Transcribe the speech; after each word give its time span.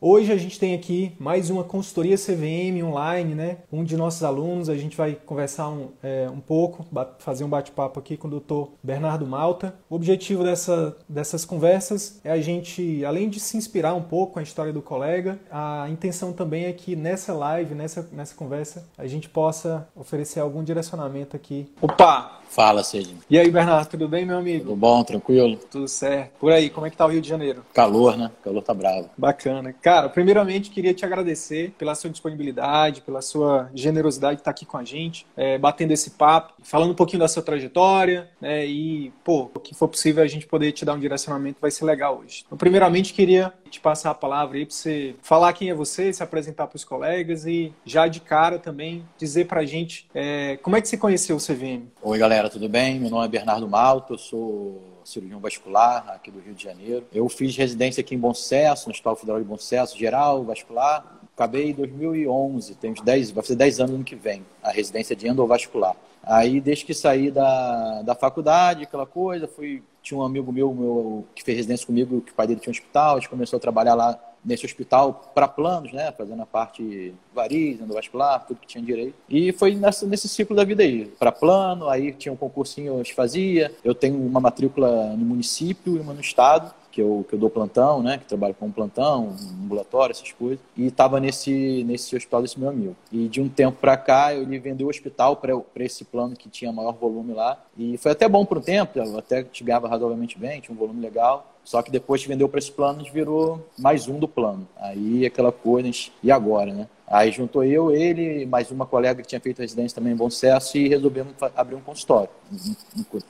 Hoje 0.00 0.32
a 0.32 0.36
gente 0.36 0.58
tem 0.58 0.74
aqui 0.74 1.12
mais 1.18 1.50
uma 1.50 1.64
consultoria 1.64 2.16
CVM 2.16 2.82
online, 2.84 3.34
né? 3.34 3.58
Um 3.72 3.84
de 3.84 3.96
nossos 3.96 4.22
alunos, 4.22 4.68
a 4.68 4.76
gente 4.76 4.96
vai 4.96 5.14
conversar 5.14 5.68
um, 5.68 5.88
é, 6.02 6.28
um 6.30 6.40
pouco, 6.40 6.86
fazer 7.18 7.44
um 7.44 7.48
bate-papo 7.48 7.98
aqui 7.98 8.16
com 8.16 8.28
o 8.28 8.30
doutor 8.30 8.72
Bernardo 8.82 9.26
Malta. 9.26 9.74
O 9.88 9.94
objetivo 9.94 10.44
dessa, 10.44 10.96
dessas 11.08 11.44
conversas 11.44 12.20
é 12.24 12.30
a 12.30 12.40
gente, 12.40 13.04
além 13.04 13.28
de 13.28 13.40
se 13.40 13.56
inspirar 13.56 13.94
um 13.94 14.02
pouco 14.02 14.34
com 14.34 14.38
a 14.38 14.42
história 14.42 14.72
do 14.72 14.82
colega, 14.82 15.38
a 15.50 15.86
intenção 15.90 16.32
também 16.32 16.66
é 16.66 16.72
que 16.72 16.94
nessa 16.94 17.32
live, 17.32 17.74
nessa, 17.74 18.08
nessa 18.12 18.34
conversa, 18.34 18.86
a 18.96 19.06
gente 19.06 19.28
possa 19.28 19.88
oferecer 19.94 20.40
algum 20.40 20.62
direcionamento 20.62 21.36
aqui. 21.36 21.72
Opa! 21.80 22.37
Fala, 22.48 22.82
Sidney. 22.82 23.18
E 23.28 23.38
aí, 23.38 23.50
Bernardo, 23.50 23.88
tudo 23.88 24.08
bem, 24.08 24.24
meu 24.24 24.38
amigo? 24.38 24.64
Tudo 24.64 24.76
bom, 24.76 25.04
tranquilo? 25.04 25.56
Tudo 25.70 25.86
certo. 25.86 26.32
Por 26.40 26.50
aí, 26.50 26.70
como 26.70 26.86
é 26.86 26.90
que 26.90 26.96
tá 26.96 27.06
o 27.06 27.08
Rio 27.08 27.20
de 27.20 27.28
Janeiro? 27.28 27.64
Calor, 27.74 28.16
né? 28.16 28.30
calor 28.42 28.62
tá 28.62 28.74
bravo. 28.74 29.10
Bacana. 29.16 29.74
Cara, 29.82 30.08
primeiramente 30.08 30.70
queria 30.70 30.94
te 30.94 31.04
agradecer 31.04 31.74
pela 31.78 31.94
sua 31.94 32.10
disponibilidade, 32.10 33.02
pela 33.02 33.20
sua 33.20 33.70
generosidade 33.74 34.36
de 34.36 34.40
estar 34.40 34.50
aqui 34.50 34.64
com 34.64 34.76
a 34.76 34.84
gente, 34.84 35.26
é, 35.36 35.58
batendo 35.58 35.92
esse 35.92 36.10
papo, 36.10 36.54
falando 36.62 36.92
um 36.92 36.94
pouquinho 36.94 37.20
da 37.20 37.28
sua 37.28 37.42
trajetória, 37.42 38.28
né? 38.40 38.66
E, 38.66 39.12
pô, 39.22 39.50
o 39.54 39.60
que 39.60 39.74
for 39.74 39.88
possível 39.88 40.22
a 40.22 40.26
gente 40.26 40.46
poder 40.46 40.72
te 40.72 40.84
dar 40.84 40.94
um 40.94 40.98
direcionamento 40.98 41.58
vai 41.60 41.70
ser 41.70 41.84
legal 41.84 42.20
hoje. 42.24 42.44
Então, 42.46 42.56
primeiramente, 42.56 43.12
queria 43.12 43.52
te 43.68 43.80
passar 43.80 44.10
a 44.10 44.14
palavra 44.14 44.58
aí 44.58 44.66
para 44.66 44.74
você 44.74 45.14
falar 45.22 45.52
quem 45.52 45.70
é 45.70 45.74
você, 45.74 46.12
se 46.12 46.22
apresentar 46.22 46.66
para 46.66 46.76
os 46.76 46.84
colegas 46.84 47.46
e 47.46 47.72
já 47.84 48.08
de 48.08 48.20
cara 48.20 48.58
também 48.58 49.04
dizer 49.18 49.46
para 49.46 49.60
a 49.60 49.66
gente 49.66 50.08
é, 50.14 50.58
como 50.62 50.76
é 50.76 50.80
que 50.80 50.88
você 50.88 50.96
conheceu 50.96 51.36
o 51.36 51.40
CVM. 51.40 51.86
Oi, 52.02 52.18
galera, 52.18 52.48
tudo 52.48 52.68
bem? 52.68 52.98
Meu 52.98 53.10
nome 53.10 53.24
é 53.24 53.28
Bernardo 53.28 53.68
Malto, 53.68 54.14
eu 54.14 54.18
sou 54.18 54.82
cirurgião 55.04 55.40
vascular 55.40 56.08
aqui 56.10 56.30
do 56.30 56.38
Rio 56.38 56.54
de 56.54 56.62
Janeiro. 56.62 57.06
Eu 57.12 57.28
fiz 57.28 57.56
residência 57.56 58.00
aqui 58.00 58.14
em 58.14 58.18
Bom 58.18 58.34
Sucesso, 58.34 58.88
no 58.88 58.92
Hospital 58.92 59.16
Federal 59.16 59.40
de 59.40 59.46
Bom 59.46 59.56
Sucesso, 59.56 59.98
geral, 59.98 60.44
vascular. 60.44 61.18
Acabei 61.34 61.70
em 61.70 61.72
2011, 61.72 62.74
tem 62.74 62.90
uns 62.90 63.00
10, 63.00 63.30
vai 63.30 63.42
fazer 63.44 63.56
10 63.56 63.80
anos 63.80 63.98
no 63.98 64.04
que 64.04 64.16
vem, 64.16 64.44
a 64.62 64.70
residência 64.70 65.14
de 65.14 65.28
endovascular. 65.28 65.94
Aí, 66.28 66.60
desde 66.60 66.84
que 66.84 66.92
saí 66.92 67.30
da, 67.30 68.02
da 68.02 68.14
faculdade, 68.14 68.82
aquela 68.84 69.06
coisa, 69.06 69.48
fui 69.48 69.82
tinha 70.02 70.18
um 70.18 70.22
amigo 70.22 70.52
meu, 70.52 70.72
meu 70.72 71.26
que 71.34 71.42
fez 71.42 71.56
residência 71.56 71.86
comigo, 71.86 72.20
que 72.20 72.32
o 72.32 72.34
pai 72.34 72.46
dele 72.46 72.60
tinha 72.60 72.70
um 72.70 72.76
hospital, 72.76 73.16
a 73.16 73.18
gente 73.18 73.28
começou 73.28 73.56
a 73.56 73.60
trabalhar 73.60 73.94
lá 73.94 74.18
nesse 74.44 74.64
hospital 74.64 75.32
para 75.34 75.48
planos, 75.48 75.92
né, 75.92 76.12
fazendo 76.12 76.40
a 76.40 76.46
parte 76.46 77.14
variz, 77.34 77.80
endovascular, 77.80 78.46
tudo 78.46 78.60
que 78.60 78.66
tinha 78.66 78.82
direito. 78.82 79.14
E 79.28 79.52
foi 79.52 79.74
nessa, 79.74 80.06
nesse 80.06 80.28
ciclo 80.28 80.54
da 80.54 80.64
vida 80.64 80.82
aí, 80.82 81.06
para 81.18 81.32
plano, 81.32 81.88
aí 81.88 82.12
tinha 82.12 82.32
um 82.32 82.36
concursinho, 82.36 82.98
eu 82.98 83.14
fazia. 83.14 83.72
Eu 83.84 83.94
tenho 83.94 84.16
uma 84.16 84.40
matrícula 84.40 85.14
no 85.16 85.24
município 85.24 85.96
e 85.96 86.00
uma 86.00 86.14
no 86.14 86.20
estado 86.20 86.72
que 86.98 87.02
eu, 87.02 87.24
que 87.28 87.34
eu 87.36 87.38
dou 87.38 87.48
plantão, 87.48 88.02
né? 88.02 88.18
Que 88.18 88.24
trabalho 88.24 88.54
com 88.54 88.72
plantão, 88.72 89.36
ambulatório, 89.62 90.10
essas 90.10 90.32
coisas. 90.32 90.58
E 90.76 90.88
estava 90.88 91.20
nesse, 91.20 91.84
nesse 91.84 92.16
hospital 92.16 92.42
desse 92.42 92.58
meu 92.58 92.68
amigo. 92.68 92.96
E 93.12 93.28
de 93.28 93.40
um 93.40 93.48
tempo 93.48 93.78
para 93.80 93.96
cá, 93.96 94.34
eu 94.34 94.42
lhe 94.42 94.58
vendi 94.58 94.82
o 94.82 94.88
hospital 94.88 95.36
para 95.36 95.54
esse 95.76 96.04
plano 96.04 96.34
que 96.34 96.48
tinha 96.48 96.72
maior 96.72 96.92
volume 96.92 97.34
lá. 97.34 97.62
E 97.76 97.96
foi 97.98 98.10
até 98.10 98.28
bom 98.28 98.44
por 98.44 98.58
um 98.58 98.60
tempo, 98.60 98.98
até 99.16 99.44
te 99.44 99.62
ganhava 99.62 99.86
razoavelmente 99.86 100.36
bem, 100.36 100.60
tinha 100.60 100.74
um 100.74 100.78
volume 100.78 101.00
legal. 101.00 101.54
Só 101.62 101.82
que 101.82 101.90
depois 101.90 102.20
que 102.20 102.28
vendeu 102.28 102.48
para 102.48 102.58
esse 102.58 102.72
plano, 102.72 103.04
virou 103.12 103.64
mais 103.78 104.08
um 104.08 104.18
do 104.18 104.26
plano. 104.26 104.66
Aí 104.76 105.24
aquela 105.24 105.52
coisa, 105.52 105.88
e 106.20 106.32
agora, 106.32 106.72
né? 106.72 106.88
Aí 107.10 107.32
juntou 107.32 107.64
eu, 107.64 107.90
ele, 107.90 108.44
mais 108.44 108.70
uma 108.70 108.84
colega 108.84 109.22
que 109.22 109.28
tinha 109.28 109.40
feito 109.40 109.62
residência 109.62 109.94
também 109.94 110.12
em 110.12 110.16
Bom 110.16 110.28
Sucesso 110.28 110.76
e 110.76 110.88
resolvemos 110.88 111.32
abrir 111.56 111.74
um 111.74 111.80
consultório. 111.80 112.28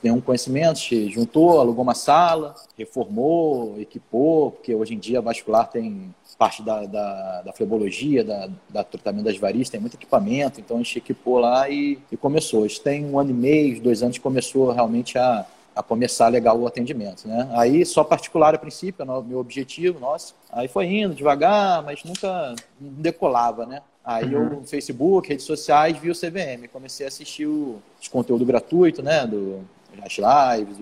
Tem 0.01 0.11
um 0.11 0.19
conhecimento, 0.19 0.79
juntou, 1.09 1.59
alugou 1.59 1.83
uma 1.83 1.95
sala, 1.95 2.55
reformou, 2.77 3.79
equipou, 3.79 4.51
porque 4.51 4.75
hoje 4.75 4.95
em 4.95 4.99
dia 4.99 5.19
a 5.19 5.21
vascular 5.21 5.69
tem 5.69 6.13
parte 6.37 6.61
da, 6.61 6.85
da, 6.85 7.41
da 7.41 7.53
flebologia, 7.53 8.23
da, 8.23 8.49
da, 8.69 8.83
tratamento 8.83 9.25
das 9.25 9.37
varizes, 9.37 9.69
tem 9.69 9.79
muito 9.79 9.95
equipamento, 9.95 10.59
então 10.59 10.77
a 10.77 10.79
gente 10.79 10.97
equipou 10.97 11.37
lá 11.39 11.69
e, 11.69 11.99
e 12.11 12.17
começou. 12.17 12.65
Isso 12.65 12.81
tem 12.81 13.05
um 13.05 13.17
ano 13.17 13.31
e 13.31 13.33
meio, 13.33 13.81
dois 13.81 14.03
anos, 14.03 14.17
começou 14.17 14.71
realmente 14.71 15.17
a, 15.17 15.45
a 15.75 15.83
começar 15.83 16.27
legal 16.27 16.59
o 16.59 16.67
atendimento, 16.67 17.27
né? 17.27 17.49
Aí 17.53 17.85
só 17.85 18.03
particular 18.03 18.53
a 18.55 18.57
princípio, 18.57 19.05
o 19.05 19.23
meu 19.23 19.39
objetivo, 19.39 19.99
nossa. 19.99 20.33
Aí 20.51 20.67
foi 20.67 20.85
indo 20.85 21.13
devagar, 21.13 21.83
mas 21.83 22.03
nunca 22.03 22.55
decolava, 22.79 23.65
né? 23.65 23.81
Aí 24.03 24.33
eu 24.33 24.49
no 24.49 24.63
Facebook, 24.63 25.29
redes 25.29 25.45
sociais, 25.45 25.97
vi 25.97 26.09
o 26.09 26.15
CVM, 26.15 26.67
comecei 26.71 27.05
a 27.05 27.09
assistir 27.09 27.45
o, 27.45 27.81
os 28.01 28.07
conteúdo 28.07 28.45
gratuito, 28.45 29.03
né? 29.03 29.25
Do, 29.27 29.61
as 30.03 30.17
lives, 30.17 30.77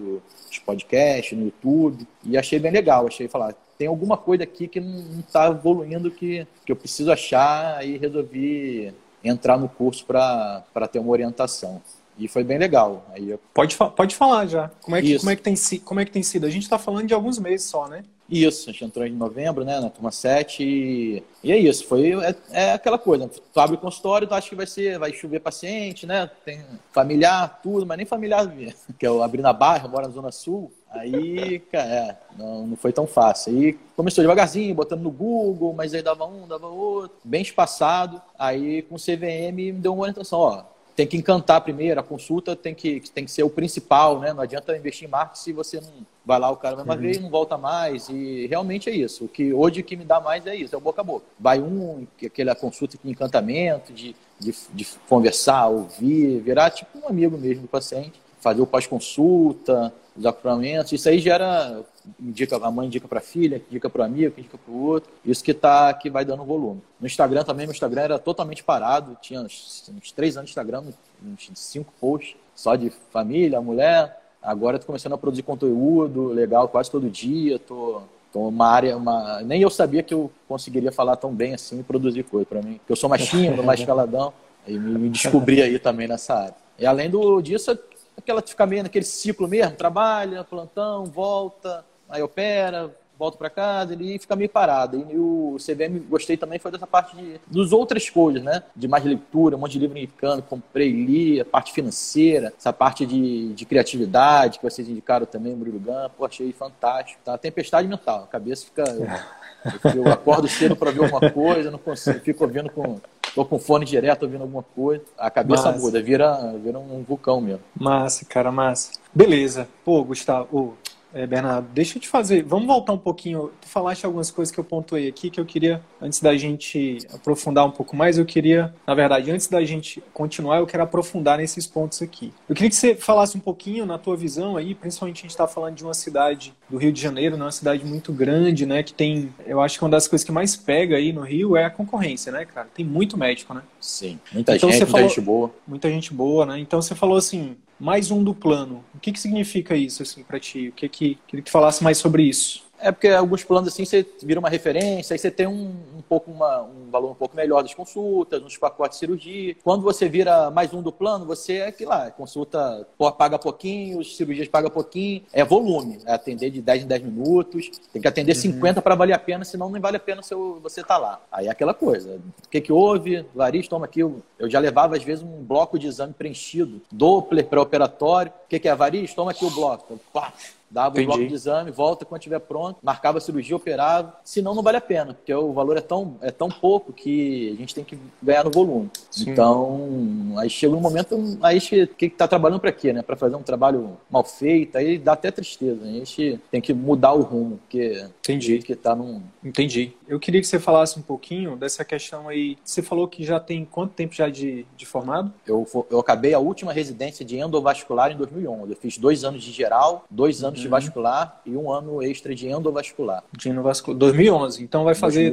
os 0.51 0.59
podcasts 0.59 1.37
no 1.37 1.45
YouTube, 1.45 2.07
e 2.23 2.37
achei 2.37 2.59
bem 2.59 2.71
legal, 2.71 3.07
achei 3.07 3.27
falar, 3.27 3.55
tem 3.77 3.87
alguma 3.87 4.17
coisa 4.17 4.43
aqui 4.43 4.67
que 4.67 4.79
não 4.79 5.19
está 5.19 5.47
evoluindo 5.47 6.11
que, 6.11 6.47
que 6.65 6.71
eu 6.71 6.75
preciso 6.75 7.11
achar, 7.11 7.77
aí 7.77 7.97
resolvi 7.97 8.93
entrar 9.23 9.57
no 9.57 9.69
curso 9.69 10.05
para 10.05 10.63
ter 10.91 10.99
uma 10.99 11.11
orientação. 11.11 11.81
E 12.17 12.27
foi 12.27 12.43
bem 12.43 12.57
legal. 12.57 13.05
Aí 13.13 13.29
eu... 13.29 13.39
pode, 13.53 13.75
pode 13.75 14.15
falar 14.15 14.47
já. 14.47 14.69
Como 14.81 14.95
é, 14.95 15.01
que, 15.01 15.19
como, 15.19 15.29
é 15.29 15.35
que 15.35 15.41
tem, 15.41 15.55
como 15.83 15.99
é 15.99 16.05
que 16.05 16.11
tem 16.11 16.23
sido? 16.23 16.45
A 16.45 16.49
gente 16.49 16.63
está 16.63 16.77
falando 16.77 17.07
de 17.07 17.13
alguns 17.13 17.37
meses 17.37 17.67
só, 17.67 17.87
né? 17.87 18.03
Isso, 18.29 18.69
a 18.69 18.73
gente 18.73 18.83
entrou 18.83 19.05
em 19.05 19.13
novembro, 19.13 19.63
né, 19.63 19.79
na 19.79 19.89
turma 19.89 20.11
7, 20.11 20.61
e, 20.61 21.23
e 21.41 21.51
é 21.51 21.57
isso, 21.57 21.87
foi 21.87 22.11
é, 22.11 22.35
é, 22.51 22.71
aquela 22.73 22.97
coisa, 22.97 23.29
tu 23.29 23.59
abre 23.59 23.77
o 23.77 23.79
consultório, 23.79 24.27
tu 24.27 24.33
acha 24.33 24.49
que 24.49 24.55
vai 24.55 24.67
ser, 24.67 24.99
vai 24.99 25.13
chover 25.13 25.39
paciente, 25.39 26.05
né, 26.05 26.29
tem 26.43 26.61
familiar, 26.91 27.61
tudo, 27.63 27.85
mas 27.85 27.95
nem 27.95 28.05
familiar, 28.05 28.45
que 28.99 29.07
eu 29.07 29.23
abri 29.23 29.41
na 29.41 29.53
Barra, 29.53 29.87
moro 29.87 30.07
na 30.07 30.13
Zona 30.13 30.31
Sul, 30.33 30.69
aí, 30.91 31.59
cara, 31.71 31.87
é, 31.87 32.17
não, 32.37 32.67
não 32.67 32.75
foi 32.75 32.91
tão 32.91 33.07
fácil, 33.07 33.53
aí 33.53 33.79
começou 33.95 34.21
devagarzinho, 34.21 34.75
botando 34.75 35.03
no 35.03 35.11
Google, 35.11 35.73
mas 35.73 35.93
aí 35.93 36.01
dava 36.01 36.25
um, 36.25 36.45
dava 36.45 36.67
outro, 36.67 37.17
bem 37.23 37.41
espaçado, 37.41 38.21
aí 38.37 38.81
com 38.81 38.95
o 38.95 38.99
CVM 38.99 39.53
me 39.53 39.71
deu 39.71 39.93
uma 39.93 40.01
orientação, 40.01 40.39
ó, 40.39 40.63
tem 40.97 41.05
que 41.05 41.15
encantar 41.15 41.61
primeiro, 41.61 41.99
a 41.99 42.03
consulta 42.03 42.55
tem 42.55 42.73
que, 42.73 42.99
tem 43.13 43.23
que 43.23 43.29
ser 43.29 43.43
o 43.43 43.49
principal, 43.51 44.19
né? 44.19 44.33
Não 44.33 44.41
adianta 44.41 44.75
investir 44.75 45.07
em 45.07 45.11
marketing 45.11 45.39
se 45.39 45.53
você 45.53 45.79
não 45.79 45.93
vai 46.25 46.39
lá, 46.39 46.49
o 46.49 46.57
cara 46.57 46.75
uma 46.81 46.95
uhum. 46.95 46.99
vez 46.99 47.17
e 47.17 47.19
não 47.19 47.29
volta 47.29 47.55
mais. 47.55 48.09
E 48.09 48.47
realmente 48.47 48.89
é 48.89 48.95
isso. 48.95 49.25
O 49.25 49.27
que 49.27 49.53
hoje 49.53 49.81
o 49.81 49.83
que 49.83 49.95
me 49.95 50.03
dá 50.03 50.19
mais 50.19 50.47
é 50.47 50.55
isso, 50.55 50.73
é 50.73 50.77
o 50.77 50.81
boca 50.81 51.01
a 51.01 51.03
boca. 51.03 51.27
Vai 51.39 51.59
um, 51.59 52.07
aquela 52.25 52.55
consulta 52.55 52.97
de 53.01 53.11
encantamento, 53.11 53.93
de, 53.93 54.15
de, 54.39 54.55
de 54.73 54.87
conversar, 55.07 55.67
ouvir, 55.67 56.39
virar 56.39 56.71
tipo 56.71 56.97
um 56.97 57.07
amigo 57.07 57.37
mesmo 57.37 57.61
do 57.61 57.67
paciente, 57.67 58.19
fazer 58.39 58.61
o 58.61 58.67
pós-consulta, 58.67 59.93
os 60.15 60.25
acompanhamentos. 60.25 60.91
Isso 60.91 61.07
aí 61.09 61.19
gera 61.19 61.83
indica 62.21 62.55
a 62.55 62.71
mãe 62.71 62.87
indica 62.87 63.07
para 63.07 63.19
a 63.19 63.21
filha, 63.21 63.61
indica 63.69 63.89
para 63.89 64.01
o 64.01 64.05
amigo, 64.05 64.33
indica 64.37 64.57
para 64.57 64.73
o 64.73 64.81
outro. 64.83 65.11
Isso 65.25 65.43
que 65.43 65.53
tá 65.53 65.93
que 65.93 66.09
vai 66.09 66.23
dando 66.23 66.43
volume. 66.43 66.81
No 66.99 67.07
Instagram 67.07 67.43
também, 67.43 67.65
meu 67.65 67.73
Instagram 67.73 68.01
era 68.01 68.19
totalmente 68.19 68.63
parado. 68.63 69.17
Tinha 69.21 69.41
uns, 69.41 69.91
uns 69.95 70.11
três 70.11 70.37
anos 70.37 70.49
de 70.49 70.51
Instagram, 70.51 70.83
uns 71.23 71.49
cinco 71.55 71.93
posts 71.99 72.35
só 72.55 72.75
de 72.75 72.89
família, 73.11 73.61
mulher. 73.61 74.19
Agora 74.41 74.77
estou 74.77 74.87
começando 74.87 75.13
a 75.13 75.17
produzir 75.17 75.43
conteúdo 75.43 76.27
legal 76.27 76.67
quase 76.67 76.89
todo 76.89 77.09
dia. 77.09 77.59
Tô, 77.59 78.01
tô 78.31 78.47
uma 78.47 78.67
área, 78.67 78.97
uma 78.97 79.41
nem 79.41 79.61
eu 79.61 79.69
sabia 79.69 80.01
que 80.01 80.13
eu 80.13 80.31
conseguiria 80.47 80.91
falar 80.91 81.17
tão 81.17 81.33
bem 81.33 81.53
assim 81.53 81.79
e 81.79 81.83
produzir 81.83 82.23
coisa 82.23 82.45
para 82.45 82.61
mim. 82.61 82.75
Porque 82.75 82.91
eu 82.91 82.95
sou 82.95 83.09
mais 83.09 83.25
tímido, 83.25 83.63
mais 83.63 83.83
caladão. 83.85 84.33
E 84.65 84.77
me, 84.77 84.97
me 84.97 85.09
descobri 85.09 85.61
aí 85.61 85.79
também 85.79 86.07
nessa 86.07 86.33
área. 86.35 86.55
E 86.79 86.85
além 86.85 87.09
do, 87.09 87.41
disso, 87.41 87.77
aquela 88.17 88.41
ficar 88.41 88.65
meio 88.65 88.83
naquele 88.83 89.05
ciclo 89.05 89.47
mesmo, 89.47 89.75
trabalha, 89.75 90.43
plantão, 90.43 91.05
volta, 91.05 91.85
aí 92.09 92.21
opera, 92.21 92.93
volto 93.17 93.37
para 93.37 93.49
casa, 93.49 93.93
ele 93.93 94.19
fica 94.19 94.35
meio 94.35 94.49
parado. 94.49 95.07
E 95.09 95.17
o 95.17 95.57
CVM, 95.59 95.99
gostei 96.09 96.37
também, 96.37 96.59
foi 96.59 96.71
dessa 96.71 96.87
parte 96.87 97.15
de, 97.15 97.39
dos 97.47 97.73
outras 97.73 98.09
coisas, 98.09 98.43
né? 98.43 98.63
De 98.75 98.87
mais 98.87 99.03
leitura, 99.03 99.55
um 99.55 99.59
monte 99.59 99.73
de 99.73 99.79
livro 99.79 99.97
indicando, 99.97 100.43
comprei, 100.43 100.91
li, 100.91 101.41
a 101.41 101.45
parte 101.45 101.73
financeira, 101.73 102.53
essa 102.57 102.71
parte 102.71 103.05
de, 103.05 103.53
de 103.53 103.65
criatividade 103.65 104.59
que 104.59 104.63
vocês 104.63 104.87
indicaram 104.87 105.25
também, 105.25 105.55
Murilo 105.55 105.81
pô, 106.15 106.25
achei 106.25 106.51
fantástico. 106.53 107.19
Tá? 107.23 107.37
Tempestade 107.37 107.87
mental, 107.87 108.23
a 108.23 108.27
cabeça 108.27 108.65
fica... 108.65 108.83
Eu, 109.83 110.05
eu 110.05 110.11
acordo 110.11 110.47
cedo 110.47 110.75
para 110.75 110.91
ver 110.91 111.03
alguma 111.03 111.31
coisa, 111.31 111.71
não 111.71 111.79
consigo, 111.79 112.19
fico 112.19 112.43
ouvindo 112.43 112.69
com 112.69 112.99
tô 113.35 113.45
com 113.45 113.59
fone 113.59 113.85
direto 113.85 114.23
ouvindo 114.23 114.41
alguma 114.41 114.63
coisa, 114.63 115.03
a 115.17 115.29
cabeça 115.29 115.71
massa. 115.71 115.79
muda, 115.79 116.01
vira, 116.01 116.55
vira 116.63 116.79
um 116.79 117.03
vulcão 117.07 117.39
mesmo. 117.39 117.61
Massa, 117.79 118.25
cara, 118.25 118.51
massa. 118.51 118.93
Beleza. 119.13 119.67
Pô, 119.85 120.03
Gustavo, 120.03 120.75
é, 121.13 121.25
Bernardo, 121.25 121.67
deixa 121.73 121.97
eu 121.97 122.01
te 122.01 122.07
fazer. 122.07 122.43
Vamos 122.43 122.67
voltar 122.67 122.93
um 122.93 122.97
pouquinho. 122.97 123.51
Tu 123.61 123.67
falaste 123.67 124.05
algumas 124.05 124.29
coisas 124.29 124.53
que 124.53 124.59
eu 124.59 124.63
pontuei 124.63 125.07
aqui 125.07 125.29
que 125.29 125.39
eu 125.39 125.45
queria, 125.45 125.81
antes 126.01 126.19
da 126.19 126.35
gente 126.35 126.99
aprofundar 127.13 127.65
um 127.65 127.71
pouco 127.71 127.95
mais, 127.95 128.17
eu 128.17 128.25
queria, 128.25 128.73
na 128.85 128.93
verdade, 128.93 129.31
antes 129.31 129.47
da 129.47 129.63
gente 129.63 130.03
continuar, 130.13 130.57
eu 130.57 130.67
quero 130.67 130.83
aprofundar 130.83 131.37
nesses 131.37 131.65
pontos 131.65 132.01
aqui. 132.01 132.33
Eu 132.47 132.55
queria 132.55 132.69
que 132.69 132.75
você 132.75 132.95
falasse 132.95 133.37
um 133.37 133.39
pouquinho 133.39 133.85
na 133.85 133.97
tua 133.97 134.15
visão 134.15 134.57
aí, 134.57 134.75
principalmente 134.75 135.19
a 135.19 135.21
gente 135.21 135.31
está 135.31 135.47
falando 135.47 135.75
de 135.75 135.83
uma 135.83 135.93
cidade 135.93 136.53
do 136.69 136.77
Rio 136.77 136.91
de 136.91 137.01
Janeiro, 137.01 137.37
né, 137.37 137.45
uma 137.45 137.51
cidade 137.51 137.85
muito 137.85 138.11
grande, 138.11 138.65
né? 138.65 138.83
Que 138.83 138.93
tem, 138.93 139.33
eu 139.45 139.61
acho 139.61 139.77
que 139.77 139.83
uma 139.83 139.89
das 139.89 140.07
coisas 140.07 140.25
que 140.25 140.31
mais 140.31 140.55
pega 140.55 140.97
aí 140.97 141.13
no 141.13 141.21
Rio 141.21 141.55
é 141.55 141.65
a 141.65 141.69
concorrência, 141.69 142.31
né, 142.31 142.45
cara? 142.45 142.67
Tem 142.73 142.85
muito 142.85 143.17
médico, 143.17 143.53
né? 143.53 143.61
Sim, 143.79 144.19
muita 144.33 144.55
então, 144.55 144.69
gente, 144.69 144.79
muita 144.79 144.91
falou, 144.91 145.07
gente 145.07 145.21
boa. 145.21 145.51
Muita 145.67 145.89
gente 145.89 146.13
boa, 146.13 146.45
né? 146.45 146.59
Então 146.59 146.81
você 146.81 146.93
falou 146.93 147.17
assim, 147.17 147.55
mais 147.79 148.11
um 148.11 148.23
do 148.23 148.33
plano. 148.33 148.83
O 148.93 148.99
que, 148.99 149.11
que 149.11 149.19
significa 149.19 149.75
isso 149.75 150.03
assim 150.03 150.23
para 150.23 150.39
ti? 150.39 150.69
O 150.69 150.71
que 150.71 150.89
que 150.89 151.17
queria 151.27 151.43
que 151.43 151.51
falasse 151.51 151.83
mais 151.83 151.97
sobre 151.97 152.23
isso? 152.23 152.66
É 152.79 152.91
porque 152.91 153.07
alguns 153.07 153.43
planos 153.43 153.67
assim 153.67 153.85
você 153.85 154.05
vira 154.21 154.39
uma 154.39 154.49
referência, 154.49 155.13
aí 155.13 155.17
você 155.17 155.31
tem 155.31 155.47
um, 155.47 155.75
um 155.97 156.01
pouco 156.07 156.31
uma, 156.31 156.61
um 156.61 156.89
valor 156.91 157.11
um 157.11 157.15
pouco 157.15 157.35
melhor 157.35 157.61
das 157.61 157.73
consultas, 157.73 158.41
nos 158.41 158.57
pacotes 158.57 158.97
de 158.97 159.05
cirurgia. 159.05 159.55
Quando 159.63 159.81
você 159.81 160.07
vira 160.07 160.51
mais 160.51 160.73
um 160.73 160.81
do 160.81 160.91
plano, 160.91 161.25
você 161.25 161.57
é 161.57 161.71
que 161.71 161.85
lá, 161.85 162.11
consulta 162.11 162.87
paga 163.17 163.39
pouquinho, 163.39 163.99
as 163.99 164.15
cirurgias 164.15 164.47
paga 164.47 164.69
pouquinho, 164.69 165.23
é 165.33 165.43
volume, 165.43 165.99
é 166.05 166.13
atender 166.13 166.49
de 166.49 166.61
10 166.61 166.83
em 166.83 166.87
10 166.87 167.03
minutos, 167.03 167.71
tem 167.91 168.01
que 168.01 168.07
atender 168.07 168.35
uhum. 168.35 168.41
50 168.41 168.81
para 168.81 168.95
valer 168.95 169.13
a 169.13 169.19
pena, 169.19 169.43
senão 169.43 169.69
não 169.69 169.79
vale 169.79 169.97
a 169.97 169.99
pena 169.99 170.21
se 170.21 170.35
você 170.35 170.83
tá 170.83 170.97
lá. 170.97 171.21
Aí 171.31 171.47
é 171.47 171.49
aquela 171.49 171.73
coisa, 171.73 172.19
o 172.45 172.49
que 172.49 172.61
que 172.61 172.71
houve? 172.71 173.25
Variz, 173.33 173.67
toma 173.67 173.85
aqui, 173.85 173.99
eu 174.01 174.21
já 174.41 174.59
levava 174.59 174.95
às 174.95 175.03
vezes 175.03 175.23
um 175.23 175.43
bloco 175.43 175.79
de 175.79 175.87
exame 175.87 176.13
preenchido, 176.13 176.81
Doppler 176.91 177.45
pré-operatório, 177.45 178.31
o 178.45 178.49
que 178.49 178.59
que 178.59 178.67
é 178.67 178.75
variz? 178.75 179.13
Toma 179.13 179.31
aqui 179.31 179.45
o 179.45 179.49
bloco, 179.49 179.99
pá, 180.13 180.33
dava 180.69 180.89
Entendi. 180.89 181.05
o 181.05 181.07
bloco 181.07 181.27
de 181.27 181.33
exame, 181.33 181.71
volta 181.71 182.05
quando 182.05 182.21
estiver 182.21 182.39
pronto, 182.39 182.79
marcava 182.81 183.17
a 183.17 183.21
cirurgia, 183.21 183.55
operava. 183.55 184.17
Senão 184.23 184.53
não 184.53 184.63
vale 184.63 184.77
a 184.77 184.81
pena, 184.81 185.13
porque 185.13 185.33
o 185.33 185.53
valor 185.53 185.77
é 185.77 185.81
tão, 185.81 186.15
é 186.21 186.31
tão 186.31 186.49
pouco 186.49 186.93
que 186.93 187.51
a 187.53 187.55
gente 187.55 187.73
tem 187.73 187.83
que 187.83 187.97
ganhar 188.21 188.43
no 188.43 188.51
volume. 188.51 188.89
Sim. 189.09 189.31
Então, 189.31 190.35
aí 190.37 190.49
chega 190.49 190.75
um 190.75 190.81
momento, 190.81 191.37
aí 191.41 191.59
que, 191.59 191.87
que 191.87 192.09
tá 192.09 192.27
trabalhando 192.27 192.59
para 192.59 192.71
quê, 192.71 192.93
né? 192.93 193.01
Para 193.01 193.15
fazer 193.15 193.35
um 193.35 193.43
trabalho 193.43 193.97
mal 194.09 194.23
feito, 194.23 194.77
aí 194.77 194.97
dá 194.97 195.13
até 195.13 195.31
tristeza. 195.31 195.83
A 195.83 195.91
gente 195.91 196.39
tem 196.51 196.61
que 196.61 196.73
mudar 196.73 197.13
o 197.13 197.21
rumo, 197.21 197.57
porque 197.57 198.05
Entendi. 198.19 198.59
que 198.59 198.75
tá 198.75 198.95
num... 198.95 199.21
Entendi. 199.43 199.93
Eu 200.07 200.19
queria 200.19 200.41
que 200.41 200.47
você 200.47 200.59
falasse 200.59 200.97
um 200.99 201.01
pouquinho 201.01 201.55
dessa 201.55 201.83
questão 201.83 202.27
aí. 202.29 202.57
Você 202.63 202.81
falou 202.81 203.07
que 203.07 203.23
já 203.23 203.39
tem 203.39 203.65
quanto 203.65 203.93
tempo 203.93 204.13
já 204.13 204.29
de, 204.29 204.65
de 204.75 204.85
formado? 204.85 205.31
Eu, 205.45 205.67
eu 205.89 205.99
acabei 205.99 206.33
a 206.33 206.39
última 206.39 206.71
residência 206.71 207.25
de 207.25 207.37
endovascular 207.37 208.11
em 208.11 208.17
2011. 208.17 208.71
Eu 208.71 208.77
fiz 208.77 208.97
dois 208.97 209.23
anos 209.23 209.43
de 209.43 209.51
geral, 209.51 210.05
dois 210.09 210.43
anos 210.43 210.56
de 210.61 210.67
vascular 210.67 211.41
e 211.45 211.55
um 211.55 211.71
ano 211.71 212.01
extra 212.01 212.33
de 212.33 212.47
endovascular. 212.47 213.23
De 213.35 213.49
endovascular. 213.49 213.97
2011. 213.97 214.63
Então 214.63 214.83
vai 214.83 214.95
fazer 214.95 215.31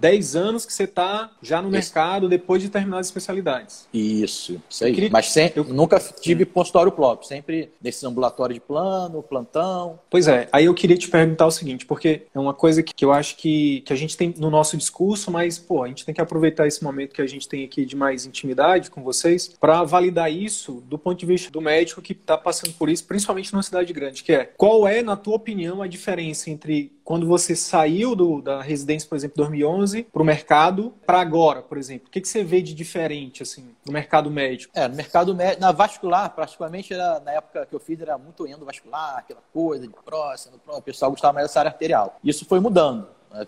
10, 0.00 0.36
anos 0.36 0.66
que 0.66 0.72
você 0.72 0.84
está 0.84 1.30
já 1.42 1.60
no 1.60 1.68
isso. 1.68 1.72
mercado 1.72 2.28
depois 2.28 2.62
de 2.62 2.68
terminar 2.68 2.98
as 2.98 3.06
especialidades. 3.06 3.88
Isso, 3.92 4.60
isso 4.68 4.84
aí. 4.84 4.94
Queria... 4.94 5.10
Mas 5.10 5.30
sem, 5.30 5.52
eu 5.54 5.64
nunca 5.64 5.98
tive 5.98 6.44
consultório 6.44 6.90
próprio, 6.90 7.28
sempre 7.28 7.70
nesse 7.82 8.04
ambulatório 8.06 8.54
de 8.54 8.60
plano, 8.60 9.22
plantão. 9.22 9.98
Pois 10.10 10.28
é, 10.28 10.48
aí 10.52 10.66
eu 10.66 10.74
queria 10.74 10.96
te 10.96 11.08
perguntar 11.08 11.46
o 11.46 11.50
seguinte, 11.50 11.86
porque 11.86 12.22
é 12.34 12.38
uma 12.38 12.54
coisa 12.54 12.82
que, 12.82 12.94
que 12.94 13.04
eu 13.04 13.12
acho 13.12 13.36
que, 13.36 13.82
que 13.82 13.92
a 13.92 13.96
gente 13.96 14.16
tem 14.16 14.34
no 14.36 14.50
nosso 14.50 14.76
discurso, 14.76 15.30
mas, 15.30 15.58
pô, 15.58 15.82
a 15.82 15.88
gente 15.88 16.04
tem 16.04 16.14
que 16.14 16.20
aproveitar 16.20 16.66
esse 16.66 16.82
momento 16.82 17.12
que 17.12 17.22
a 17.22 17.26
gente 17.26 17.48
tem 17.48 17.64
aqui 17.64 17.84
de 17.84 17.96
mais 17.96 18.26
intimidade 18.26 18.90
com 18.90 19.02
vocês 19.02 19.54
para 19.60 19.82
validar 19.84 20.32
isso 20.32 20.82
do 20.86 20.98
ponto 20.98 21.18
de 21.18 21.26
vista 21.26 21.50
do 21.50 21.60
médico 21.60 22.02
que 22.02 22.12
está 22.12 22.36
passando 22.36 22.72
por 22.74 22.88
isso, 22.88 23.04
principalmente 23.04 23.52
numa 23.52 23.62
cidade 23.62 23.92
grande, 23.92 24.22
que 24.22 24.32
é 24.32 24.44
qual 24.64 24.88
é, 24.88 25.02
na 25.02 25.14
tua 25.14 25.36
opinião, 25.36 25.82
a 25.82 25.86
diferença 25.86 26.48
entre 26.48 26.90
quando 27.04 27.26
você 27.26 27.54
saiu 27.54 28.16
do, 28.16 28.40
da 28.40 28.62
residência, 28.62 29.06
por 29.06 29.14
exemplo, 29.14 29.36
2011, 29.36 30.04
para 30.04 30.22
o 30.22 30.24
mercado, 30.24 30.94
para 31.04 31.20
agora, 31.20 31.60
por 31.60 31.76
exemplo? 31.76 32.08
O 32.08 32.10
que, 32.10 32.18
que 32.18 32.26
você 32.26 32.42
vê 32.42 32.62
de 32.62 32.72
diferente, 32.72 33.42
assim, 33.42 33.74
no 33.84 33.92
mercado 33.92 34.30
médico? 34.30 34.72
É, 34.74 34.88
no 34.88 34.96
mercado 34.96 35.34
médico, 35.34 35.60
na 35.60 35.70
vascular, 35.70 36.34
praticamente, 36.34 36.94
era, 36.94 37.20
na 37.20 37.32
época 37.32 37.66
que 37.66 37.76
eu 37.76 37.78
fiz, 37.78 38.00
era 38.00 38.16
muito 38.16 38.46
endovascular, 38.46 39.18
aquela 39.18 39.42
coisa 39.52 39.86
de 39.86 39.92
próximo, 40.02 40.58
o 40.66 40.80
pessoal 40.80 41.10
gostava 41.10 41.34
mais 41.34 41.46
dessa 41.46 41.58
área 41.58 41.70
arterial. 41.70 42.18
Isso 42.24 42.46
foi 42.46 42.58
mudando. 42.58 43.06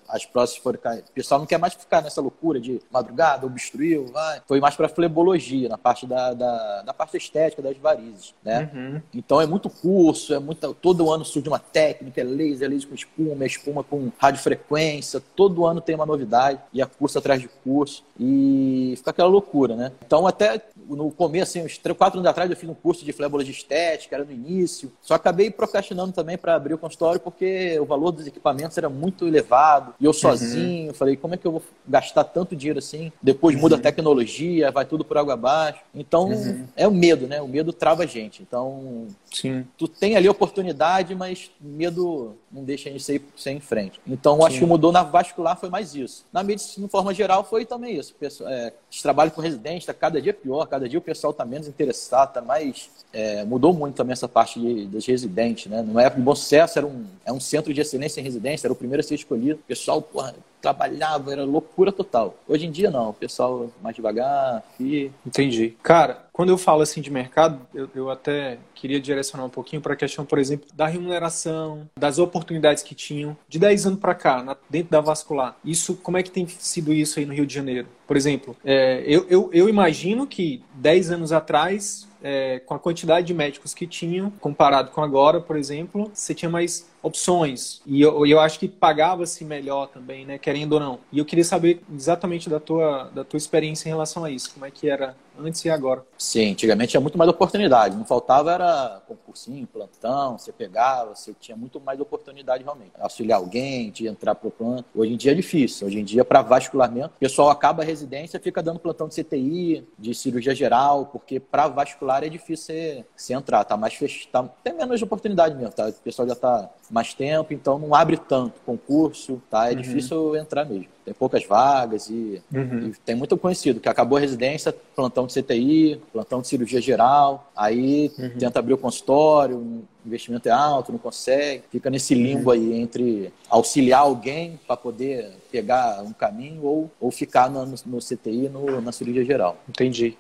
As 0.09 0.25
próximas 0.25 0.63
foram 0.63 0.79
cair. 0.79 1.01
O 1.09 1.13
pessoal 1.13 1.41
não 1.41 1.47
quer 1.47 1.59
mais 1.59 1.75
ficar 1.75 2.03
nessa 2.03 2.21
loucura 2.21 2.61
de 2.61 2.81
madrugada, 2.91 3.47
obstruiu, 3.47 4.07
vai. 4.07 4.41
Foi 4.47 4.61
mais 4.61 4.75
para 4.75 4.89
flebologia, 4.89 5.69
na 5.69 5.79
parte 5.79 6.07
da, 6.07 6.33
da, 6.33 6.83
da, 6.83 6.95
parte 6.95 7.17
estética 7.17 7.63
das 7.63 7.77
varizes, 7.77 8.35
né? 8.43 8.71
Uhum. 8.75 9.03
Então 9.15 9.41
é 9.41 9.47
muito 9.47 9.69
curso, 9.71 10.35
é 10.35 10.39
muito, 10.39 10.75
todo 10.75 11.11
ano 11.11 11.25
surge 11.25 11.49
uma 11.49 11.59
técnica, 11.59 12.21
é 12.21 12.25
laser, 12.25 12.67
é 12.67 12.71
laser 12.71 12.89
com 12.89 12.95
espuma, 12.95 13.45
é 13.45 13.47
espuma 13.47 13.85
com 13.85 14.11
radiofrequência, 14.19 15.23
todo 15.35 15.67
ano 15.67 15.81
tem 15.81 15.95
uma 15.95 16.07
novidade 16.07 16.61
e 16.73 16.81
é 16.83 16.87
curso 16.87 17.19
atrás 17.19 17.41
de 17.41 17.49
curso 17.63 18.05
e 18.19 18.95
fica 18.97 19.11
aquela 19.11 19.29
loucura, 19.29 19.77
né? 19.77 19.93
Então 20.05 20.27
até 20.27 20.61
no 20.89 21.11
começo, 21.11 21.59
assim, 21.59 21.67
uns 21.67 21.79
3, 21.79 21.97
4 21.97 22.19
anos 22.19 22.31
atrás, 22.31 22.51
eu 22.51 22.57
fiz 22.57 22.69
um 22.69 22.75
curso 22.75 23.05
de 23.05 23.13
flebologia 23.13 23.53
estética, 23.53 24.17
era 24.17 24.25
no 24.25 24.33
início. 24.33 24.93
Só 25.03 25.15
acabei 25.15 25.51
procrastinando 25.51 26.13
também 26.13 26.37
para 26.37 26.55
abrir 26.55 26.75
o 26.75 26.79
consultório 26.79 27.21
porque 27.21 27.79
o 27.81 27.85
valor 27.85 28.13
dos 28.13 28.27
equipamentos 28.27 28.77
era 28.77 28.89
muito 28.89 29.27
elevado. 29.27 29.95
E 29.99 30.05
eu 30.05 30.11
uhum. 30.11 30.15
sozinho, 30.15 30.89
uhum. 30.89 30.95
falei, 30.95 31.17
como 31.17 31.35
é 31.35 31.37
que 31.37 31.47
eu 31.47 31.53
vou 31.53 31.63
gastar 31.87 32.25
tanto 32.25 32.55
dinheiro 32.55 32.79
assim? 32.79 33.11
Depois 33.23 33.55
uhum. 33.57 33.63
muda 33.63 33.77
a 33.77 33.81
tecnologia, 33.81 34.71
vai 34.71 34.85
tudo 34.85 35.05
por 35.05 35.17
água 35.17 35.35
abaixo. 35.35 35.81
Então, 35.95 36.29
uhum. 36.29 36.67
é 36.77 36.87
o 36.87 36.93
medo, 36.93 37.27
né? 37.27 37.41
O 37.41 37.49
medo 37.49 37.73
trava 37.73 38.03
a 38.03 38.07
gente. 38.07 38.43
Então, 38.43 39.07
Sim. 39.33 39.67
tu 39.77 39.89
tem 39.89 40.17
ali 40.17 40.29
oportunidade, 40.29 41.15
mas 41.15 41.51
medo 41.61 42.37
não 42.51 42.65
deixa 42.65 42.89
a 42.89 42.93
gente 42.93 43.05
sair, 43.05 43.23
sair 43.37 43.55
em 43.55 43.61
frente. 43.61 44.01
Então, 44.07 44.45
acho 44.45 44.59
que 44.59 44.67
mudou 44.67 44.93
na 44.93 45.03
vascular 45.03 45.59
foi 45.59 45.69
mais 45.69 45.95
isso. 45.95 46.25
Na 46.33 46.43
medicina, 46.43 46.87
de 46.87 46.91
forma 46.91 47.13
geral, 47.15 47.45
foi 47.45 47.65
também 47.65 47.97
isso. 47.97 48.15
É, 48.21 48.73
esse 48.91 49.03
trabalho 49.03 49.31
com 49.31 49.41
residente 49.41 49.81
está 49.81 49.95
cada 49.95 50.21
dia 50.21 50.35
pior, 50.35 50.67
cada 50.67 50.76
dia 50.85 50.99
o 50.99 51.03
pessoal 51.03 51.31
está 51.31 51.45
menos 51.45 51.67
interessado, 51.67 52.35
tá 52.35 52.43
mais. 52.43 52.91
É, 53.13 53.45
mudou 53.45 53.73
muito 53.73 53.95
também 53.95 54.13
essa 54.13 54.29
parte 54.29 54.61
de, 54.61 54.87
dos 54.87 55.07
residentes, 55.07 55.71
né? 55.71 55.81
Numa 55.81 56.03
época 56.03 56.21
de 56.21 56.25
bom 56.25 56.35
sucesso, 56.35 56.79
era 56.79 56.87
um, 56.87 57.07
é 57.25 57.33
um 57.33 57.41
centro 57.41 57.73
de 57.73 57.81
excelência 57.81 58.21
em 58.21 58.25
residência, 58.25 58.67
era 58.67 58.73
o 58.73 58.77
primeiro 58.77 59.01
a 59.01 59.03
ser 59.03 59.15
escolhido. 59.15 59.61
O 59.61 59.69
pessoal, 59.69 60.03
porra, 60.03 60.35
trabalhava, 60.67 61.31
era 61.31 61.45
loucura 61.45 61.93
total. 61.93 62.37
Hoje 62.49 62.67
em 62.67 62.71
dia 62.73 62.91
não, 62.91 63.11
o 63.11 63.15
pessoal 63.15 63.71
mais 63.81 63.95
devagar, 63.95 64.65
e... 64.81 65.13
Entendi. 65.25 65.77
Cara, 65.81 66.27
quando 66.33 66.49
eu 66.49 66.59
falo 66.59 66.83
assim 66.83 67.01
de 67.01 67.09
mercado, 67.09 67.61
eu, 67.73 67.89
eu 67.95 68.11
até 68.11 68.59
queria 68.75 69.01
direcionar 69.01 69.45
um 69.45 69.51
pouquinho 69.51 69.81
para 69.81 69.93
a 69.93 69.97
questão, 69.97 70.25
por 70.25 70.41
exemplo, 70.41 70.67
da 70.75 70.87
remuneração, 70.87 71.89
das 71.97 72.19
oportunidades 72.19 72.83
que 72.83 72.97
tinham. 72.97 73.37
De 73.49 73.61
10 73.61 73.87
anos 73.87 74.01
para 74.01 74.15
cá, 74.15 74.43
na, 74.43 74.57
dentro 74.69 74.91
da 74.91 75.01
vascular, 75.01 75.57
isso, 75.65 75.95
como 75.97 76.19
é 76.19 76.23
que 76.23 76.31
tem 76.33 76.47
sido 76.49 76.93
isso 76.93 77.21
aí 77.21 77.27
no 77.27 77.33
Rio 77.33 77.47
de 77.47 77.55
Janeiro? 77.55 77.87
Por 78.07 78.17
exemplo, 78.17 78.57
é, 78.65 79.05
eu, 79.07 79.25
eu, 79.29 79.51
eu 79.53 79.69
imagino 79.69 80.27
que 80.27 80.63
10 80.75 81.13
anos 81.13 81.33
atrás 81.33 82.09
é, 82.23 82.59
com 82.59 82.75
a 82.75 82.79
quantidade 82.79 83.27
de 83.27 83.33
médicos 83.33 83.73
que 83.73 83.87
tinham, 83.87 84.31
comparado 84.41 84.91
com 84.91 85.01
agora, 85.01 85.41
por 85.41 85.57
exemplo, 85.57 86.11
você 86.13 86.35
tinha 86.35 86.51
mais 86.51 86.91
opções. 87.07 87.81
E 87.87 88.03
eu, 88.03 88.27
eu 88.27 88.41
acho 88.41 88.59
que 88.59 88.69
pagava-se 88.69 89.45
melhor 89.45 89.87
também, 89.89 90.27
né? 90.27 90.39
Querendo 90.39 90.73
ou 90.73 90.81
não. 90.81 90.99
E 91.13 91.19
eu 91.19 91.25
queria 91.25 91.45
saber 91.45 91.81
exatamente 91.95 92.51
da 92.51 92.59
tua, 92.59 93.11
da 93.15 93.25
tua 93.25 93.39
experiência 93.39 93.89
em 93.89 93.93
relação 93.93 94.25
a 94.25 94.31
isso. 94.31 94.53
Como 94.53 94.67
é 94.67 94.71
que 94.71 94.89
era 94.89 95.17
antes 95.39 95.65
e 95.65 95.71
agora? 95.71 96.05
Sim, 96.19 96.53
antigamente 96.53 96.91
tinha 96.91 97.01
muito 97.01 97.17
mais 97.17 97.31
oportunidade. 97.31 97.97
Não 97.97 98.05
faltava 98.05 98.53
era 98.53 99.03
concursinho, 99.07 99.67
plantão, 99.67 100.39
você 100.39 100.53
pegava, 100.53 101.15
você 101.15 101.35
tinha 101.39 101.57
muito 101.57 101.81
mais 101.81 102.01
oportunidade 102.01 102.65
realmente. 102.65 102.93
Auxiliar 102.99 103.39
alguém, 103.39 103.91
de 103.91 104.09
entrar 104.09 104.35
pro 104.35 104.51
plano. 104.51 104.85
Hoje 104.95 105.13
em 105.13 105.17
dia 105.17 105.33
é 105.33 105.35
difícil. 105.35 105.87
Hoje 105.87 106.01
em 106.01 106.05
dia, 106.05 106.25
para 106.25 106.43
vasculamento, 106.43 107.15
o 107.17 107.21
pessoal 107.21 107.51
acaba 107.51 107.83
a 107.83 107.87
residência, 107.87 108.41
fica 108.41 108.63
dando 108.63 108.81
plantão 108.81 109.09
de 109.09 109.23
CTI, 109.23 109.87
de 109.99 110.15
cirurgia 110.15 110.55
geral, 110.55 111.07
porque 111.07 111.39
para 111.39 111.69
vascular 111.69 112.25
é 112.25 112.29
difícil 112.29 112.57
você, 112.67 113.05
você 113.15 113.35
entrar. 113.35 113.65
Tá 113.65 113.77
mais 113.77 113.95
fechado, 113.95 114.31
tá, 114.33 114.43
tem 114.65 114.75
menos 114.75 115.01
oportunidade 115.03 115.55
mesmo, 115.55 115.73
tá? 115.73 115.89
O 115.89 115.93
pessoal 115.93 116.27
já 116.27 116.35
tá 116.35 116.71
mais 116.97 117.13
tempo, 117.13 117.53
então 117.53 117.79
não 117.79 117.95
abre 117.95 118.17
tanto 118.17 118.55
concurso, 118.65 119.41
tá? 119.51 119.71
É 119.71 119.75
uhum. 119.75 119.83
difícil 119.83 120.35
entrar 120.35 120.65
mesmo. 120.65 120.87
Tem 121.05 121.13
poucas 121.13 121.45
vagas 121.45 122.09
e, 122.09 122.43
uhum. 122.53 122.89
e, 122.89 122.93
tem 123.05 123.15
muito 123.15 123.37
conhecido 123.37 123.79
que 123.79 123.89
acabou 123.89 124.17
a 124.17 124.21
residência, 124.21 124.75
plantão 124.95 125.27
de 125.27 125.35
CTI, 125.35 126.01
plantão 126.11 126.41
de 126.41 126.49
cirurgia 126.49 126.81
geral, 126.81 127.53
aí 127.55 128.11
uhum. 128.19 128.31
tenta 128.39 128.59
abrir 128.59 128.73
o 128.73 128.79
consultório, 128.79 129.59
o 129.59 129.85
investimento 130.07 130.49
é 130.49 130.53
alto, 130.53 130.91
não 130.91 130.99
consegue, 130.99 131.65
fica 131.71 131.91
nesse 131.91 132.15
limbo 132.15 132.51
uhum. 132.51 132.57
aí 132.57 132.81
entre 132.81 133.33
auxiliar 133.51 134.01
alguém 134.01 134.59
para 134.67 134.77
poder 134.77 135.33
pegar 135.53 136.03
um 136.03 136.15
caminho 136.15 136.65
ou, 136.65 136.91
ou 136.99 137.11
ficar 137.11 137.51
no, 137.51 137.67
no 137.67 137.99
CTI, 137.99 138.49
no, 138.49 138.81
na 138.81 138.91
cirurgia 138.91 139.25
geral. 139.25 139.59
Entendi. 139.69 140.17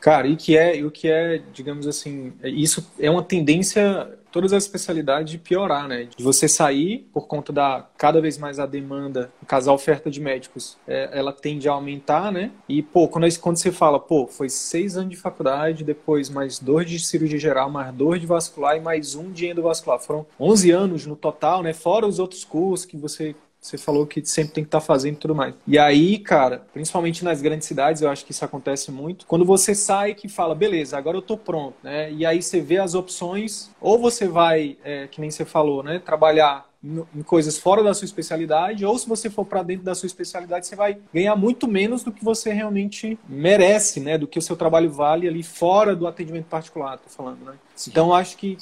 Cara, 0.00 0.28
e 0.28 0.36
que 0.36 0.56
é, 0.56 0.84
o 0.84 0.90
que 0.90 1.08
é, 1.08 1.42
digamos 1.52 1.86
assim, 1.86 2.32
isso 2.42 2.86
é 2.98 3.10
uma 3.10 3.22
tendência 3.22 4.17
todas 4.30 4.52
as 4.52 4.64
especialidades 4.64 5.30
de 5.30 5.38
piorar, 5.38 5.88
né? 5.88 6.08
De 6.16 6.22
você 6.22 6.48
sair 6.48 7.08
por 7.12 7.26
conta 7.26 7.52
da 7.52 7.86
cada 7.96 8.20
vez 8.20 8.38
mais 8.38 8.58
a 8.58 8.66
demanda, 8.66 9.32
no 9.40 9.46
caso 9.46 9.70
a 9.70 9.74
oferta 9.74 10.10
de 10.10 10.20
médicos, 10.20 10.76
é, 10.86 11.10
ela 11.12 11.32
tende 11.32 11.68
a 11.68 11.72
aumentar, 11.72 12.30
né? 12.30 12.50
E 12.68 12.82
pô, 12.82 13.08
quando, 13.08 13.26
quando 13.40 13.56
você 13.56 13.72
fala, 13.72 13.98
pô, 13.98 14.26
foi 14.26 14.48
seis 14.48 14.96
anos 14.96 15.10
de 15.10 15.16
faculdade, 15.16 15.84
depois 15.84 16.28
mais 16.30 16.58
dois 16.58 16.88
de 16.88 16.98
cirurgia 16.98 17.38
geral, 17.38 17.70
mais 17.70 17.92
dois 17.94 18.20
de 18.20 18.26
vascular 18.26 18.76
e 18.76 18.80
mais 18.80 19.14
um 19.14 19.30
de 19.30 19.46
endovascular, 19.46 19.98
foram 19.98 20.26
11 20.38 20.70
anos 20.70 21.06
no 21.06 21.16
total, 21.16 21.62
né? 21.62 21.72
Fora 21.72 22.06
os 22.06 22.18
outros 22.18 22.44
cursos 22.44 22.86
que 22.86 22.96
você 22.96 23.34
você 23.60 23.76
falou 23.76 24.06
que 24.06 24.24
sempre 24.24 24.54
tem 24.54 24.64
que 24.64 24.68
estar 24.68 24.80
tá 24.80 24.86
fazendo 24.86 25.14
e 25.14 25.18
tudo 25.18 25.34
mais. 25.34 25.54
E 25.66 25.78
aí, 25.78 26.18
cara, 26.18 26.62
principalmente 26.72 27.24
nas 27.24 27.42
grandes 27.42 27.66
cidades, 27.66 28.02
eu 28.02 28.10
acho 28.10 28.24
que 28.24 28.32
isso 28.32 28.44
acontece 28.44 28.90
muito. 28.90 29.26
Quando 29.26 29.44
você 29.44 29.74
sai 29.74 30.14
que 30.14 30.28
fala, 30.28 30.54
beleza, 30.54 30.96
agora 30.96 31.16
eu 31.16 31.22
tô 31.22 31.36
pronto, 31.36 31.74
né? 31.82 32.10
E 32.12 32.24
aí 32.24 32.42
você 32.42 32.60
vê 32.60 32.78
as 32.78 32.94
opções, 32.94 33.70
ou 33.80 33.98
você 33.98 34.26
vai, 34.26 34.76
é, 34.84 35.06
que 35.06 35.20
nem 35.20 35.30
você 35.30 35.44
falou, 35.44 35.82
né? 35.82 35.98
Trabalhar 35.98 36.68
em 36.82 37.22
coisas 37.24 37.58
fora 37.58 37.82
da 37.82 37.92
sua 37.92 38.04
especialidade, 38.04 38.86
ou 38.86 38.96
se 38.96 39.08
você 39.08 39.28
for 39.28 39.44
para 39.44 39.64
dentro 39.64 39.84
da 39.84 39.96
sua 39.96 40.06
especialidade, 40.06 40.66
você 40.66 40.76
vai 40.76 40.98
ganhar 41.12 41.34
muito 41.34 41.66
menos 41.66 42.04
do 42.04 42.12
que 42.12 42.24
você 42.24 42.52
realmente 42.52 43.18
merece, 43.28 43.98
né? 43.98 44.16
Do 44.16 44.28
que 44.28 44.38
o 44.38 44.42
seu 44.42 44.56
trabalho 44.56 44.90
vale 44.90 45.26
ali 45.26 45.42
fora 45.42 45.96
do 45.96 46.06
atendimento 46.06 46.46
particular, 46.46 46.98
tô 46.98 47.10
falando, 47.10 47.44
né? 47.44 47.54
Sim. 47.74 47.90
Então, 47.90 48.14
acho 48.14 48.36
que 48.36 48.56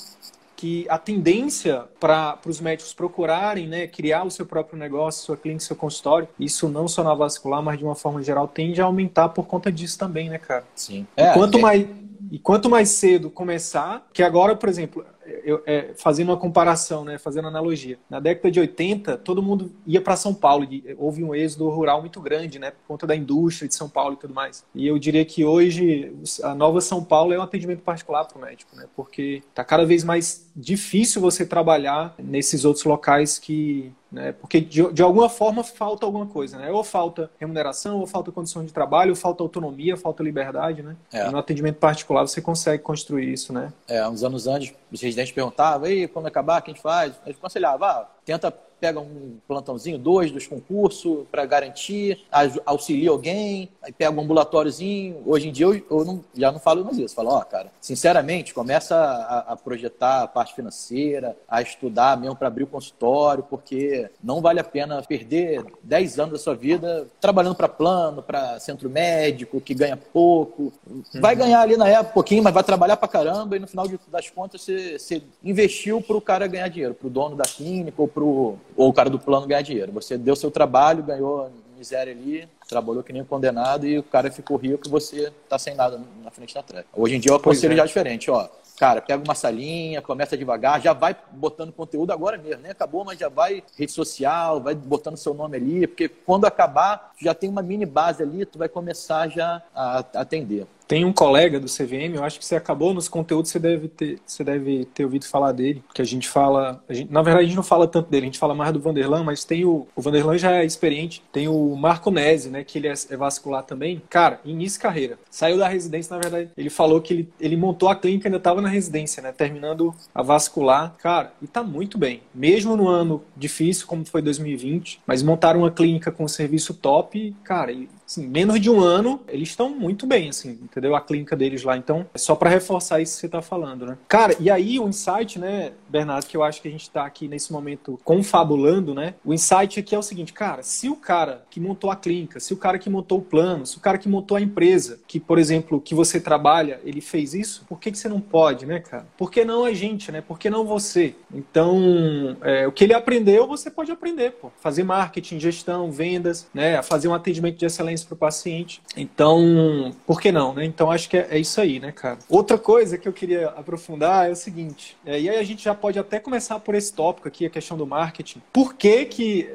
que 0.57 0.87
a 0.89 0.99
tendência 0.99 1.85
para 2.01 2.39
os 2.47 2.61
médicos 2.61 2.95
procurarem 2.95 3.69
né, 3.69 3.87
criar 3.87 4.25
o 4.25 4.31
seu 4.31 4.47
próprio 4.47 4.79
negócio, 4.79 5.25
sua 5.25 5.37
clínica, 5.37 5.65
seu 5.65 5.77
consultório, 5.77 6.27
isso 6.41 6.69
não 6.69 6.89
só 6.89 7.05
na 7.05 7.15
vascular, 7.15 7.63
mas 7.63 7.79
de 7.79 7.85
uma 7.85 7.95
forma 7.95 8.23
geral, 8.23 8.49
tende 8.49 8.81
a 8.81 8.85
aumentar 8.85 9.29
por 9.29 9.47
conta 9.47 9.71
disso 9.71 9.99
também, 9.99 10.31
né, 10.31 10.39
cara? 10.39 10.65
Sim. 10.75 11.07
É, 11.17 11.31
e, 11.31 11.35
quanto 11.35 11.59
é... 11.59 11.61
mais, 11.61 11.87
e 12.31 12.39
quanto 12.39 12.71
mais 12.71 12.89
cedo 12.89 13.29
começar, 13.29 14.07
que 14.13 14.23
agora, 14.23 14.57
por 14.57 14.69
exemplo, 14.69 15.05
eu, 15.45 15.63
é, 15.67 15.91
fazendo 15.97 16.29
uma 16.29 16.37
comparação, 16.37 17.05
né, 17.05 17.19
fazendo 17.19 17.49
analogia. 17.49 17.99
Na 18.09 18.21
década 18.21 18.51
de 18.51 18.61
80, 18.61 19.17
todo 19.19 19.43
mundo 19.43 19.73
ia 19.87 20.01
para 20.01 20.17
São 20.17 20.35
Paulo, 20.35 20.67
houve 20.99 21.23
um 21.23 21.35
êxodo 21.35 21.69
rural 21.69 22.01
muito 22.01 22.21
grande, 22.21 22.59
né, 22.59 22.71
por 22.71 22.87
conta 22.87 23.07
da 23.07 23.17
indústria 23.17 23.69
de 23.69 23.75
São 23.75 23.89
Paulo 23.89 24.15
e 24.15 24.17
tudo 24.17 24.35
mais. 24.35 24.65
E 24.75 24.87
eu 24.87 24.99
diria 24.99 25.25
que 25.25 25.45
hoje 25.45 26.13
a 26.43 26.55
nova 26.55 26.81
São 26.81 27.03
Paulo 27.03 27.33
é 27.33 27.39
um 27.39 27.43
atendimento 27.43 27.83
particular 27.83 28.25
para 28.25 28.39
o 28.39 28.41
médico, 28.41 28.75
né, 28.77 28.87
porque 28.95 29.43
está 29.49 29.65
cada 29.65 29.85
vez 29.85 30.05
mais 30.05 30.47
difícil 30.55 31.21
você 31.21 31.45
trabalhar 31.45 32.15
nesses 32.19 32.65
outros 32.65 32.85
locais 32.85 33.39
que 33.39 33.93
né? 34.11 34.33
Porque 34.33 34.61
de, 34.61 34.93
de 34.93 35.03
alguma 35.03 35.29
forma 35.29 35.65
falta 35.65 36.07
alguma 36.07 36.27
coisa, 36.27 36.57
né? 36.57 36.71
Ou 36.71 36.85
falta 36.85 37.31
remuneração, 37.39 37.99
ou 37.99 38.07
falta 38.07 38.31
condição 38.31 38.65
de 38.65 38.73
trabalho, 38.73 39.11
ou 39.11 39.17
falta 39.17 39.43
autonomia, 39.43 39.97
falta 39.97 40.23
liberdade, 40.23 40.83
né? 40.83 40.97
É. 41.13 41.29
E 41.29 41.31
no 41.31 41.39
atendimento 41.39 41.77
particular 41.77 42.27
você 42.27 42.41
consegue 42.41 42.83
construir 42.83 43.33
isso, 43.33 43.53
né? 43.53 43.73
É, 43.89 44.07
uns 44.09 44.23
anos 44.23 44.47
antes, 44.47 44.73
os 44.97 45.03
residentes 45.03 45.33
perguntavam, 45.33 45.89
e 45.89 46.09
quando 46.09 46.27
acabar, 46.27 46.61
quem 46.61 46.75
faz? 46.75 47.13
A 47.23 47.29
gente 47.29 47.39
aconselhava, 47.39 47.87
ah, 47.87 48.09
tenta 48.25 48.51
pega 48.81 49.01
um 49.01 49.39
plantãozinho, 49.47 49.99
dois 49.99 50.31
dos 50.31 50.47
concursos 50.47 51.25
para 51.31 51.45
garantir, 51.45 52.25
auxilia 52.65 53.11
alguém, 53.11 53.71
aí 53.83 53.93
pega 53.93 54.11
um 54.11 54.21
ambulatóriozinho. 54.21 55.23
Hoje 55.25 55.49
em 55.49 55.53
dia 55.53 55.67
eu, 55.67 55.75
eu 55.91 56.05
não, 56.05 56.25
já 56.35 56.53
não 56.53 56.59
falo 56.59 56.85
mais 56.85 56.99
isso. 56.99 57.15
Falo, 57.15 57.31
ó, 57.31 57.39
oh, 57.39 57.45
cara, 57.45 57.71
sinceramente, 57.81 58.53
começa 58.53 58.97
a, 58.97 59.53
a, 59.53 59.57
projetar 59.57 60.23
a 60.23 60.29
parte 60.29 60.55
financeira, 60.55 61.37
a 61.49 61.63
estudar 61.63 62.19
mesmo 62.19 62.37
para 62.37 62.49
abrir 62.49 62.65
o 62.65 62.67
consultório, 62.67 63.43
porque 63.43 64.11
não 64.23 64.41
vale 64.41 64.61
a 64.61 64.65
pena 64.65 65.03
perder 65.03 65.65
10 65.83 66.19
anos 66.19 66.33
da 66.33 66.39
sua 66.39 66.55
vida 66.55 67.07
trabalhando 67.21 67.55
para 67.55 67.69
plano, 67.69 68.23
para 68.23 68.61
centro 68.61 68.91
médico, 68.91 69.61
que 69.61 69.75
ganha 69.75 69.97
pouco. 69.97 70.73
Vai 71.15 71.35
uhum. 71.35 71.41
ganhar 71.41 71.61
ali 71.61 71.77
na 71.77 71.89
época 71.89 72.11
um 72.11 72.15
pouquinho, 72.15 72.43
mas 72.43 72.55
vai 72.55 72.63
trabalhar 72.63 72.97
para 72.97 73.09
caramba 73.09 73.57
e 73.57 73.59
no 73.59 73.67
final 73.67 73.87
das 74.09 74.31
contas 74.31 74.63
você, 74.63 74.99
você 74.99 75.23
investiu 75.43 76.01
para 76.01 76.17
o 76.17 76.21
cara 76.21 76.47
ganhar 76.47 76.69
dinheiro, 76.69 76.95
para 76.95 77.07
o 77.07 77.11
dono 77.11 77.37
da 77.37 77.45
clínica 77.45 78.01
ou 78.01 78.09
para 78.09 78.23
o 78.23 78.59
ou 78.77 78.89
o 78.89 78.93
cara 78.93 79.09
do 79.09 79.19
plano 79.19 79.47
ganhar 79.47 79.63
dinheiro. 79.63 79.93
Você 79.93 80.19
deu 80.19 80.37
seu 80.37 80.51
trabalho, 80.51 81.03
ganhou 81.03 81.51
miséria 81.77 82.13
ali, 82.13 82.49
trabalhou 82.69 83.03
que 83.03 83.13
nem 83.13 83.23
um 83.23 83.27
condenado 83.27 83.87
e 83.87 83.99
o 83.99 84.03
cara 84.03 84.31
ficou 84.31 84.57
rico 84.57 84.87
e 84.87 84.91
você 84.91 85.33
tá 85.49 85.59
sem 85.59 85.75
nada 85.75 86.01
na 86.23 86.31
frente 86.31 86.55
da 86.55 86.63
treca. 86.63 86.89
Hoje 86.95 87.17
em 87.17 87.21
dia 87.21 87.33
eu 87.33 87.37
aconselho 87.37 87.75
é. 87.75 87.77
já 87.77 87.87
diferente, 87.87 88.31
ó. 88.31 88.49
Cara, 88.79 89.01
pega 89.01 89.23
uma 89.25 89.35
salinha, 89.35 90.03
começa 90.03 90.37
devagar, 90.37 90.83
já 90.83 90.93
vai 90.93 91.17
botando 91.33 91.73
conteúdo 91.73 92.13
agora 92.13 92.37
mesmo, 92.37 92.63
né? 92.63 92.73
Acabou, 92.73 93.05
mas 93.07 93.19
já 93.19 93.29
vai 93.29 93.63
rede 93.77 93.91
social, 93.91 94.61
vai 94.61 94.75
botando 94.75 95.17
seu 95.17 95.33
nome 95.33 95.57
ali, 95.57 95.87
porque 95.87 96.09
quando 96.09 96.45
acabar, 96.45 97.13
já 97.19 97.33
tem 97.33 97.49
uma 97.49 97.63
mini 97.63 97.87
base 97.87 98.23
ali, 98.23 98.45
tu 98.45 98.59
vai 98.59 98.69
começar 98.69 99.29
já 99.29 99.63
a 99.75 100.05
atender. 100.15 100.67
Tem 100.87 101.05
um 101.05 101.13
colega 101.13 101.59
do 101.59 101.67
CVM, 101.67 102.15
eu 102.15 102.25
acho 102.25 102.39
que 102.39 102.45
você 102.45 102.55
acabou 102.55 102.95
nos 102.95 103.09
conteúdos, 103.09 103.51
você 103.51 103.59
deve 103.59 103.89
ter, 103.89 104.19
você 104.25 104.45
deve 104.45 104.85
ter 104.87 105.05
ouvido 105.05 105.27
falar 105.27 105.53
dele, 105.53 105.83
que 105.93 106.01
a 106.01 106.05
gente 106.05 106.29
fala, 106.29 106.83
a 106.89 106.95
gente, 106.95 107.13
na 107.13 107.23
verdade 107.23 107.45
a 107.45 107.49
gente 107.49 107.57
não 107.57 107.63
fala 107.63 107.89
tanto 107.89 108.09
dele, 108.09 108.25
a 108.25 108.27
gente 108.27 108.39
fala 108.39 108.55
mais 108.55 108.73
do 108.73 108.81
Vanderlan, 108.81 109.25
mas 109.25 109.45
tem 109.45 109.65
o, 109.65 109.87
o 109.97 110.01
Vanderlan 110.01 110.39
já 110.39 110.53
é 110.53 110.65
experiente, 110.65 111.23
tem 111.33 111.49
o 111.49 111.75
Marco 111.75 112.11
Nese, 112.11 112.51
né, 112.51 112.63
que 112.63 112.79
ele 112.79 112.87
é, 112.87 112.95
é 113.11 113.17
vascular 113.17 113.65
também, 113.65 114.01
cara, 114.09 114.41
início 114.45 114.81
carreira, 114.81 115.19
saiu 115.29 115.59
da 115.59 115.67
residência, 115.67 116.15
na 116.15 116.23
verdade, 116.23 116.51
ele 116.57 116.71
falou 116.71 117.01
que 117.01 117.13
ele, 117.13 117.29
ele 117.41 117.57
montou 117.57 117.89
a 117.89 117.97
clínica, 117.97 118.29
ainda 118.29 118.39
estava 118.39 118.63
na 118.63 118.69
residência, 118.69 119.23
né, 119.23 119.33
terminando 119.33 119.93
a 120.15 120.23
vascular, 120.23 120.95
cara, 120.99 121.33
e 121.43 121.49
tá 121.49 121.65
muito 121.65 121.99
bem, 121.99 122.23
mesmo 122.33 122.77
no 122.77 122.87
ano 122.87 123.25
difícil, 123.37 123.87
como 123.87 124.05
foi 124.05 124.23
2020, 124.23 125.01
mas 125.05 125.23
montaram 125.23 125.61
uma 125.61 125.71
clínica 125.71 126.13
com 126.13 126.29
serviço 126.29 126.75
top, 126.75 127.35
cara, 127.43 127.73
e 127.73 127.89
assim, 128.07 128.27
menos 128.27 128.61
de 128.61 128.71
um 128.71 128.81
ano, 128.81 129.21
eles 129.29 129.49
estão 129.49 129.69
muito 129.69 130.07
bem, 130.07 130.29
assim, 130.29 130.51
entendeu? 130.63 130.95
A 130.95 131.01
clínica 131.01 131.35
deles 131.35 131.65
lá. 131.65 131.77
Então, 131.77 132.07
é 132.15 132.19
só 132.19 132.35
para 132.37 132.49
reforçar 132.49 133.01
isso 133.01 133.15
que 133.15 133.21
você 133.21 133.27
está 133.27 133.43
falando, 133.43 133.85
né? 133.85 133.99
Cara, 134.07 134.37
e 134.39 134.49
aí 134.49 134.79
o 134.79 134.89
insight, 134.89 135.39
né, 135.39 135.73
Bernardo, 135.89 136.27
que 136.27 136.37
eu 136.37 136.43
acho 136.43 136.63
que 136.63 136.69
a 136.69 136.71
gente 136.71 136.83
está 136.83 137.05
aqui 137.05 137.27
nesse 137.27 137.53
momento 137.53 137.99
confabulando, 138.05 138.95
né? 138.95 139.15
O 139.25 139.35
insight 139.35 139.81
aqui 139.81 139.95
é 139.95 139.99
o 139.99 140.03
seguinte, 140.03 140.33
cara, 140.33 140.63
se 140.63 140.89
o 140.89 140.97
cara 140.97 141.45
que 141.51 141.59
montou 141.59 141.91
a 141.91 141.97
clínica, 141.97 142.39
se 142.39 142.55
o 142.55 142.57
cara 142.57 142.79
que 142.79 142.89
montou 142.89 143.19
o 143.19 143.23
plano, 143.23 143.67
se 143.67 143.77
o 143.77 143.81
cara 143.81 143.99
que 143.99 144.09
montou 144.09 144.37
a 144.37 144.41
empresa, 144.41 145.01
que, 145.07 145.19
por 145.19 145.39
exemplo, 145.39 145.81
que 145.81 145.95
você 145.95 146.21
trabalha, 146.21 146.81
ele 146.85 147.01
fez 147.01 147.35
isso, 147.35 147.65
por 147.69 147.81
que, 147.81 147.91
que 147.91 147.99
você 147.99 148.09
não 148.09 148.21
pode, 148.21 148.67
né, 148.67 148.79
cara? 148.79 149.07
Por 149.17 149.31
que 149.31 149.45
não 149.45 149.65
a 149.65 149.75
gente, 149.75 150.13
né? 150.13 150.21
Por 150.21 150.39
que 150.39 150.49
não 150.49 150.65
você? 150.65 151.17
Então, 151.35 152.37
é, 152.43 152.67
o 152.69 152.73
que 152.73 152.85
ele 152.85 152.95
aprendeu, 152.95 153.49
você 153.49 153.69
pode 153.69 153.91
aprender, 153.91 154.33
pô. 154.33 154.53
Fazer 154.61 154.85
marketing, 154.85 155.41
gestão, 155.41 155.91
vendas, 155.91 156.47
né? 156.55 156.81
Fazer 156.83 157.09
um 157.09 157.15
atendimento 157.15 157.57
de 157.57 157.67
excelência 157.67 157.96
para 158.05 158.15
o 158.15 158.19
paciente. 158.19 158.83
Então, 158.97 159.95
por 160.07 160.21
que 160.21 160.33
não, 160.33 160.55
né? 160.55 160.65
Então, 160.65 160.91
acho 160.91 161.09
que 161.09 161.17
é, 161.17 161.29
é, 161.31 161.39
isso 161.39 161.61
aí, 161.61 161.81
né, 161.81 161.93
cara? 161.93 162.19
Outra 162.29 162.59
coisa 162.59 162.99
que 162.99 163.09
eu 163.09 163.13
queria 163.13 163.49
aprofundar 163.49 164.29
é 164.29 164.33
o 164.33 164.37
seguinte, 164.37 164.97
é, 165.05 165.21
e 165.21 165.29
aí 165.29 165.39
a 165.39 165.45
gente 165.45 165.65
já 165.65 165.75
pode 165.75 165.99
até 165.99 166.19
começar 166.19 166.59
por 166.61 166.75
esse 166.75 166.93
tópico 166.93 167.29
aqui, 167.29 167.47
a 167.47 167.51
questão 167.51 167.77
do 167.77 167.87
marketing. 167.87 168.43
Por 168.53 168.75
que 168.75 169.05
que, 169.05 169.51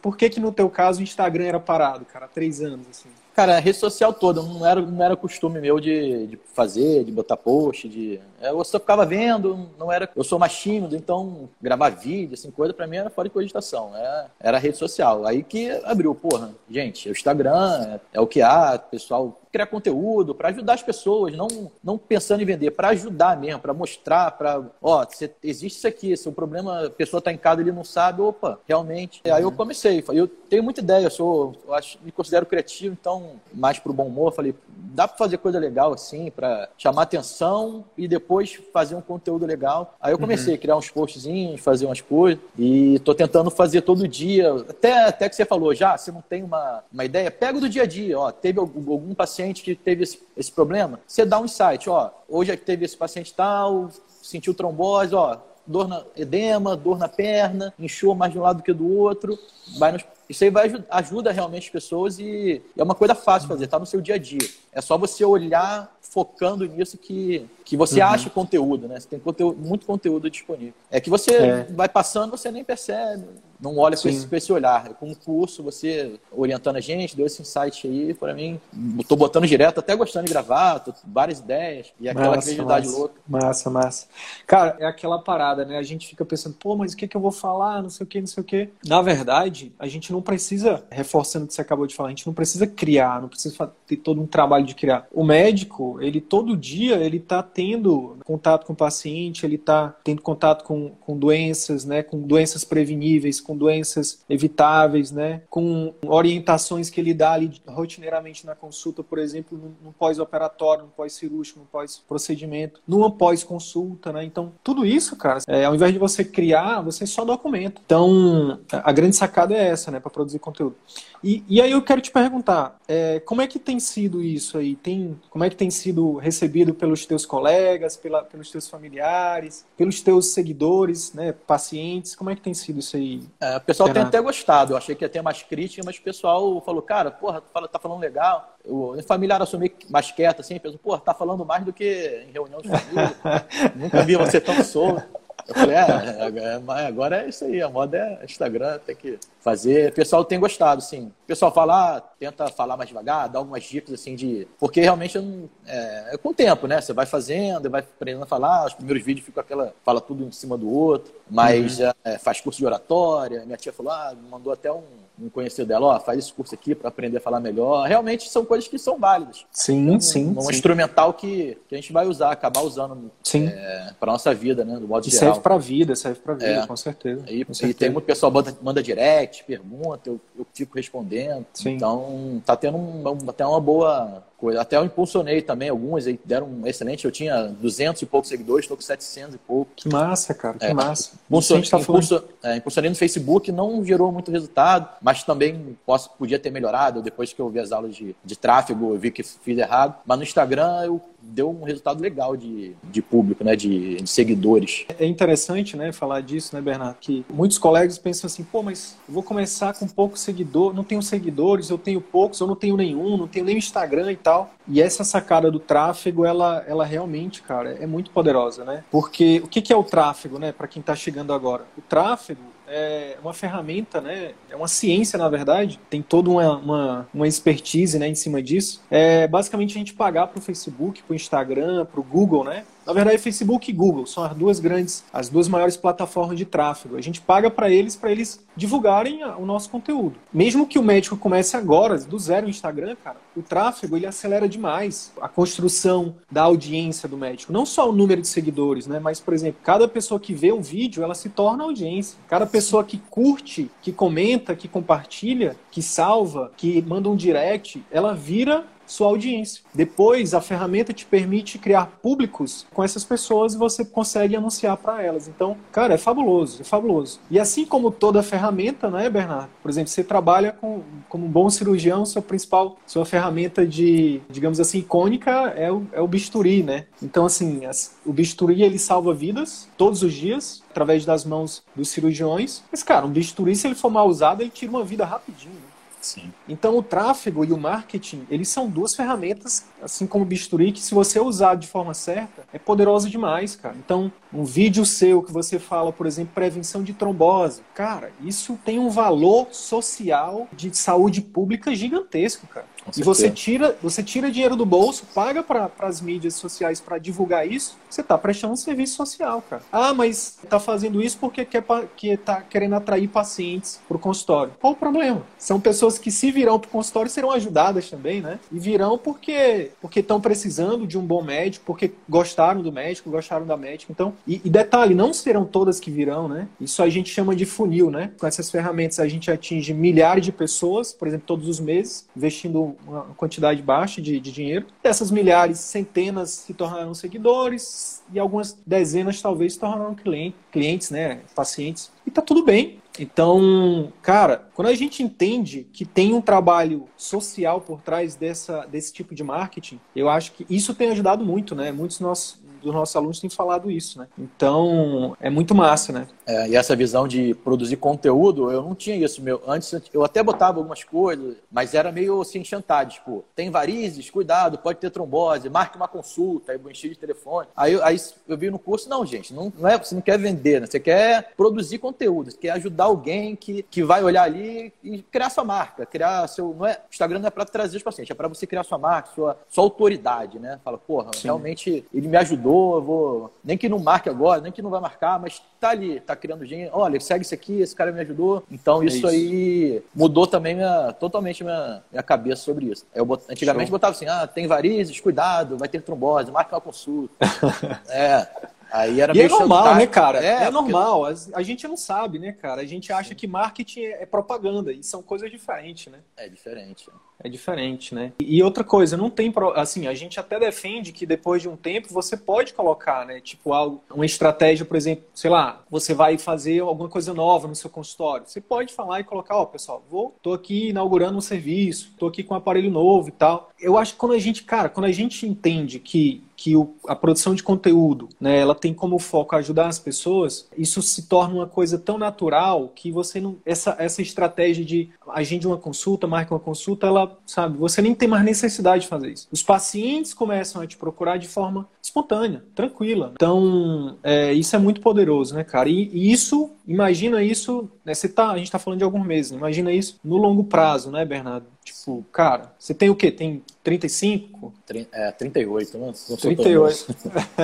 por 0.00 0.16
que 0.16 0.30
que 0.30 0.40
no 0.40 0.52
teu 0.52 0.68
caso 0.68 1.00
o 1.00 1.02
Instagram 1.02 1.44
era 1.44 1.60
parado, 1.60 2.04
cara, 2.04 2.26
há 2.26 2.28
três 2.28 2.60
anos, 2.60 2.86
assim? 2.90 3.08
Cara, 3.36 3.58
a 3.58 3.60
rede 3.60 3.76
social 3.76 4.14
toda, 4.14 4.40
não 4.40 4.64
era, 4.64 4.80
não 4.80 5.04
era 5.04 5.14
costume 5.14 5.60
meu 5.60 5.78
de, 5.78 6.26
de 6.26 6.38
fazer, 6.54 7.04
de 7.04 7.12
botar 7.12 7.36
post, 7.36 7.86
de. 7.86 8.18
É, 8.46 8.50
eu 8.50 8.64
só 8.64 8.78
ficava 8.78 9.04
vendo, 9.04 9.68
não 9.78 9.90
era. 9.90 10.08
Eu 10.14 10.22
sou 10.22 10.38
mais 10.38 10.56
tímido, 10.56 10.94
então 10.94 11.48
gravar 11.60 11.90
vídeo, 11.90 12.34
assim, 12.34 12.50
coisa, 12.50 12.72
pra 12.72 12.86
mim 12.86 12.96
era 12.96 13.10
fora 13.10 13.28
de 13.28 13.32
cogitação. 13.32 13.94
É, 13.96 14.26
era 14.40 14.58
rede 14.58 14.76
social. 14.76 15.26
Aí 15.26 15.42
que 15.42 15.70
abriu, 15.84 16.14
porra, 16.14 16.50
gente, 16.70 17.08
o 17.08 17.12
Instagram 17.12 18.00
é, 18.12 18.18
é 18.18 18.20
o 18.20 18.26
que 18.26 18.40
há, 18.42 18.78
pessoal 18.78 19.40
criar 19.56 19.66
conteúdo, 19.68 20.34
para 20.34 20.50
ajudar 20.50 20.74
as 20.74 20.82
pessoas, 20.82 21.34
não, 21.34 21.48
não 21.82 21.96
pensando 21.96 22.42
em 22.42 22.44
vender, 22.44 22.72
para 22.72 22.88
ajudar 22.88 23.40
mesmo, 23.40 23.58
para 23.58 23.72
mostrar, 23.72 24.32
para, 24.32 24.62
ó, 24.82 25.06
cê, 25.08 25.30
existe 25.42 25.78
isso 25.78 25.88
aqui, 25.88 26.14
se 26.14 26.28
o 26.28 26.32
problema, 26.32 26.86
a 26.86 26.90
pessoa 26.90 27.20
está 27.20 27.32
em 27.32 27.38
casa 27.38 27.62
ele 27.62 27.72
não 27.72 27.82
sabe, 27.82 28.20
opa, 28.20 28.60
realmente. 28.68 29.22
Uhum. 29.24 29.34
Aí 29.34 29.42
eu 29.42 29.50
comecei, 29.50 30.04
eu 30.12 30.28
tenho 30.28 30.62
muita 30.62 30.80
ideia, 30.80 31.06
eu 31.06 31.10
sou, 31.10 31.54
eu 31.66 31.72
acho, 31.72 31.98
me 32.02 32.12
considero 32.12 32.44
criativo, 32.44 32.94
então, 33.00 33.40
mais 33.50 33.78
pro 33.78 33.94
bom 33.94 34.08
humor, 34.08 34.34
falei, 34.34 34.54
dá 34.68 35.08
para 35.08 35.16
fazer 35.16 35.38
coisa 35.38 35.58
legal 35.58 35.94
assim, 35.94 36.30
para 36.30 36.68
chamar 36.76 37.02
atenção 37.02 37.82
e 37.96 38.06
depois 38.06 38.35
fazer 38.72 38.94
um 38.94 39.00
conteúdo 39.00 39.46
legal. 39.46 39.94
Aí 40.00 40.12
eu 40.12 40.18
comecei 40.18 40.52
uhum. 40.52 40.54
a 40.54 40.58
criar 40.58 40.76
uns 40.76 40.90
postzinhos, 40.90 41.60
fazer 41.60 41.86
umas 41.86 42.00
coisas 42.00 42.42
e 42.58 42.98
tô 43.00 43.14
tentando 43.14 43.50
fazer 43.50 43.82
todo 43.82 44.06
dia, 44.08 44.52
até, 44.68 45.04
até 45.04 45.28
que 45.28 45.36
você 45.36 45.44
falou, 45.44 45.74
já, 45.74 45.96
você 45.96 46.10
não 46.10 46.20
tem 46.20 46.42
uma, 46.42 46.82
uma 46.92 47.04
ideia, 47.04 47.30
pega 47.30 47.60
do 47.60 47.68
dia 47.68 47.82
a 47.82 47.86
dia, 47.86 48.18
ó, 48.18 48.30
teve 48.30 48.58
algum 48.58 49.14
paciente 49.14 49.46
paciente 49.46 49.62
que 49.62 49.74
teve 49.74 50.02
esse, 50.02 50.20
esse 50.36 50.50
problema, 50.50 51.00
você 51.06 51.24
dá 51.24 51.38
um 51.38 51.44
insight, 51.44 51.88
ó, 51.88 52.10
hoje 52.28 52.56
teve 52.56 52.84
esse 52.84 52.96
paciente 52.96 53.32
tal, 53.34 53.90
sentiu 54.22 54.54
trombose, 54.54 55.14
ó, 55.14 55.38
dor 55.66 55.88
na 55.88 56.04
edema, 56.16 56.76
dor 56.76 56.98
na 56.98 57.08
perna, 57.08 57.72
inchou 57.78 58.14
mais 58.14 58.32
de 58.32 58.38
um 58.38 58.42
lado 58.42 58.58
do 58.58 58.62
que 58.62 58.72
do 58.72 58.88
outro, 58.96 59.38
vai 59.78 59.92
nos 59.92 60.04
isso 60.28 60.42
aí 60.42 60.50
vai 60.50 60.84
ajuda 60.90 61.30
realmente 61.30 61.66
as 61.66 61.70
pessoas 61.70 62.18
e 62.18 62.60
é 62.76 62.82
uma 62.82 62.96
coisa 62.96 63.14
fácil 63.14 63.48
fazer, 63.48 63.68
tá 63.68 63.78
no 63.78 63.86
seu 63.86 64.00
dia 64.00 64.16
a 64.16 64.18
dia. 64.18 64.40
É 64.72 64.80
só 64.80 64.98
você 64.98 65.24
olhar 65.24 65.95
focando 66.16 66.64
nisso 66.64 66.96
que, 66.96 67.46
que 67.62 67.76
você 67.76 68.00
uhum. 68.00 68.06
acha 68.06 68.30
conteúdo, 68.30 68.88
né? 68.88 68.98
Você 68.98 69.06
tem 69.06 69.18
conteúdo, 69.18 69.60
muito 69.60 69.84
conteúdo 69.84 70.30
disponível. 70.30 70.72
É 70.90 70.98
que 70.98 71.10
você 71.10 71.34
é. 71.34 71.64
vai 71.64 71.90
passando, 71.90 72.30
você 72.30 72.50
nem 72.50 72.64
percebe, 72.64 73.26
não 73.60 73.78
olha 73.78 73.96
com 73.96 74.08
esse, 74.08 74.26
com 74.26 74.36
esse, 74.36 74.52
olhar. 74.52 74.94
Com 74.94 75.10
o 75.10 75.16
curso, 75.16 75.62
você 75.62 76.18
orientando 76.32 76.76
a 76.76 76.80
gente, 76.80 77.16
deu 77.16 77.26
esse 77.26 77.42
insight 77.42 77.86
aí 77.86 78.14
para 78.14 78.34
mim. 78.34 78.60
Tô 79.08 79.16
botando 79.16 79.46
direto, 79.46 79.78
até 79.78 79.94
gostando 79.94 80.26
de 80.26 80.32
gravar, 80.32 80.80
tô, 80.80 80.92
várias 81.04 81.40
ideias 81.40 81.92
e 82.00 82.08
aquela 82.08 82.36
massa, 82.36 82.42
criatividade 82.42 82.86
massa, 82.86 82.98
louca. 82.98 83.14
Massa, 83.26 83.70
massa. 83.70 84.06
Cara, 84.46 84.76
é 84.78 84.86
aquela 84.86 85.18
parada, 85.18 85.64
né? 85.64 85.78
A 85.78 85.82
gente 85.82 86.06
fica 86.06 86.24
pensando, 86.24 86.56
pô, 86.58 86.76
mas 86.76 86.92
o 86.92 86.96
que, 86.96 87.08
que 87.08 87.16
eu 87.16 87.20
vou 87.20 87.32
falar? 87.32 87.82
Não 87.82 87.90
sei 87.90 88.04
o 88.04 88.06
que, 88.06 88.20
não 88.20 88.26
sei 88.26 88.40
o 88.40 88.44
que. 88.44 88.68
Na 88.86 89.02
verdade, 89.02 89.72
a 89.78 89.86
gente 89.86 90.12
não 90.12 90.20
precisa, 90.20 90.84
reforçando 90.90 91.44
o 91.44 91.48
que 91.48 91.54
você 91.54 91.60
acabou 91.60 91.86
de 91.86 91.94
falar, 91.94 92.08
a 92.08 92.12
gente 92.12 92.26
não 92.26 92.34
precisa 92.34 92.66
criar, 92.66 93.20
não 93.20 93.28
precisa 93.28 93.72
ter 93.86 93.96
todo 93.96 94.20
um 94.20 94.26
trabalho 94.26 94.66
de 94.66 94.74
criar. 94.74 95.06
O 95.12 95.24
médico, 95.24 95.98
ele 96.00 96.20
todo 96.20 96.56
dia, 96.56 96.96
ele 96.96 97.20
tá 97.20 97.42
tendo 97.42 98.16
contato 98.24 98.66
com 98.66 98.72
o 98.72 98.76
paciente, 98.76 99.46
ele 99.46 99.58
tá 99.58 99.94
tendo 100.04 100.22
contato 100.22 100.64
com, 100.64 100.90
com 101.00 101.16
doenças, 101.16 101.84
né? 101.84 102.02
Com 102.02 102.20
doenças 102.20 102.64
preveníveis, 102.64 103.40
com 103.46 103.56
doenças 103.56 104.24
evitáveis, 104.28 105.12
né? 105.12 105.42
Com 105.48 105.94
orientações 106.04 106.90
que 106.90 107.00
ele 107.00 107.14
dá 107.14 107.32
ali 107.32 107.62
rotineiramente 107.64 108.44
na 108.44 108.56
consulta, 108.56 109.04
por 109.04 109.18
exemplo, 109.18 109.56
no, 109.80 109.92
pós-operatório, 109.92 110.84
no 110.84 110.90
pós-cirúrgico, 110.90 111.60
no 111.60 111.66
pós-procedimento, 111.66 112.80
numa 112.86 113.08
pós-consulta, 113.08 114.12
né? 114.12 114.24
Então, 114.24 114.52
tudo 114.64 114.84
isso, 114.84 115.14
cara, 115.14 115.40
é, 115.46 115.64
ao 115.64 115.76
invés 115.76 115.92
de 115.92 115.98
você 115.98 116.24
criar, 116.24 116.80
você 116.80 117.06
só 117.06 117.24
documenta. 117.24 117.80
Então, 117.84 118.58
a 118.72 118.90
grande 118.90 119.14
sacada 119.14 119.54
é 119.54 119.68
essa, 119.68 119.92
né? 119.92 120.00
Para 120.00 120.10
produzir 120.10 120.40
conteúdo. 120.40 120.74
E, 121.22 121.44
e, 121.48 121.60
aí 121.60 121.70
eu 121.70 121.82
quero 121.82 122.00
te 122.00 122.10
perguntar, 122.10 122.78
é, 122.86 123.20
como 123.20 123.40
é 123.42 123.46
que 123.46 123.58
tem 123.58 123.78
sido 123.80 124.22
isso 124.22 124.58
aí? 124.58 124.74
Tem, 124.76 125.18
como 125.30 125.44
é 125.44 125.50
que 125.50 125.56
tem 125.56 125.70
sido 125.70 126.16
recebido 126.16 126.74
pelos 126.74 127.06
teus 127.06 127.24
colegas, 127.24 127.96
pela, 127.96 128.22
pelos 128.22 128.50
teus 128.50 128.68
familiares, 128.68 129.64
pelos 129.76 130.00
teus 130.00 130.28
seguidores, 130.28 131.12
né, 131.12 131.32
pacientes? 131.32 132.14
Como 132.14 132.30
é 132.30 132.34
que 132.34 132.42
tem 132.42 132.54
sido 132.54 132.80
isso 132.80 132.96
aí? 132.96 133.22
É, 133.40 133.56
o 133.56 133.60
pessoal 133.60 133.92
tem 133.92 134.02
até 134.02 134.20
gostado. 134.20 134.72
Eu 134.72 134.76
achei 134.76 134.94
que 134.94 135.04
ia 135.04 135.08
ter 135.08 135.22
mais 135.22 135.42
crítica, 135.42 135.82
mas 135.84 135.96
o 135.96 136.02
pessoal 136.02 136.60
falou, 136.62 136.82
cara, 136.82 137.10
porra, 137.10 137.40
tá 137.40 137.78
falando 137.78 138.00
legal. 138.00 138.56
O 138.64 139.00
familiar 139.02 139.42
assumir 139.42 139.74
mais 139.88 140.10
quieto, 140.10 140.40
assim, 140.40 140.58
pensou, 140.58 140.78
porra, 140.78 141.00
tá 141.00 141.12
falando 141.12 141.44
mais 141.44 141.64
do 141.64 141.72
que 141.72 142.24
em 142.28 142.32
reunião 142.32 142.60
de 142.60 142.68
família. 142.68 143.14
Nunca 143.76 144.02
vi 144.02 144.16
você 144.16 144.40
tão 144.40 144.62
solto. 144.64 145.02
Eu 145.46 145.54
falei, 145.54 145.76
é, 145.76 145.80
é, 145.80 146.82
é, 146.82 146.86
agora 146.86 147.22
é 147.22 147.28
isso 147.28 147.44
aí, 147.44 147.62
a 147.62 147.68
moda 147.68 147.96
é 147.96 148.24
Instagram, 148.24 148.78
tem 148.84 148.96
que 148.96 149.18
fazer. 149.40 149.90
O 149.90 149.92
pessoal 149.92 150.24
tem 150.24 150.40
gostado, 150.40 150.82
sim. 150.82 151.06
O 151.06 151.26
pessoal 151.26 151.52
fala, 151.52 151.96
ah, 151.96 152.00
tenta 152.00 152.48
falar 152.48 152.76
mais 152.76 152.88
devagar, 152.88 153.28
dá 153.28 153.38
algumas 153.38 153.62
dicas 153.62 153.94
assim 153.94 154.16
de. 154.16 154.48
Porque 154.58 154.80
realmente 154.80 155.18
é, 155.66 156.14
é 156.14 156.16
com 156.16 156.30
o 156.30 156.34
tempo, 156.34 156.66
né? 156.66 156.80
Você 156.80 156.92
vai 156.92 157.06
fazendo, 157.06 157.70
vai 157.70 157.80
aprendendo 157.80 158.24
a 158.24 158.26
falar, 158.26 158.66
os 158.66 158.74
primeiros 158.74 159.04
vídeos 159.04 159.24
ficam 159.24 159.40
aquela. 159.40 159.72
fala 159.84 160.00
tudo 160.00 160.24
em 160.24 160.32
cima 160.32 160.56
do 160.58 160.68
outro, 160.68 161.14
mas 161.30 161.78
uhum. 161.78 161.92
é, 162.04 162.18
faz 162.18 162.40
curso 162.40 162.58
de 162.58 162.66
oratória. 162.66 163.44
Minha 163.44 163.56
tia 163.56 163.72
falou, 163.72 163.92
ah, 163.92 164.14
mandou 164.28 164.52
até 164.52 164.72
um 164.72 164.82
um 165.20 165.30
conhecido 165.30 165.66
dela, 165.66 165.86
ó, 165.86 166.00
faz 166.00 166.18
esse 166.18 166.32
curso 166.32 166.54
aqui 166.54 166.74
para 166.74 166.88
aprender 166.88 167.16
a 167.16 167.20
falar 167.20 167.40
melhor. 167.40 167.86
Realmente 167.86 168.28
são 168.28 168.44
coisas 168.44 168.68
que 168.68 168.78
são 168.78 168.98
válidas. 168.98 169.46
Sim, 169.50 169.90
um, 169.90 170.00
sim. 170.00 170.34
Um 170.36 170.40
sim. 170.42 170.50
instrumental 170.50 171.14
que, 171.14 171.56
que 171.68 171.74
a 171.74 171.78
gente 171.78 171.92
vai 171.92 172.06
usar, 172.06 172.30
acabar 172.30 172.62
usando 172.62 173.10
é, 173.34 173.92
para 173.98 174.12
nossa 174.12 174.34
vida, 174.34 174.64
né? 174.64 174.78
Do 174.78 174.86
modo 174.86 175.06
e 175.06 175.10
geral. 175.10 175.28
serve 175.28 175.40
para 175.40 175.58
vida, 175.58 175.96
serve 175.96 176.20
para 176.20 176.34
vida, 176.34 176.46
é. 176.46 176.66
com 176.66 176.76
certeza. 176.76 177.24
E, 177.28 177.44
com 177.44 177.54
certeza. 177.54 177.70
e 177.70 177.74
tem 177.74 177.90
muito 177.90 178.04
pessoal 178.04 178.30
manda, 178.30 178.56
manda 178.60 178.82
direct, 178.82 179.44
pergunta, 179.44 180.08
eu, 180.08 180.20
eu 180.38 180.46
fico 180.52 180.76
respondendo. 180.76 181.46
Sim. 181.54 181.70
Então 181.70 182.42
tá 182.44 182.56
tendo 182.56 182.76
um, 182.76 183.16
até 183.28 183.46
uma 183.46 183.60
boa 183.60 184.22
coisa. 184.46 184.60
Até 184.60 184.76
eu 184.76 184.84
impulsionei 184.84 185.42
também 185.42 185.68
algumas, 185.68 186.06
aí 186.06 186.20
deram 186.24 186.46
um 186.46 186.66
excelente. 186.68 187.04
Eu 187.04 187.10
tinha 187.10 187.46
200 187.46 188.00
e 188.02 188.06
poucos 188.06 188.28
seguidores, 188.28 188.64
estou 188.64 188.76
com 188.76 188.82
700 188.82 189.34
e 189.34 189.38
pouco. 189.38 189.72
Que 189.74 189.88
massa, 189.88 190.32
cara, 190.34 190.56
que 190.56 190.64
é, 190.64 190.72
massa. 190.72 191.12
Impulsion, 191.26 191.60
tá 191.62 191.80
impulso, 191.80 192.24
é, 192.44 192.56
impulsionei 192.56 192.88
no 192.88 192.96
Facebook, 192.96 193.50
não 193.50 193.84
gerou 193.84 194.12
muito 194.12 194.30
resultado, 194.30 194.88
mas 195.02 195.24
também 195.24 195.76
posso, 195.84 196.10
podia 196.10 196.38
ter 196.38 196.50
melhorado. 196.50 197.02
Depois 197.02 197.32
que 197.32 197.40
eu 197.40 197.48
vi 197.48 197.58
as 197.58 197.72
aulas 197.72 197.96
de, 197.96 198.14
de 198.24 198.36
tráfego, 198.36 198.94
eu 198.94 198.98
vi 198.98 199.10
que 199.10 199.24
fiz 199.24 199.58
errado. 199.58 199.96
Mas 200.06 200.16
no 200.16 200.22
Instagram 200.22 200.84
eu 200.84 201.00
deu 201.26 201.50
um 201.50 201.64
resultado 201.64 202.00
legal 202.00 202.36
de, 202.36 202.74
de 202.84 203.02
público, 203.02 203.42
né, 203.42 203.56
de, 203.56 203.96
de, 203.96 204.08
seguidores. 204.08 204.86
É 204.98 205.06
interessante, 205.06 205.76
né, 205.76 205.92
falar 205.92 206.20
disso, 206.20 206.54
né, 206.54 206.62
Bernardo, 206.62 206.96
que 207.00 207.24
muitos 207.28 207.58
colegas 207.58 207.98
pensam 207.98 208.28
assim, 208.28 208.44
pô, 208.44 208.62
mas 208.62 208.96
vou 209.08 209.22
começar 209.22 209.74
com 209.74 209.86
poucos 209.88 210.20
seguidores, 210.20 210.76
não 210.76 210.84
tenho 210.84 211.02
seguidores, 211.02 211.70
eu 211.70 211.78
tenho 211.78 212.00
poucos, 212.00 212.40
eu 212.40 212.46
não 212.46 212.56
tenho 212.56 212.76
nenhum, 212.76 213.16
não 213.16 213.26
tenho 213.26 213.44
nem 213.44 213.56
Instagram 213.56 214.12
e 214.12 214.16
tal. 214.16 214.35
E 214.68 214.82
essa 214.82 215.04
sacada 215.04 215.50
do 215.50 215.60
tráfego, 215.60 216.24
ela, 216.24 216.64
ela 216.66 216.84
realmente, 216.84 217.42
cara, 217.42 217.76
é 217.80 217.86
muito 217.86 218.10
poderosa, 218.10 218.64
né? 218.64 218.84
Porque 218.90 219.40
o 219.44 219.48
que, 219.48 219.62
que 219.62 219.72
é 219.72 219.76
o 219.76 219.84
tráfego, 219.84 220.38
né, 220.38 220.52
para 220.52 220.66
quem 220.66 220.80
está 220.80 220.94
chegando 220.94 221.32
agora? 221.32 221.64
O 221.78 221.80
tráfego 221.80 222.42
é 222.68 223.16
uma 223.22 223.32
ferramenta, 223.32 224.00
né? 224.00 224.32
É 224.50 224.56
uma 224.56 224.68
ciência, 224.68 225.18
na 225.18 225.28
verdade. 225.28 225.78
Tem 225.88 226.02
toda 226.02 226.30
uma, 226.30 226.56
uma, 226.56 227.08
uma 227.14 227.28
expertise 227.28 227.98
né, 227.98 228.08
em 228.08 228.14
cima 228.14 228.42
disso. 228.42 228.82
É 228.90 229.28
basicamente 229.28 229.76
a 229.76 229.78
gente 229.78 229.94
pagar 229.94 230.26
para 230.26 230.38
o 230.38 230.42
Facebook, 230.42 231.02
para 231.02 231.12
o 231.12 231.16
Instagram, 231.16 231.86
para 231.86 232.00
o 232.00 232.04
Google, 232.04 232.44
né? 232.44 232.64
Na 232.86 232.92
verdade, 232.92 233.18
Facebook 233.18 233.68
e 233.68 233.74
Google 233.74 234.06
são 234.06 234.22
as 234.22 234.34
duas 234.36 234.60
grandes, 234.60 235.04
as 235.12 235.28
duas 235.28 235.48
maiores 235.48 235.76
plataformas 235.76 236.38
de 236.38 236.44
tráfego. 236.44 236.96
A 236.96 237.00
gente 237.00 237.20
paga 237.20 237.50
para 237.50 237.68
eles 237.68 237.96
para 237.96 238.12
eles 238.12 238.46
divulgarem 238.54 239.24
o 239.24 239.44
nosso 239.44 239.68
conteúdo. 239.68 240.14
Mesmo 240.32 240.66
que 240.66 240.78
o 240.78 240.82
médico 240.82 241.16
comece 241.16 241.56
agora, 241.56 241.98
do 241.98 242.18
zero 242.18 242.44
no 242.44 242.50
Instagram, 242.50 242.96
cara, 243.02 243.16
o 243.36 243.42
tráfego 243.42 243.96
ele 243.96 244.06
acelera 244.06 244.48
demais 244.48 245.12
a 245.20 245.28
construção 245.28 246.14
da 246.30 246.42
audiência 246.42 247.08
do 247.08 247.16
médico. 247.16 247.52
Não 247.52 247.66
só 247.66 247.90
o 247.90 247.92
número 247.92 248.22
de 248.22 248.28
seguidores, 248.28 248.86
né? 248.86 249.00
Mas, 249.00 249.18
por 249.18 249.34
exemplo, 249.34 249.60
cada 249.64 249.88
pessoa 249.88 250.20
que 250.20 250.32
vê 250.32 250.52
um 250.52 250.62
vídeo, 250.62 251.02
ela 251.02 251.14
se 251.14 251.28
torna 251.28 251.64
audiência. 251.64 252.16
Cada 252.28 252.46
pessoa 252.46 252.84
que 252.84 252.98
curte, 253.10 253.68
que 253.82 253.92
comenta, 253.92 254.54
que 254.54 254.68
compartilha, 254.68 255.56
que 255.72 255.82
salva, 255.82 256.52
que 256.56 256.80
manda 256.82 257.08
um 257.08 257.16
direct, 257.16 257.84
ela 257.90 258.14
vira 258.14 258.64
sua 258.86 259.08
audiência. 259.08 259.62
Depois, 259.74 260.34
a 260.34 260.40
ferramenta 260.40 260.92
te 260.92 261.04
permite 261.04 261.58
criar 261.58 261.86
públicos 262.02 262.66
com 262.72 262.82
essas 262.82 263.04
pessoas 263.04 263.54
e 263.54 263.58
você 263.58 263.84
consegue 263.84 264.36
anunciar 264.36 264.76
para 264.76 265.02
elas. 265.02 265.28
Então, 265.28 265.56
cara, 265.72 265.94
é 265.94 265.98
fabuloso, 265.98 266.62
é 266.62 266.64
fabuloso. 266.64 267.20
E 267.30 267.38
assim 267.38 267.64
como 267.64 267.90
toda 267.90 268.22
ferramenta, 268.22 268.90
né, 268.90 269.10
Bernardo? 269.10 269.50
Por 269.62 269.70
exemplo, 269.70 269.88
você 269.88 270.04
trabalha 270.04 270.52
com, 270.52 270.82
como 271.08 271.26
um 271.26 271.30
bom 271.30 271.50
cirurgião, 271.50 272.06
sua 272.06 272.22
principal, 272.22 272.76
sua 272.86 273.04
ferramenta 273.04 273.66
de, 273.66 274.20
digamos 274.30 274.60
assim, 274.60 274.78
icônica 274.78 275.30
é 275.30 275.70
o, 275.70 275.86
é 275.92 276.00
o 276.00 276.08
bisturi, 276.08 276.62
né? 276.62 276.86
Então, 277.02 277.26
assim, 277.26 277.64
as, 277.64 277.96
o 278.04 278.12
bisturi 278.12 278.62
ele 278.62 278.78
salva 278.78 279.12
vidas 279.12 279.68
todos 279.76 280.02
os 280.02 280.12
dias 280.12 280.62
através 280.70 281.04
das 281.04 281.24
mãos 281.24 281.62
dos 281.74 281.88
cirurgiões. 281.88 282.62
Mas, 282.70 282.82
cara, 282.82 283.06
um 283.06 283.10
bisturi, 283.10 283.56
se 283.56 283.66
ele 283.66 283.74
for 283.74 283.90
mal 283.90 284.08
usado, 284.08 284.42
ele 284.42 284.50
tira 284.50 284.70
uma 284.70 284.84
vida 284.84 285.04
rapidinho. 285.04 285.65
Sim. 286.00 286.32
Então 286.48 286.76
o 286.76 286.82
tráfego 286.82 287.44
e 287.44 287.52
o 287.52 287.58
marketing, 287.58 288.26
eles 288.30 288.48
são 288.48 288.68
duas 288.68 288.94
ferramentas, 288.94 289.66
assim 289.82 290.06
como 290.06 290.24
o 290.24 290.26
bisturi, 290.26 290.72
que 290.72 290.80
se 290.80 290.94
você 290.94 291.18
usar 291.18 291.56
de 291.56 291.66
forma 291.66 291.94
certa, 291.94 292.44
é 292.52 292.58
poderosa 292.58 293.08
demais, 293.08 293.56
cara. 293.56 293.74
Então, 293.76 294.12
um 294.32 294.44
vídeo 294.44 294.84
seu 294.86 295.22
que 295.22 295.32
você 295.32 295.58
fala, 295.58 295.92
por 295.92 296.06
exemplo, 296.06 296.32
prevenção 296.34 296.82
de 296.82 296.92
trombose, 296.92 297.62
cara, 297.74 298.12
isso 298.22 298.58
tem 298.64 298.78
um 298.78 298.88
valor 298.88 299.48
social 299.52 300.46
de 300.52 300.76
saúde 300.76 301.20
pública 301.20 301.74
gigantesco, 301.74 302.46
cara 302.46 302.75
e 302.96 303.02
você 303.02 303.30
tira, 303.30 303.76
você 303.82 304.02
tira 304.02 304.30
dinheiro 304.30 304.56
do 304.56 304.66
bolso, 304.66 305.04
paga 305.14 305.42
para 305.42 305.70
as 305.80 306.00
mídias 306.00 306.34
sociais 306.34 306.80
para 306.80 306.98
divulgar 306.98 307.48
isso, 307.48 307.76
você 307.88 308.00
está 308.00 308.16
prestando 308.18 308.52
um 308.52 308.56
serviço 308.56 308.96
social, 308.96 309.42
cara. 309.48 309.62
Ah, 309.72 309.94
mas 309.94 310.38
está 310.42 310.60
fazendo 310.60 311.02
isso 311.02 311.18
porque 311.18 311.44
quer 311.44 311.64
que 311.96 312.16
tá 312.16 312.42
querendo 312.42 312.74
atrair 312.74 313.08
pacientes 313.08 313.80
para 313.88 313.96
o 313.96 314.00
consultório. 314.00 314.52
Qual 314.60 314.72
o 314.72 314.76
problema? 314.76 315.22
São 315.38 315.60
pessoas 315.60 315.98
que 315.98 316.10
se 316.10 316.30
virão 316.30 316.58
para 316.58 316.68
o 316.68 316.70
consultório 316.70 317.10
serão 317.10 317.30
ajudadas 317.30 317.88
também, 317.88 318.20
né? 318.20 318.38
E 318.52 318.58
virão 318.58 318.98
porque 318.98 319.70
porque 319.80 320.00
estão 320.00 320.20
precisando 320.20 320.86
de 320.86 320.98
um 320.98 321.04
bom 321.04 321.22
médico, 321.22 321.64
porque 321.66 321.92
gostaram 322.08 322.62
do 322.62 322.72
médico, 322.72 323.10
gostaram 323.10 323.46
da 323.46 323.56
médica. 323.56 323.92
Então, 323.92 324.12
e, 324.26 324.40
e 324.44 324.50
detalhe, 324.50 324.94
não 324.94 325.12
serão 325.12 325.44
todas 325.44 325.80
que 325.80 325.90
virão, 325.90 326.28
né? 326.28 326.48
Isso 326.60 326.82
a 326.82 326.88
gente 326.88 327.10
chama 327.10 327.34
de 327.34 327.46
funil, 327.46 327.90
né? 327.90 328.12
Com 328.18 328.26
essas 328.26 328.50
ferramentas 328.50 328.98
a 328.98 329.08
gente 329.08 329.30
atinge 329.30 329.72
milhares 329.72 330.24
de 330.24 330.32
pessoas, 330.32 330.92
por 330.92 331.08
exemplo, 331.08 331.26
todos 331.26 331.48
os 331.48 331.60
meses, 331.60 332.06
investindo 332.16 332.75
uma 332.86 333.02
quantidade 333.16 333.62
baixa 333.62 334.00
de, 334.00 334.18
de 334.18 334.32
dinheiro. 334.32 334.66
Dessas 334.82 335.10
milhares, 335.10 335.60
centenas 335.60 336.30
se 336.30 336.54
tornarão 336.54 336.94
seguidores 336.94 338.02
e 338.12 338.18
algumas 338.18 338.56
dezenas 338.66 339.20
talvez 339.20 339.54
se 339.54 339.60
tornarão 339.60 339.94
cliente, 339.94 340.36
clientes, 340.50 340.90
né, 340.90 341.20
pacientes. 341.34 341.90
E 342.06 342.10
tá 342.10 342.22
tudo 342.22 342.44
bem. 342.44 342.80
Então, 342.98 343.92
cara, 344.00 344.48
quando 344.54 344.68
a 344.68 344.74
gente 344.74 345.02
entende 345.02 345.66
que 345.72 345.84
tem 345.84 346.14
um 346.14 346.20
trabalho 346.20 346.88
social 346.96 347.60
por 347.60 347.82
trás 347.82 348.14
dessa, 348.14 348.64
desse 348.66 348.92
tipo 348.92 349.14
de 349.14 349.22
marketing, 349.22 349.78
eu 349.94 350.08
acho 350.08 350.32
que 350.32 350.46
isso 350.48 350.74
tem 350.74 350.90
ajudado 350.90 351.24
muito, 351.24 351.54
né? 351.54 351.70
Muitos 351.72 352.00
nossos, 352.00 352.40
dos 352.62 352.72
nossos 352.72 352.94
alunos 352.96 353.20
têm 353.20 353.30
falado 353.30 353.70
isso, 353.70 353.98
né? 353.98 354.06
Então, 354.18 355.16
é 355.20 355.30
muito 355.30 355.54
massa, 355.54 355.92
né? 355.92 356.06
É, 356.26 356.48
e 356.48 356.56
essa 356.56 356.74
visão 356.74 357.06
de 357.06 357.34
produzir 357.34 357.76
conteúdo, 357.76 358.50
eu 358.50 358.62
não 358.62 358.74
tinha 358.74 358.96
isso 358.96 359.22
meu. 359.22 359.42
Antes 359.46 359.80
eu 359.92 360.04
até 360.04 360.22
botava 360.22 360.58
algumas 360.58 360.82
coisas, 360.82 361.36
mas 361.50 361.74
era 361.74 361.92
meio 361.92 362.20
assim 362.20 362.40
enxantado, 362.40 362.92
tipo, 362.92 363.24
tem 363.34 363.50
varizes, 363.50 364.10
cuidado, 364.10 364.58
pode 364.58 364.78
ter 364.78 364.90
trombose, 364.90 365.48
marque 365.48 365.76
uma 365.76 365.88
consulta, 365.88 366.52
aí 366.52 366.60
enchi 366.68 366.88
de 366.90 366.98
telefone. 366.98 367.48
Aí, 367.56 367.80
aí 367.82 367.96
eu 368.28 368.36
vi 368.36 368.50
no 368.50 368.58
curso, 368.58 368.88
não, 368.88 369.06
gente, 369.06 369.32
não, 369.32 369.52
não 369.56 369.68
é, 369.68 369.78
você 369.78 369.94
não 369.94 370.02
quer 370.02 370.18
vender, 370.18 370.60
né? 370.60 370.66
Você 370.66 370.80
quer 370.80 371.32
produzir 371.36 371.78
conteúdo, 371.78 372.30
você 372.30 372.36
quer 372.36 372.50
ajudar 372.50 372.84
alguém 372.84 373.36
que, 373.36 373.62
que 373.64 373.82
vai 373.82 374.02
olhar 374.02 374.24
ali 374.24 374.72
e 374.82 375.02
criar 375.02 375.30
sua 375.30 375.44
marca, 375.44 375.86
criar 375.86 376.26
seu. 376.28 376.54
Não 376.58 376.66
é, 376.66 376.80
Instagram 376.90 377.20
não 377.20 377.28
é 377.28 377.30
para 377.30 377.44
trazer 377.44 377.76
os 377.76 377.82
pacientes, 377.82 378.10
é 378.10 378.14
para 378.14 378.28
você 378.28 378.46
criar 378.46 378.64
sua 378.64 378.78
marca, 378.78 379.10
sua, 379.14 379.38
sua 379.48 379.64
autoridade, 379.64 380.38
né? 380.38 380.58
Fala, 380.64 380.78
porra, 380.78 381.10
Sim. 381.14 381.24
realmente 381.24 381.84
ele 381.92 382.08
me 382.08 382.16
ajudou, 382.16 382.45
eu 382.50 382.82
vou. 382.82 383.34
Nem 383.44 383.56
que 383.56 383.68
não 383.68 383.78
marque 383.78 384.08
agora, 384.08 384.40
nem 384.40 384.52
que 384.52 384.62
não 384.62 384.70
vai 384.70 384.80
marcar, 384.80 385.18
mas 385.18 385.42
tá 385.60 385.70
ali, 385.70 386.00
tá 386.00 386.14
criando 386.14 386.44
gente. 386.44 386.70
Olha, 386.72 387.00
segue 387.00 387.24
isso 387.24 387.34
aqui, 387.34 387.60
esse 387.60 387.74
cara 387.74 387.92
me 387.92 388.00
ajudou. 388.00 388.42
Então 388.50 388.82
isso, 388.82 388.96
é 388.96 388.98
isso. 388.98 389.06
aí 389.08 389.82
mudou 389.94 390.26
também 390.26 390.54
minha, 390.54 390.92
totalmente 390.92 391.42
minha, 391.42 391.82
minha 391.90 392.02
cabeça 392.02 392.42
sobre 392.42 392.66
isso. 392.66 392.86
Eu 392.94 393.04
bot... 393.04 393.22
Antigamente 393.28 393.68
Show. 393.68 393.78
botava 393.78 393.94
assim, 393.94 394.06
ah, 394.06 394.26
tem 394.26 394.46
varizes, 394.46 395.00
cuidado, 395.00 395.56
vai 395.56 395.68
ter 395.68 395.80
trombose, 395.82 396.30
marca 396.30 396.54
uma 396.54 396.60
consulta. 396.60 397.14
é. 397.88 398.26
Aí 398.70 399.00
era 399.00 399.16
e 399.16 399.20
é 399.20 399.28
normal, 399.28 399.74
né, 399.76 399.86
cara? 399.86 400.24
É, 400.24 400.44
é 400.44 400.50
normal. 400.50 401.06
Porque... 401.06 401.30
A 401.34 401.42
gente 401.42 401.66
não 401.68 401.76
sabe, 401.76 402.18
né, 402.18 402.32
cara? 402.32 402.62
A 402.62 402.66
gente 402.66 402.92
acha 402.92 403.10
Sim. 403.10 403.14
que 403.14 403.26
marketing 403.26 403.84
é 403.84 404.04
propaganda 404.04 404.72
e 404.72 404.82
são 404.82 405.02
coisas 405.02 405.30
diferentes, 405.30 405.90
né? 405.92 406.00
É 406.16 406.28
diferente. 406.28 406.88
É 407.22 407.28
diferente, 407.28 407.94
né? 407.94 408.12
E 408.20 408.42
outra 408.42 408.62
coisa, 408.62 408.96
não 408.96 409.08
tem. 409.08 409.32
Assim, 409.54 409.86
a 409.86 409.94
gente 409.94 410.20
até 410.20 410.38
defende 410.38 410.92
que 410.92 411.06
depois 411.06 411.42
de 411.42 411.48
um 411.48 411.56
tempo 411.56 411.88
você 411.90 412.16
pode 412.16 412.52
colocar, 412.52 413.06
né? 413.06 413.20
Tipo, 413.20 413.52
algo, 413.52 413.82
uma 413.92 414.04
estratégia, 414.04 414.64
por 414.64 414.76
exemplo, 414.76 415.04
sei 415.14 415.30
lá, 415.30 415.62
você 415.70 415.94
vai 415.94 416.18
fazer 416.18 416.60
alguma 416.60 416.88
coisa 416.88 417.14
nova 417.14 417.48
no 417.48 417.54
seu 417.54 417.70
consultório. 417.70 418.26
Você 418.26 418.40
pode 418.40 418.72
falar 418.72 419.00
e 419.00 419.04
colocar, 419.04 419.36
ó, 419.36 419.42
oh, 419.42 419.46
pessoal, 419.46 419.82
vou, 419.88 420.14
tô 420.22 420.32
aqui 420.32 420.68
inaugurando 420.68 421.18
um 421.18 421.22
serviço, 421.22 421.92
tô 421.98 422.06
aqui 422.06 422.22
com 422.22 422.34
um 422.34 422.36
aparelho 422.36 422.70
novo 422.70 423.08
e 423.08 423.12
tal. 423.12 423.50
Eu 423.58 423.78
acho 423.78 423.94
que 423.94 423.98
quando 423.98 424.12
a 424.12 424.18
gente, 424.18 424.44
cara, 424.44 424.68
quando 424.68 424.86
a 424.86 424.92
gente 424.92 425.26
entende 425.26 425.78
que 425.78 426.22
que 426.36 426.52
a 426.86 426.94
produção 426.94 427.34
de 427.34 427.42
conteúdo, 427.42 428.10
né, 428.20 428.38
ela 428.38 428.54
tem 428.54 428.74
como 428.74 428.98
foco 428.98 429.34
ajudar 429.36 429.68
as 429.68 429.78
pessoas, 429.78 430.46
isso 430.56 430.82
se 430.82 431.08
torna 431.08 431.34
uma 431.34 431.46
coisa 431.46 431.78
tão 431.78 431.96
natural 431.96 432.70
que 432.74 432.92
você 432.92 433.20
não 433.20 433.36
essa 433.44 433.74
essa 433.78 434.02
estratégia 434.02 434.64
de 434.64 434.90
agende 435.08 435.46
uma 435.46 435.56
consulta, 435.56 436.06
marque 436.06 436.32
uma 436.32 436.38
consulta, 436.38 436.86
ela, 436.86 437.05
sabe, 437.26 437.58
você 437.58 437.82
nem 437.82 437.94
tem 437.94 438.08
mais 438.08 438.24
necessidade 438.24 438.82
de 438.82 438.88
fazer 438.88 439.10
isso. 439.10 439.28
Os 439.30 439.42
pacientes 439.42 440.14
começam 440.14 440.62
a 440.62 440.66
te 440.66 440.76
procurar 440.76 441.16
de 441.16 441.28
forma 441.28 441.68
espontânea, 441.82 442.42
tranquila. 442.54 443.12
Então, 443.14 443.96
é, 444.02 444.32
isso 444.32 444.54
é 444.54 444.58
muito 444.58 444.80
poderoso, 444.80 445.34
né, 445.34 445.44
cara? 445.44 445.68
E, 445.68 445.88
e 445.92 446.12
isso, 446.12 446.50
imagina 446.66 447.22
isso, 447.22 447.68
né, 447.84 447.94
você 447.94 448.08
tá, 448.08 448.30
a 448.30 448.38
gente 448.38 448.50
tá 448.50 448.58
falando 448.58 448.78
de 448.78 448.84
alguns 448.84 449.06
meses, 449.06 449.32
imagina 449.32 449.72
isso 449.72 449.98
no 450.04 450.16
longo 450.16 450.44
prazo, 450.44 450.90
né, 450.90 451.04
Bernardo? 451.04 451.46
Tipo, 451.64 452.04
cara, 452.12 452.54
você 452.58 452.72
tem 452.72 452.90
o 452.90 452.94
quê? 452.94 453.10
Tem 453.10 453.42
35? 453.64 454.52
É, 454.92 455.10
38, 455.10 455.78
né? 455.78 455.92
Não 456.08 456.16
38. 456.16 456.96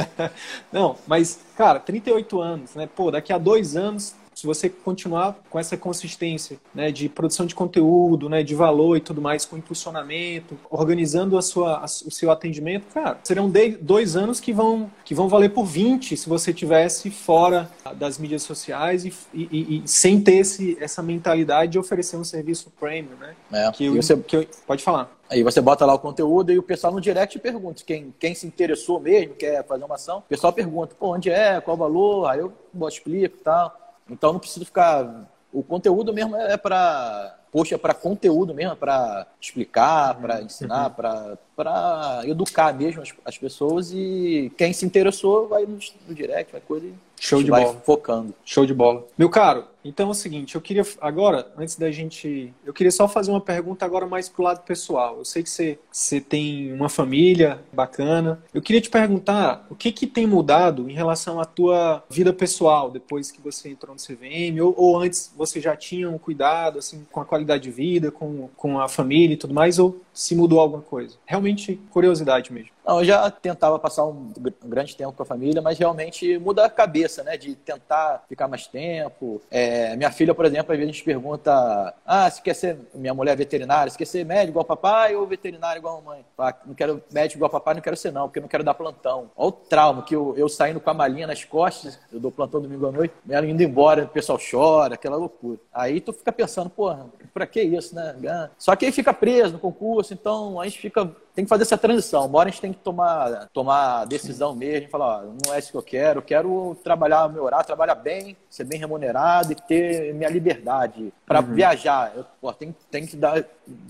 não, 0.72 0.96
mas, 1.08 1.40
cara, 1.56 1.80
38 1.80 2.40
anos, 2.40 2.74
né? 2.76 2.88
Pô, 2.94 3.10
daqui 3.10 3.32
a 3.32 3.38
dois 3.38 3.74
anos 3.74 4.14
se 4.42 4.46
você 4.46 4.68
continuar 4.68 5.40
com 5.48 5.56
essa 5.56 5.76
consistência 5.76 6.58
né, 6.74 6.90
de 6.90 7.08
produção 7.08 7.46
de 7.46 7.54
conteúdo, 7.54 8.28
né, 8.28 8.42
de 8.42 8.56
valor 8.56 8.96
e 8.96 9.00
tudo 9.00 9.22
mais, 9.22 9.44
com 9.44 9.56
impulsionamento, 9.56 10.58
organizando 10.68 11.38
a 11.38 11.42
sua, 11.42 11.76
a, 11.76 11.84
o 11.84 12.10
seu 12.10 12.28
atendimento, 12.28 12.86
cara, 12.92 13.20
serão 13.22 13.48
de, 13.48 13.76
dois 13.76 14.16
anos 14.16 14.40
que 14.40 14.52
vão, 14.52 14.90
que 15.04 15.14
vão 15.14 15.28
valer 15.28 15.50
por 15.50 15.64
20 15.64 16.16
se 16.16 16.28
você 16.28 16.52
tivesse 16.52 17.08
fora 17.08 17.70
das 17.94 18.18
mídias 18.18 18.42
sociais 18.42 19.04
e, 19.04 19.14
e, 19.32 19.76
e 19.76 19.82
sem 19.86 20.20
ter 20.20 20.38
esse, 20.38 20.76
essa 20.80 21.00
mentalidade 21.04 21.70
de 21.70 21.78
oferecer 21.78 22.16
um 22.16 22.24
serviço 22.24 22.72
premium, 22.80 23.14
né? 23.20 23.36
É, 23.52 23.70
que, 23.70 23.84
eu, 23.84 23.94
você... 23.94 24.16
que 24.16 24.36
eu, 24.38 24.46
pode 24.66 24.82
falar. 24.82 25.08
Aí 25.30 25.42
você 25.44 25.60
bota 25.60 25.86
lá 25.86 25.94
o 25.94 25.98
conteúdo 26.00 26.52
e 26.52 26.58
o 26.58 26.62
pessoal 26.62 26.92
no 26.92 27.00
direct 27.00 27.38
pergunta. 27.38 27.82
Quem, 27.86 28.12
quem 28.18 28.34
se 28.34 28.46
interessou 28.46 28.98
mesmo, 28.98 29.34
quer 29.34 29.64
fazer 29.64 29.84
uma 29.84 29.94
ação, 29.94 30.18
o 30.18 30.22
pessoal 30.22 30.52
pergunta, 30.52 30.96
pô, 30.98 31.14
onde 31.14 31.30
é, 31.30 31.60
qual 31.60 31.76
o 31.76 31.78
valor, 31.78 32.26
aí 32.26 32.40
eu 32.40 32.52
explico 32.88 33.36
e 33.36 33.42
tal. 33.42 33.81
Então 34.12 34.32
não 34.32 34.40
preciso 34.40 34.64
ficar. 34.64 35.28
O 35.52 35.62
conteúdo 35.62 36.12
mesmo 36.12 36.36
é 36.36 36.56
para. 36.56 37.38
Poxa, 37.50 37.74
é 37.74 37.78
para 37.78 37.92
conteúdo 37.92 38.54
mesmo, 38.54 38.72
é 38.72 38.76
para 38.76 39.26
explicar, 39.38 40.14
para 40.14 40.38
uhum. 40.38 40.46
ensinar, 40.46 40.86
uhum. 40.88 41.36
para 41.54 42.22
educar 42.24 42.72
mesmo 42.72 43.02
as, 43.02 43.12
as, 43.26 43.36
pessoas. 43.36 43.92
E 43.92 44.50
quem 44.56 44.72
se 44.72 44.86
interessou 44.86 45.48
vai 45.48 45.66
no, 45.66 45.78
no 46.08 46.14
direct, 46.14 46.50
vai 46.50 46.62
coisa 46.62 46.86
e 46.86 46.94
Show 47.20 47.42
de 47.42 47.50
vai 47.50 47.64
bola. 47.64 47.80
focando. 47.84 48.34
Show 48.42 48.64
de 48.64 48.72
bola. 48.72 49.04
Meu 49.18 49.28
caro, 49.28 49.66
então 49.84 50.08
é 50.08 50.10
o 50.10 50.14
seguinte, 50.14 50.54
eu 50.54 50.60
queria 50.60 50.84
agora, 51.00 51.52
antes 51.56 51.76
da 51.76 51.90
gente, 51.90 52.52
eu 52.64 52.72
queria 52.72 52.90
só 52.90 53.08
fazer 53.08 53.30
uma 53.30 53.40
pergunta 53.40 53.84
agora 53.84 54.06
mais 54.06 54.28
pro 54.28 54.42
lado 54.42 54.62
pessoal. 54.64 55.18
Eu 55.18 55.24
sei 55.24 55.42
que 55.42 55.50
você, 55.50 55.78
você 55.90 56.20
tem 56.20 56.72
uma 56.72 56.88
família 56.88 57.60
bacana. 57.72 58.42
Eu 58.52 58.62
queria 58.62 58.80
te 58.80 58.90
perguntar 58.90 59.66
o 59.70 59.74
que 59.74 59.92
que 59.92 60.06
tem 60.06 60.26
mudado 60.26 60.88
em 60.88 60.92
relação 60.92 61.40
à 61.40 61.44
tua 61.44 62.02
vida 62.08 62.32
pessoal 62.32 62.90
depois 62.90 63.30
que 63.30 63.40
você 63.40 63.70
entrou 63.70 63.94
no 63.94 64.00
CVM 64.00 64.60
ou, 64.62 64.74
ou 64.76 65.00
antes 65.00 65.32
você 65.36 65.60
já 65.60 65.76
tinha 65.76 66.08
um 66.08 66.18
cuidado 66.18 66.78
assim 66.78 67.06
com 67.10 67.20
a 67.20 67.24
qualidade 67.24 67.64
de 67.64 67.70
vida, 67.70 68.10
com, 68.10 68.48
com 68.56 68.80
a 68.80 68.88
família 68.88 69.34
e 69.34 69.36
tudo 69.36 69.54
mais 69.54 69.78
ou 69.78 70.00
se 70.12 70.34
mudou 70.34 70.60
alguma 70.60 70.82
coisa? 70.82 71.16
Realmente 71.26 71.80
curiosidade 71.90 72.52
mesmo. 72.52 72.70
Não, 72.84 72.98
eu 72.98 73.04
já 73.04 73.30
tentava 73.30 73.78
passar 73.78 74.04
um 74.04 74.32
grande 74.64 74.96
tempo 74.96 75.12
com 75.12 75.22
a 75.22 75.26
família, 75.26 75.62
mas 75.62 75.78
realmente 75.78 76.36
muda 76.38 76.64
a 76.64 76.70
cabeça, 76.70 77.22
né? 77.22 77.36
De 77.36 77.54
tentar 77.54 78.24
ficar 78.28 78.48
mais 78.48 78.66
tempo. 78.66 79.40
É, 79.50 79.71
minha 79.96 80.10
filha, 80.10 80.34
por 80.34 80.44
exemplo, 80.44 80.72
às 80.72 80.78
vezes 80.78 80.90
a 80.90 80.92
gente 80.92 81.04
pergunta: 81.04 81.94
ah, 82.06 82.30
se 82.30 82.42
quer 82.42 82.54
ser. 82.54 82.78
Minha 82.94 83.14
mulher 83.14 83.32
é 83.32 83.36
veterinária, 83.36 83.90
se 83.90 83.98
quer 83.98 84.04
ser 84.04 84.24
médico 84.24 84.50
igual 84.50 84.64
papai 84.64 85.14
ou 85.14 85.26
veterinário 85.26 85.78
igual 85.80 86.02
a? 86.02 86.24
Ah, 86.38 86.54
não 86.66 86.74
quero 86.74 87.02
médico 87.12 87.38
igual 87.38 87.50
papai, 87.50 87.74
não 87.74 87.80
quero 87.80 87.96
ser 87.96 88.12
não, 88.12 88.28
porque 88.28 88.40
não 88.40 88.48
quero 88.48 88.64
dar 88.64 88.74
plantão. 88.74 89.30
Olha 89.36 89.48
o 89.48 89.52
trauma 89.52 90.02
que 90.02 90.14
eu, 90.14 90.34
eu 90.36 90.48
saindo 90.48 90.80
com 90.80 90.90
a 90.90 90.94
malinha 90.94 91.26
nas 91.26 91.44
costas, 91.44 91.98
eu 92.12 92.18
dou 92.18 92.30
plantão 92.30 92.60
domingo 92.60 92.86
à 92.86 92.92
noite, 92.92 93.14
ela 93.28 93.46
indo 93.46 93.62
embora, 93.62 94.04
o 94.04 94.08
pessoal 94.08 94.38
chora, 94.38 94.94
aquela 94.94 95.16
loucura. 95.16 95.58
Aí 95.72 96.00
tu 96.00 96.12
fica 96.12 96.32
pensando, 96.32 96.68
porra, 96.68 97.06
pra 97.32 97.46
que 97.46 97.62
isso, 97.62 97.94
né? 97.94 98.50
Só 98.58 98.74
que 98.74 98.86
aí 98.86 98.92
fica 98.92 99.12
preso 99.12 99.54
no 99.54 99.58
concurso, 99.58 100.12
então 100.12 100.60
a 100.60 100.64
gente 100.64 100.78
fica 100.78 101.10
tem 101.34 101.44
que 101.44 101.48
fazer 101.48 101.62
essa 101.62 101.78
transição. 101.78 102.26
Uma 102.26 102.38
hora 102.38 102.48
a 102.48 102.52
gente 102.52 102.60
tem 102.60 102.72
que 102.72 102.78
tomar, 102.78 103.48
tomar 103.52 104.04
decisão 104.04 104.54
mesmo, 104.54 104.88
falar, 104.88 105.22
ó, 105.22 105.22
não 105.46 105.54
é 105.54 105.58
isso 105.58 105.70
que 105.70 105.76
eu 105.76 105.82
quero, 105.82 106.18
eu 106.18 106.22
quero 106.22 106.76
trabalhar, 106.84 107.28
meu 107.28 107.44
horário, 107.44 107.66
trabalhar 107.66 107.94
bem, 107.94 108.36
ser 108.50 108.64
bem 108.64 108.78
remunerado 108.78 109.52
e 109.52 109.54
ter 109.54 110.14
minha 110.14 110.28
liberdade 110.28 111.12
para 111.26 111.40
uhum. 111.40 111.54
viajar. 111.54 112.12
Eu 112.14 112.26
pô, 112.40 112.52
tem, 112.52 112.74
tem 112.90 113.06
que 113.06 113.16
dar 113.16 113.44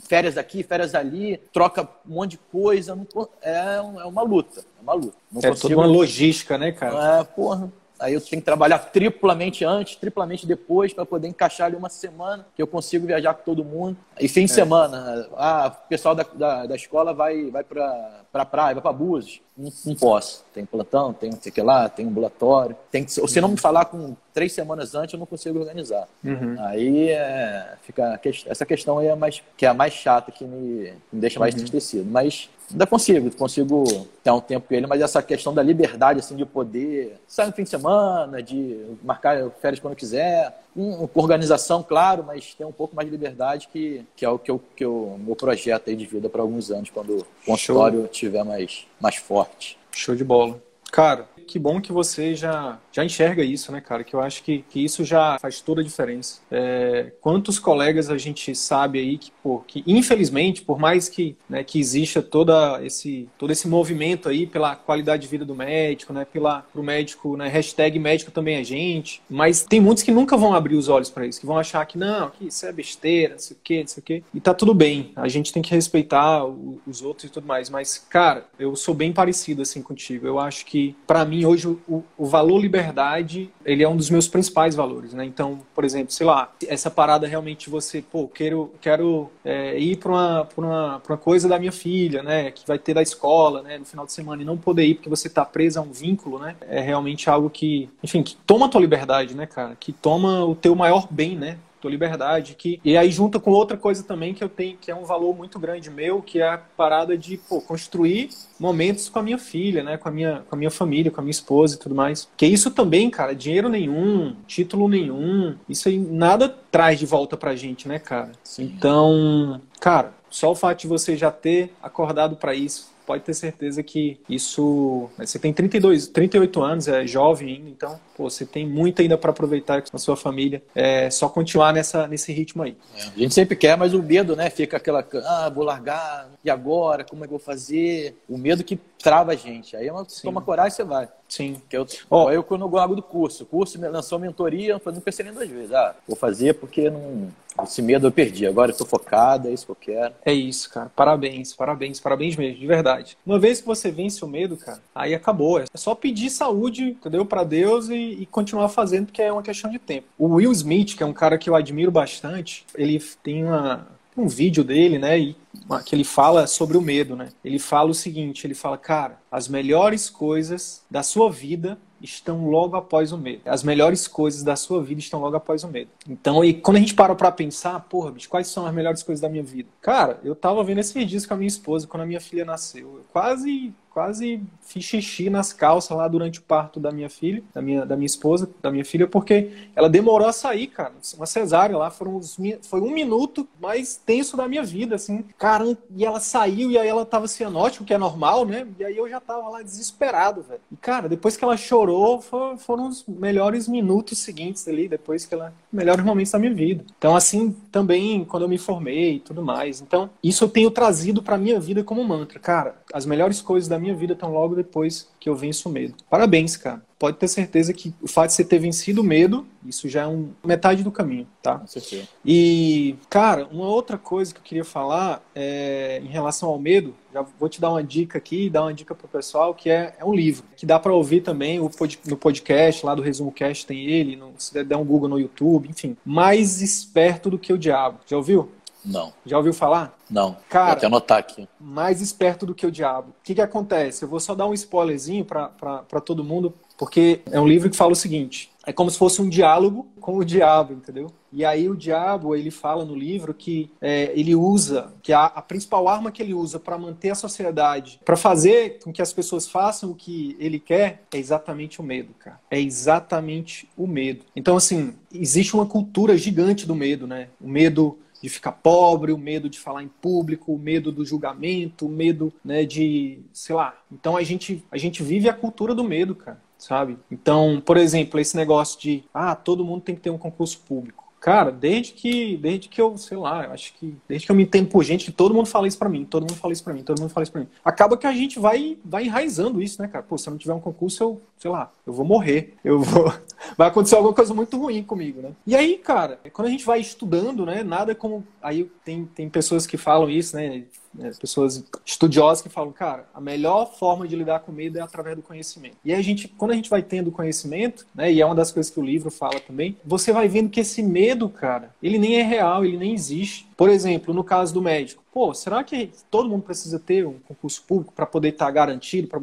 férias 0.06 0.38
aqui, 0.38 0.62
férias 0.62 0.94
ali, 0.94 1.38
troca 1.52 1.82
um 2.08 2.14
monte 2.14 2.32
de 2.32 2.38
coisa. 2.38 2.98
É, 3.42 3.76
é 3.76 3.80
uma 3.80 4.22
luta, 4.22 4.60
é 4.60 4.82
uma 4.82 4.94
luta. 4.94 5.16
Não 5.30 5.40
é 5.40 5.48
consigo... 5.48 5.68
toda 5.68 5.76
uma 5.76 5.86
logística, 5.86 6.56
né, 6.56 6.70
cara? 6.70 7.20
É, 7.20 7.24
porra. 7.24 7.72
Aí 8.02 8.14
eu 8.14 8.20
tenho 8.20 8.42
que 8.42 8.46
trabalhar 8.46 8.78
triplamente 8.78 9.64
antes, 9.64 9.96
triplamente 9.96 10.46
depois, 10.46 10.92
para 10.92 11.06
poder 11.06 11.28
encaixar 11.28 11.68
ali 11.68 11.76
uma 11.76 11.88
semana 11.88 12.46
que 12.54 12.60
eu 12.60 12.66
consigo 12.66 13.06
viajar 13.06 13.32
com 13.34 13.44
todo 13.44 13.64
mundo. 13.64 13.96
E 14.20 14.28
fim 14.28 14.44
de 14.44 14.52
é. 14.52 14.54
semana, 14.54 15.28
ah, 15.36 15.72
o 15.84 15.88
pessoal 15.88 16.14
da, 16.14 16.24
da, 16.34 16.66
da 16.66 16.76
escola 16.76 17.14
vai, 17.14 17.50
vai 17.50 17.62
para 17.62 18.22
pra 18.32 18.46
praia, 18.46 18.74
vai 18.74 18.82
para 18.82 18.92
Búzios. 18.92 19.40
Não, 19.56 19.70
não, 19.84 19.94
posso. 19.94 20.44
Tem 20.54 20.64
plantão, 20.64 21.12
tem 21.12 21.30
não 21.30 21.38
sei 21.40 21.50
o 21.50 21.54
que 21.54 21.60
lá, 21.60 21.88
tem 21.88 22.06
ambulatório. 22.06 22.74
Tem 22.90 23.04
que, 23.04 23.12
se 23.12 23.40
não 23.40 23.48
me 23.48 23.58
falar 23.58 23.84
com 23.84 24.16
três 24.32 24.52
semanas 24.52 24.94
antes, 24.94 25.12
eu 25.12 25.18
não 25.18 25.26
consigo 25.26 25.58
organizar. 25.58 26.08
Uhum. 26.24 26.56
Aí 26.60 27.10
é, 27.10 27.74
fica 27.82 28.18
essa 28.46 28.64
questão 28.64 28.98
aí 28.98 29.08
é 29.08 29.14
mais, 29.14 29.42
que 29.56 29.66
é 29.66 29.68
a 29.68 29.74
mais 29.74 29.92
chata, 29.92 30.32
que 30.32 30.44
me, 30.44 30.94
me 31.12 31.20
deixa 31.20 31.38
mais 31.38 31.54
uhum. 31.54 31.60
entristecido. 31.60 32.10
Mas 32.10 32.48
ainda 32.72 32.86
consigo, 32.86 33.30
consigo 33.36 33.84
ter 34.22 34.30
um 34.30 34.40
tempo 34.40 34.68
com 34.68 34.74
ele, 34.74 34.86
mas 34.86 35.00
essa 35.00 35.22
questão 35.22 35.52
da 35.52 35.62
liberdade, 35.62 36.20
assim, 36.20 36.34
de 36.34 36.44
poder 36.44 37.16
sair 37.26 37.46
no 37.46 37.52
fim 37.52 37.62
de 37.62 37.70
semana, 37.70 38.42
de 38.42 38.84
marcar 39.02 39.50
férias 39.60 39.80
quando 39.80 39.94
quiser, 39.94 40.62
com 40.74 41.08
organização, 41.14 41.82
claro, 41.82 42.24
mas 42.26 42.54
ter 42.54 42.64
um 42.64 42.72
pouco 42.72 42.96
mais 42.96 43.06
de 43.06 43.12
liberdade, 43.12 43.68
que, 43.72 44.04
que 44.16 44.24
é 44.24 44.28
o 44.28 44.38
que 44.38 44.50
eu, 44.50 44.60
que 44.74 44.84
eu, 44.84 45.18
meu 45.20 45.36
projeto 45.36 45.90
aí 45.90 45.96
de 45.96 46.06
vida 46.06 46.28
para 46.28 46.42
alguns 46.42 46.70
anos, 46.70 46.90
quando 46.90 47.18
o 47.18 47.26
consultório 47.44 48.06
estiver 48.06 48.44
mais, 48.44 48.86
mais 49.00 49.16
forte. 49.16 49.78
Show 49.90 50.14
de 50.14 50.24
bola. 50.24 50.60
Cara, 50.90 51.26
que 51.46 51.58
bom 51.58 51.80
que 51.80 51.92
você 51.92 52.34
já, 52.34 52.78
já 52.90 53.04
enxerga 53.04 53.42
isso, 53.42 53.70
né, 53.72 53.80
cara? 53.80 54.04
Que 54.04 54.14
eu 54.14 54.20
acho 54.20 54.42
que, 54.42 54.64
que 54.68 54.84
isso 54.84 55.04
já 55.04 55.38
faz 55.40 55.60
toda 55.60 55.80
a 55.80 55.84
diferença. 55.84 56.40
É, 56.50 57.12
quantos 57.20 57.58
colegas 57.58 58.10
a 58.10 58.18
gente 58.18 58.54
sabe 58.54 58.98
aí 58.98 59.18
que, 59.18 59.30
pô, 59.42 59.60
que 59.66 59.82
infelizmente, 59.86 60.62
por 60.62 60.78
mais 60.78 61.08
que, 61.08 61.36
né, 61.48 61.64
que 61.64 61.78
exista 61.78 62.22
toda 62.22 62.80
esse, 62.84 63.28
todo 63.38 63.50
esse 63.50 63.68
movimento 63.68 64.28
aí 64.28 64.46
pela 64.46 64.76
qualidade 64.76 65.22
de 65.22 65.28
vida 65.28 65.44
do 65.44 65.54
médico, 65.54 66.12
né, 66.12 66.24
pela, 66.24 66.62
pro 66.72 66.82
médico, 66.82 67.36
né, 67.36 67.48
hashtag 67.48 67.98
médico 67.98 68.30
também 68.30 68.56
é 68.56 68.64
gente, 68.64 69.22
mas 69.28 69.64
tem 69.64 69.80
muitos 69.80 70.02
que 70.02 70.10
nunca 70.10 70.36
vão 70.36 70.54
abrir 70.54 70.76
os 70.76 70.88
olhos 70.88 71.10
para 71.10 71.26
isso, 71.26 71.40
que 71.40 71.46
vão 71.46 71.58
achar 71.58 71.84
que 71.86 71.98
não, 71.98 72.30
que 72.30 72.46
isso 72.46 72.66
é 72.66 72.72
besteira, 72.72 73.34
não 73.34 73.38
sei 73.40 73.56
o 73.56 73.60
quê, 73.62 73.80
não 73.80 73.88
sei 73.88 74.00
o 74.00 74.04
quê. 74.04 74.22
E 74.34 74.40
tá 74.40 74.54
tudo 74.54 74.74
bem, 74.74 75.12
a 75.16 75.28
gente 75.28 75.52
tem 75.52 75.62
que 75.62 75.74
respeitar 75.74 76.44
os 76.44 77.02
outros 77.02 77.28
e 77.28 77.32
tudo 77.32 77.46
mais, 77.46 77.68
mas, 77.70 77.98
cara, 77.98 78.46
eu 78.58 78.74
sou 78.76 78.94
bem 78.94 79.12
parecido 79.12 79.62
assim 79.62 79.82
contigo. 79.82 80.26
Eu 80.26 80.38
acho 80.38 80.64
que, 80.66 80.96
para 81.06 81.24
mim, 81.24 81.41
hoje, 81.46 81.68
o, 81.68 82.04
o, 82.16 82.26
valor 82.26 82.58
liberdade, 82.58 83.50
ele 83.64 83.82
é 83.82 83.88
um 83.88 83.96
dos 83.96 84.10
meus 84.10 84.28
principais 84.28 84.74
valores, 84.74 85.12
né? 85.12 85.24
Então, 85.24 85.60
por 85.74 85.84
exemplo, 85.84 86.12
sei 86.12 86.26
lá, 86.26 86.52
essa 86.66 86.90
parada 86.90 87.26
realmente 87.26 87.70
você, 87.70 88.02
pô, 88.02 88.28
quero, 88.28 88.72
quero 88.80 89.30
é, 89.44 89.78
ir 89.78 89.96
para 89.96 90.12
uma, 90.12 90.48
uma, 90.56 91.02
uma 91.08 91.18
coisa 91.18 91.48
da 91.48 91.58
minha 91.58 91.72
filha, 91.72 92.22
né? 92.22 92.50
Que 92.50 92.66
vai 92.66 92.78
ter 92.78 92.94
da 92.94 93.02
escola, 93.02 93.62
né? 93.62 93.78
No 93.78 93.84
final 93.84 94.06
de 94.06 94.12
semana 94.12 94.42
e 94.42 94.44
não 94.44 94.56
poder 94.56 94.84
ir 94.84 94.94
porque 94.94 95.08
você 95.08 95.28
tá 95.28 95.44
preso 95.44 95.78
a 95.78 95.82
um 95.82 95.92
vínculo, 95.92 96.38
né? 96.38 96.56
É 96.62 96.80
realmente 96.80 97.28
algo 97.28 97.50
que, 97.50 97.88
enfim, 98.02 98.22
que 98.22 98.36
toma 98.46 98.66
a 98.66 98.68
tua 98.68 98.80
liberdade, 98.80 99.34
né, 99.34 99.46
cara? 99.46 99.76
Que 99.78 99.92
toma 99.92 100.44
o 100.44 100.54
teu 100.54 100.74
maior 100.74 101.06
bem, 101.10 101.36
né? 101.36 101.58
Tua 101.82 101.90
liberdade. 101.90 102.54
Que, 102.54 102.80
e 102.84 102.96
aí 102.96 103.10
junta 103.10 103.38
com 103.38 103.50
outra 103.50 103.76
coisa 103.76 104.02
também 104.02 104.32
que 104.32 104.42
eu 104.42 104.48
tenho, 104.48 104.78
que 104.80 104.90
é 104.90 104.94
um 104.94 105.04
valor 105.04 105.36
muito 105.36 105.58
grande 105.58 105.90
meu, 105.90 106.22
que 106.22 106.40
é 106.40 106.48
a 106.48 106.58
parada 106.58 107.18
de 107.18 107.36
pô, 107.36 107.60
construir 107.60 108.30
momentos 108.58 109.08
com 109.08 109.18
a 109.18 109.22
minha 109.22 109.38
filha, 109.38 109.82
né? 109.82 109.96
Com 109.96 110.08
a 110.08 110.12
minha, 110.12 110.42
com 110.48 110.54
a 110.54 110.58
minha 110.58 110.70
família, 110.70 111.10
com 111.10 111.20
a 111.20 111.24
minha 111.24 111.32
esposa 111.32 111.74
e 111.74 111.78
tudo 111.78 111.94
mais. 111.94 112.28
Que 112.36 112.46
isso 112.46 112.70
também, 112.70 113.10
cara, 113.10 113.34
dinheiro 113.34 113.68
nenhum, 113.68 114.36
título 114.46 114.88
nenhum, 114.88 115.56
isso 115.68 115.88
aí 115.88 115.98
nada 115.98 116.48
traz 116.48 116.98
de 116.98 117.06
volta 117.06 117.36
pra 117.36 117.56
gente, 117.56 117.88
né, 117.88 117.98
cara? 117.98 118.32
Sim. 118.44 118.64
Então, 118.64 119.60
cara, 119.80 120.14
só 120.30 120.52
o 120.52 120.54
fato 120.54 120.80
de 120.80 120.86
você 120.86 121.16
já 121.16 121.30
ter 121.30 121.74
acordado 121.82 122.36
para 122.36 122.54
isso, 122.54 122.91
pode 123.06 123.24
ter 123.24 123.34
certeza 123.34 123.82
que 123.82 124.20
isso. 124.28 125.08
Né, 125.18 125.26
você 125.26 125.38
tem 125.38 125.52
32, 125.52 126.08
38 126.08 126.62
anos, 126.62 126.88
é 126.88 127.06
jovem 127.06 127.56
ainda, 127.56 127.70
então 127.70 128.00
pô, 128.16 128.28
você 128.28 128.44
tem 128.44 128.66
muito 128.66 129.02
ainda 129.02 129.18
para 129.18 129.30
aproveitar 129.30 129.82
com 129.82 129.96
a 129.96 129.98
sua 129.98 130.16
família. 130.16 130.62
É 130.74 131.10
só 131.10 131.28
continuar 131.28 131.72
nessa, 131.72 132.06
nesse 132.06 132.32
ritmo 132.32 132.62
aí. 132.62 132.76
É, 132.96 133.02
a 133.02 133.18
gente 133.18 133.34
sempre 133.34 133.56
quer, 133.56 133.76
mas 133.76 133.94
o 133.94 134.02
medo, 134.02 134.36
né? 134.36 134.50
Fica 134.50 134.76
aquela. 134.76 135.06
Ah, 135.24 135.50
vou 135.52 135.64
largar, 135.64 136.30
e 136.44 136.50
agora? 136.50 137.04
Como 137.04 137.24
é 137.24 137.28
que 137.28 137.34
eu 137.34 137.38
vou 137.38 137.44
fazer? 137.44 138.16
O 138.28 138.38
medo 138.38 138.64
que 138.64 138.78
trava 139.02 139.32
a 139.32 139.36
gente. 139.36 139.76
Aí 139.76 139.88
é 139.88 139.92
uma, 139.92 140.06
toma 140.22 140.40
coragem 140.40 140.72
e 140.72 140.76
você 140.76 140.84
vai. 140.84 141.08
Sim. 141.28 141.60
Que 141.68 141.76
eu, 141.76 141.86
oh. 142.08 142.30
eu 142.30 142.42
quando 142.42 142.66
eu 142.66 142.78
hago 142.78 142.94
do 142.94 143.02
curso. 143.02 143.44
O 143.44 143.46
curso 143.46 143.80
lançou 143.80 144.18
mentoria, 144.18 144.80
eu 144.84 144.92
não 144.92 145.00
pensei 145.00 145.24
nem 145.24 145.34
duas 145.34 145.48
vezes. 145.48 145.72
Ah, 145.72 145.94
vou 146.06 146.16
fazer 146.16 146.54
porque 146.54 146.88
não, 146.88 147.28
esse 147.62 147.82
medo 147.82 148.06
eu 148.06 148.12
perdi. 148.12 148.46
Agora 148.46 148.70
eu 148.70 148.76
tô 148.76 148.84
focado, 148.84 149.48
é 149.48 149.52
isso 149.52 149.66
que 149.66 149.72
eu 149.72 149.76
quero. 149.76 150.14
É 150.24 150.32
isso, 150.32 150.70
cara. 150.70 150.90
Parabéns, 150.94 151.52
parabéns, 151.52 152.00
parabéns 152.00 152.36
mesmo, 152.36 152.58
de 152.58 152.66
verdade. 152.66 153.16
Uma 153.24 153.38
vez 153.38 153.60
que 153.60 153.66
você 153.66 153.90
vence 153.90 154.24
o 154.24 154.28
medo, 154.28 154.56
cara, 154.56 154.80
aí 154.94 155.14
acabou. 155.14 155.60
É 155.60 155.64
só 155.74 155.94
pedir 155.94 156.30
saúde, 156.30 156.90
entendeu? 156.90 157.24
Para 157.26 157.44
Deus 157.44 157.88
e, 157.88 157.94
e, 157.94 158.26
continuar 158.26 158.68
fazendo, 158.68 159.06
porque 159.06 159.22
é 159.22 159.32
uma 159.32 159.42
questão 159.42 159.70
de 159.70 159.78
tempo. 159.78 160.06
O 160.18 160.34
Will 160.34 160.52
Smith, 160.52 160.96
que 160.96 161.02
é 161.02 161.06
um 161.06 161.12
cara 161.12 161.38
que 161.38 161.50
eu 161.50 161.54
admiro 161.54 161.90
bastante, 161.90 162.64
ele 162.74 163.02
tem 163.22 163.44
uma, 163.44 163.86
um 164.16 164.26
vídeo 164.26 164.64
dele, 164.64 164.98
né? 164.98 165.18
E 165.18 165.36
que 165.84 165.94
ele 165.94 166.04
fala 166.04 166.46
sobre 166.46 166.76
o 166.76 166.82
medo, 166.82 167.16
né? 167.16 167.28
Ele 167.44 167.58
fala 167.58 167.90
o 167.90 167.94
seguinte, 167.94 168.46
ele 168.46 168.54
fala, 168.54 168.76
cara, 168.76 169.18
as 169.30 169.48
melhores 169.48 170.10
coisas 170.10 170.82
da 170.90 171.02
sua 171.02 171.30
vida 171.30 171.78
estão 172.02 172.50
logo 172.50 172.76
após 172.76 173.12
o 173.12 173.18
medo. 173.18 173.42
As 173.46 173.62
melhores 173.62 174.08
coisas 174.08 174.42
da 174.42 174.56
sua 174.56 174.82
vida 174.82 175.00
estão 175.00 175.20
logo 175.20 175.36
após 175.36 175.62
o 175.64 175.68
medo. 175.68 175.90
Então, 176.08 176.44
e 176.44 176.52
quando 176.52 176.78
a 176.78 176.80
gente 176.80 176.94
para 176.94 177.14
pra 177.14 177.30
pensar, 177.30 177.78
porra, 177.80 178.10
bicho, 178.10 178.28
quais 178.28 178.48
são 178.48 178.66
as 178.66 178.74
melhores 178.74 179.02
coisas 179.02 179.20
da 179.20 179.28
minha 179.28 179.42
vida? 179.42 179.68
Cara, 179.80 180.20
eu 180.24 180.34
tava 180.34 180.62
vendo 180.64 180.78
esse 180.78 180.92
vídeo 180.92 181.26
com 181.26 181.34
a 181.34 181.36
minha 181.36 181.48
esposa 181.48 181.86
quando 181.86 182.02
a 182.02 182.06
minha 182.06 182.20
filha 182.20 182.44
nasceu. 182.44 182.96
Eu 182.96 183.04
quase 183.12 183.72
quase 183.92 184.42
fiz 184.60 184.84
xixi 184.84 185.28
nas 185.28 185.52
calças 185.52 185.96
lá 185.96 186.08
durante 186.08 186.38
o 186.38 186.42
parto 186.42 186.80
da 186.80 186.90
minha 186.90 187.10
filha, 187.10 187.42
da 187.52 187.60
minha, 187.60 187.84
da 187.84 187.96
minha 187.96 188.06
esposa, 188.06 188.48
da 188.62 188.70
minha 188.70 188.84
filha, 188.84 189.06
porque 189.06 189.50
ela 189.76 189.88
demorou 189.88 190.26
a 190.26 190.32
sair, 190.32 190.66
cara. 190.66 190.92
Uma 191.16 191.26
cesárea 191.26 191.76
lá, 191.76 191.90
foram 191.90 192.16
uns, 192.16 192.38
foi 192.62 192.80
um 192.80 192.90
minuto 192.90 193.46
mais 193.60 193.96
tenso 193.96 194.36
da 194.36 194.48
minha 194.48 194.62
vida, 194.62 194.94
assim. 194.94 195.24
Cara, 195.38 195.76
e 195.94 196.04
ela 196.04 196.20
saiu 196.20 196.70
e 196.70 196.78
aí 196.78 196.88
ela 196.88 197.04
tava 197.04 197.28
cianótico, 197.28 197.84
que 197.84 197.92
é 197.92 197.98
normal, 197.98 198.46
né? 198.46 198.66
E 198.78 198.84
aí 198.84 198.96
eu 198.96 199.08
já 199.08 199.20
tava 199.20 199.48
lá 199.48 199.62
desesperado, 199.62 200.42
velho. 200.42 200.60
E, 200.70 200.76
cara, 200.76 201.08
depois 201.08 201.36
que 201.36 201.44
ela 201.44 201.56
chorou, 201.56 202.20
foram 202.20 202.88
os 202.88 203.04
melhores 203.06 203.68
minutos 203.68 204.18
seguintes 204.18 204.66
ali, 204.66 204.88
depois 204.88 205.26
que 205.26 205.34
ela... 205.34 205.52
Melhores 205.72 206.04
momentos 206.04 206.32
da 206.32 206.38
minha 206.38 206.54
vida. 206.54 206.84
Então, 206.96 207.14
assim, 207.14 207.54
também 207.70 208.24
quando 208.24 208.44
eu 208.44 208.48
me 208.48 208.58
formei 208.58 209.16
e 209.16 209.20
tudo 209.20 209.42
mais. 209.42 209.80
Então, 209.80 210.08
isso 210.22 210.44
eu 210.44 210.48
tenho 210.48 210.70
trazido 210.70 211.22
pra 211.22 211.36
minha 211.36 211.58
vida 211.60 211.82
como 211.84 212.04
mantra. 212.04 212.38
Cara, 212.38 212.76
as 212.92 213.06
melhores 213.06 213.40
coisas 213.40 213.68
da 213.68 213.78
minha 213.82 213.94
vida 213.94 214.14
estão 214.14 214.32
logo 214.32 214.54
depois 214.54 215.08
que 215.18 215.28
eu 215.28 215.36
venço 215.36 215.68
o 215.68 215.72
medo. 215.72 215.94
Parabéns, 216.08 216.56
cara. 216.56 216.82
Pode 216.98 217.16
ter 217.16 217.26
certeza 217.26 217.72
que 217.72 217.92
o 218.00 218.06
fato 218.06 218.28
de 218.28 218.34
você 218.34 218.44
ter 218.44 218.60
vencido 218.60 219.00
o 219.00 219.04
medo, 219.04 219.44
isso 219.66 219.88
já 219.88 220.02
é 220.02 220.06
um, 220.06 220.30
metade 220.44 220.84
do 220.84 220.90
caminho, 220.92 221.26
tá? 221.42 221.58
Com 221.58 221.66
certeza. 221.66 222.06
E, 222.24 222.94
cara, 223.10 223.48
uma 223.50 223.66
outra 223.66 223.98
coisa 223.98 224.32
que 224.32 224.38
eu 224.38 224.44
queria 224.44 224.64
falar 224.64 225.20
é, 225.34 226.00
em 226.02 226.06
relação 226.06 226.48
ao 226.48 226.60
medo, 226.60 226.94
já 227.12 227.26
vou 227.40 227.48
te 227.48 227.60
dar 227.60 227.70
uma 227.70 227.82
dica 227.82 228.18
aqui, 228.18 228.48
dar 228.48 228.62
uma 228.62 228.72
dica 228.72 228.94
pro 228.94 229.08
pessoal, 229.08 229.52
que 229.52 229.68
é, 229.68 229.94
é 229.98 230.04
um 230.04 230.14
livro, 230.14 230.44
que 230.56 230.64
dá 230.64 230.78
para 230.78 230.92
ouvir 230.92 231.22
também 231.22 231.58
no 231.58 232.16
podcast, 232.16 232.86
lá 232.86 232.94
do 232.94 233.02
Resumo 233.02 233.32
Cast 233.32 233.66
tem 233.66 233.84
ele, 233.84 234.14
no, 234.14 234.32
se 234.38 234.62
der 234.62 234.76
um 234.76 234.84
Google 234.84 235.08
no 235.08 235.18
YouTube, 235.18 235.68
enfim. 235.68 235.96
Mais 236.04 236.62
esperto 236.62 237.28
do 237.28 237.38
que 237.38 237.52
o 237.52 237.58
diabo. 237.58 237.98
Já 238.06 238.16
ouviu? 238.16 238.48
Não. 238.84 239.12
Já 239.24 239.36
ouviu 239.36 239.52
falar? 239.52 239.96
Não. 240.10 240.36
Cara, 240.48 240.66
vou 240.66 240.72
até 240.74 240.86
anotar 240.86 241.18
aqui. 241.18 241.48
Mais 241.60 242.00
esperto 242.00 242.44
do 242.44 242.54
que 242.54 242.66
o 242.66 242.70
diabo. 242.70 243.10
O 243.10 243.22
que, 243.22 243.34
que 243.34 243.40
acontece? 243.40 244.04
Eu 244.04 244.08
vou 244.08 244.20
só 244.20 244.34
dar 244.34 244.46
um 244.46 244.54
spoilerzinho 244.54 245.24
para 245.24 246.00
todo 246.04 246.24
mundo, 246.24 246.54
porque 246.76 247.20
é 247.30 247.40
um 247.40 247.46
livro 247.46 247.70
que 247.70 247.76
fala 247.76 247.92
o 247.92 247.96
seguinte: 247.96 248.50
é 248.64 248.72
como 248.72 248.90
se 248.90 248.98
fosse 248.98 249.20
um 249.20 249.28
diálogo 249.28 249.86
com 250.00 250.16
o 250.16 250.24
diabo, 250.24 250.72
entendeu? 250.72 251.12
E 251.32 251.44
aí 251.44 251.68
o 251.68 251.76
diabo 251.76 252.36
ele 252.36 252.50
fala 252.50 252.84
no 252.84 252.94
livro 252.94 253.32
que 253.32 253.70
é, 253.80 254.12
ele 254.14 254.34
usa, 254.34 254.92
que 255.02 255.12
a, 255.12 255.24
a, 255.24 255.40
principal 255.40 255.88
arma 255.88 256.12
que 256.12 256.22
ele 256.22 256.34
usa 256.34 256.60
para 256.60 256.76
manter 256.76 257.10
a 257.10 257.14
sociedade, 257.14 257.98
para 258.04 258.16
fazer 258.16 258.78
com 258.84 258.92
que 258.92 259.00
as 259.00 259.12
pessoas 259.12 259.48
façam 259.48 259.90
o 259.90 259.94
que 259.94 260.36
ele 260.38 260.60
quer, 260.60 261.02
é 261.12 261.18
exatamente 261.18 261.80
o 261.80 261.84
medo, 261.84 262.14
cara. 262.18 262.38
É 262.50 262.60
exatamente 262.60 263.68
o 263.76 263.86
medo. 263.86 264.24
Então 264.36 264.56
assim 264.56 264.94
existe 265.12 265.54
uma 265.54 265.66
cultura 265.66 266.16
gigante 266.16 266.66
do 266.66 266.74
medo, 266.74 267.06
né? 267.06 267.28
O 267.40 267.48
medo 267.48 267.98
de 268.22 268.28
ficar 268.28 268.52
pobre, 268.52 269.12
o 269.12 269.18
medo 269.18 269.48
de 269.48 269.58
falar 269.58 269.82
em 269.82 269.88
público, 269.88 270.54
o 270.54 270.58
medo 270.58 270.92
do 270.92 271.04
julgamento, 271.04 271.86
o 271.86 271.88
medo, 271.88 272.32
né, 272.44 272.64
de, 272.64 273.18
sei 273.32 273.54
lá. 273.54 273.76
Então 273.90 274.16
a 274.16 274.22
gente 274.22 274.64
a 274.70 274.78
gente 274.78 275.02
vive 275.02 275.28
a 275.28 275.34
cultura 275.34 275.74
do 275.74 275.82
medo, 275.82 276.14
cara, 276.14 276.40
sabe? 276.56 276.96
Então, 277.10 277.60
por 277.64 277.76
exemplo, 277.76 278.20
esse 278.20 278.36
negócio 278.36 278.80
de, 278.80 279.02
ah, 279.12 279.34
todo 279.34 279.64
mundo 279.64 279.82
tem 279.82 279.96
que 279.96 280.00
ter 280.00 280.10
um 280.10 280.18
concurso 280.18 280.60
público. 280.60 281.01
Cara, 281.22 281.52
desde 281.52 281.92
que, 281.92 282.36
desde 282.36 282.68
que 282.68 282.80
eu, 282.80 282.98
sei 282.98 283.16
lá, 283.16 283.46
acho 283.52 283.72
que 283.74 283.96
desde 284.08 284.26
que 284.26 284.32
eu 284.32 284.34
me 284.34 284.42
entendo 284.42 284.68
por 284.68 284.82
gente, 284.82 285.04
que 285.04 285.12
todo 285.12 285.32
mundo 285.32 285.46
fala 285.46 285.68
isso 285.68 285.78
pra 285.78 285.88
mim, 285.88 286.04
todo 286.04 286.24
mundo 286.24 286.34
fala 286.34 286.52
isso 286.52 286.64
pra 286.64 286.74
mim, 286.74 286.82
todo 286.82 287.00
mundo 287.00 287.10
fala 287.10 287.22
isso 287.22 287.30
pra 287.30 287.42
mim. 287.42 287.48
Acaba 287.64 287.96
que 287.96 288.08
a 288.08 288.12
gente 288.12 288.40
vai, 288.40 288.76
vai 288.84 289.04
enraizando 289.04 289.62
isso, 289.62 289.80
né, 289.80 289.86
cara? 289.86 290.02
Pô, 290.02 290.18
se 290.18 290.28
eu 290.28 290.32
não 290.32 290.38
tiver 290.38 290.52
um 290.52 290.58
concurso, 290.58 291.00
eu, 291.00 291.22
sei 291.38 291.48
lá, 291.48 291.70
eu 291.86 291.92
vou 291.92 292.04
morrer. 292.04 292.54
Eu 292.64 292.80
vou. 292.80 293.04
Vai 293.58 293.68
acontecer 293.68 293.96
alguma 293.96 294.14
coisa 294.14 294.32
muito 294.32 294.56
ruim 294.56 294.82
comigo, 294.84 295.20
né? 295.20 295.32
E 295.46 295.54
aí, 295.54 295.76
cara, 295.76 296.18
quando 296.32 296.46
a 296.46 296.50
gente 296.50 296.64
vai 296.64 296.80
estudando, 296.80 297.44
né, 297.44 297.62
nada 297.64 297.92
como. 297.92 298.24
Aí 298.40 298.70
tem, 298.84 299.04
tem 299.04 299.28
pessoas 299.28 299.66
que 299.66 299.76
falam 299.76 300.08
isso, 300.08 300.36
né? 300.36 300.62
Né, 300.94 301.12
pessoas 301.20 301.64
estudiosas 301.84 302.42
que 302.42 302.48
falam, 302.48 302.72
cara, 302.72 303.08
a 303.14 303.20
melhor 303.20 303.72
forma 303.78 304.06
de 304.06 304.16
lidar 304.16 304.40
com 304.40 304.52
medo 304.52 304.78
é 304.78 304.82
através 304.82 305.16
do 305.16 305.22
conhecimento. 305.22 305.76
E 305.84 305.92
a 305.92 306.02
gente, 306.02 306.28
quando 306.28 306.52
a 306.52 306.54
gente 306.54 306.70
vai 306.70 306.82
tendo 306.82 307.10
conhecimento, 307.10 307.86
né, 307.94 308.12
e 308.12 308.20
é 308.20 308.26
uma 308.26 308.34
das 308.34 308.52
coisas 308.52 308.72
que 308.72 308.80
o 308.80 308.84
livro 308.84 309.10
fala 309.10 309.40
também, 309.40 309.76
você 309.84 310.12
vai 310.12 310.28
vendo 310.28 310.50
que 310.50 310.60
esse 310.60 310.82
medo, 310.82 311.28
cara, 311.28 311.74
ele 311.82 311.98
nem 311.98 312.16
é 312.16 312.22
real, 312.22 312.64
ele 312.64 312.76
nem 312.76 312.94
existe. 312.94 313.46
Por 313.62 313.70
exemplo, 313.70 314.12
no 314.12 314.24
caso 314.24 314.52
do 314.52 314.60
médico, 314.60 315.04
pô, 315.12 315.32
será 315.32 315.62
que 315.62 315.92
todo 316.10 316.28
mundo 316.28 316.42
precisa 316.42 316.80
ter 316.80 317.06
um 317.06 317.14
concurso 317.28 317.62
público 317.62 317.92
para 317.94 318.04
poder 318.04 318.30
estar 318.30 318.46
tá 318.46 318.50
garantido, 318.50 319.06
para 319.06 319.20